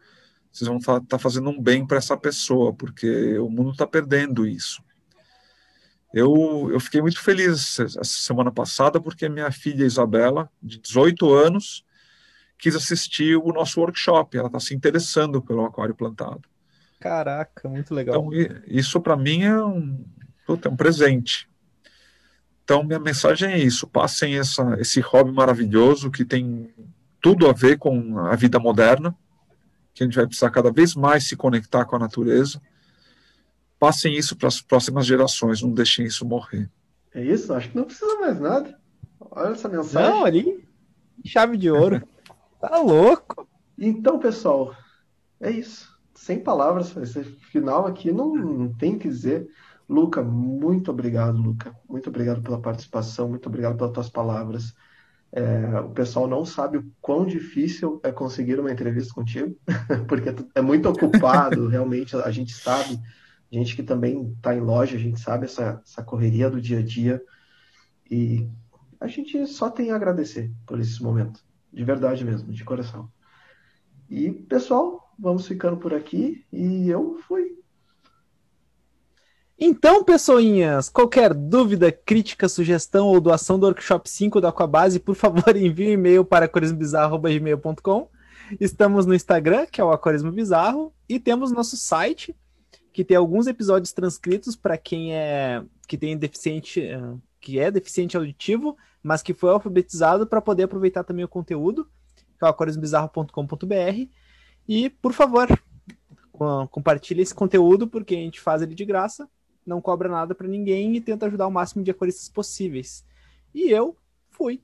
[0.53, 4.47] vocês vão estar tá fazendo um bem para essa pessoa, porque o mundo está perdendo
[4.47, 4.83] isso.
[6.13, 11.87] Eu, eu fiquei muito feliz essa semana passada, porque minha filha Isabela, de 18 anos,
[12.59, 14.37] quis assistir o nosso workshop.
[14.37, 16.43] Ela está se interessando pelo aquário plantado.
[17.01, 18.31] Caraca, muito legal.
[18.31, 20.05] Então, isso para mim é um,
[20.49, 21.49] é um presente.
[22.73, 26.73] Então, minha mensagem é isso: passem essa, esse hobby maravilhoso que tem
[27.21, 29.15] tudo a ver com a vida moderna,
[29.93, 32.63] que a gente vai precisar cada vez mais se conectar com a natureza.
[33.79, 36.71] Passem isso para as próximas gerações, não deixem isso morrer.
[37.15, 37.53] É isso?
[37.53, 38.75] Acho que não precisa mais nada.
[39.21, 40.11] Olha essa mensagem.
[40.11, 40.67] Não, ali,
[41.27, 42.03] chave de ouro.
[42.59, 43.47] tá louco.
[43.77, 44.75] Então, pessoal,
[45.39, 45.95] é isso.
[46.15, 49.47] Sem palavras, esse final aqui não, não tem o que dizer.
[49.93, 51.77] Luca, muito obrigado, Luca.
[51.87, 54.75] Muito obrigado pela participação, muito obrigado pelas tuas palavras.
[55.31, 59.55] É, o pessoal não sabe o quão difícil é conseguir uma entrevista contigo,
[60.09, 62.99] porque é muito ocupado, realmente, a gente sabe,
[63.51, 66.83] gente que também está em loja, a gente sabe essa, essa correria do dia a
[66.83, 67.23] dia,
[68.11, 68.49] e
[68.99, 71.41] a gente só tem a agradecer por esse momento,
[71.71, 73.11] de verdade mesmo, de coração.
[74.09, 77.62] E, pessoal, vamos ficando por aqui, e eu fui.
[79.65, 85.45] Então, pessoinhas, qualquer dúvida, crítica, sugestão ou doação do Workshop 5 da Aquabase, por favor,
[85.57, 88.09] envie um e-mail para aquarismobizarro.gmail.com.
[88.59, 92.35] Estamos no Instagram, que é o Aquarismo Bizarro, e temos nosso site,
[92.93, 98.17] que tem alguns episódios transcritos para quem é que tem deficiente, eh, que é deficiente
[98.17, 104.09] auditivo, mas que foi alfabetizado para poder aproveitar também o conteúdo, que é o aquarismobizarro.com.br.
[104.67, 105.47] E, por favor,
[106.69, 109.31] compartilhe esse conteúdo, porque a gente faz ele de graça
[109.67, 113.05] não cobra nada para ninguém e tenta ajudar o máximo de aquaristas possíveis.
[113.55, 113.97] E eu
[114.31, 114.61] fui.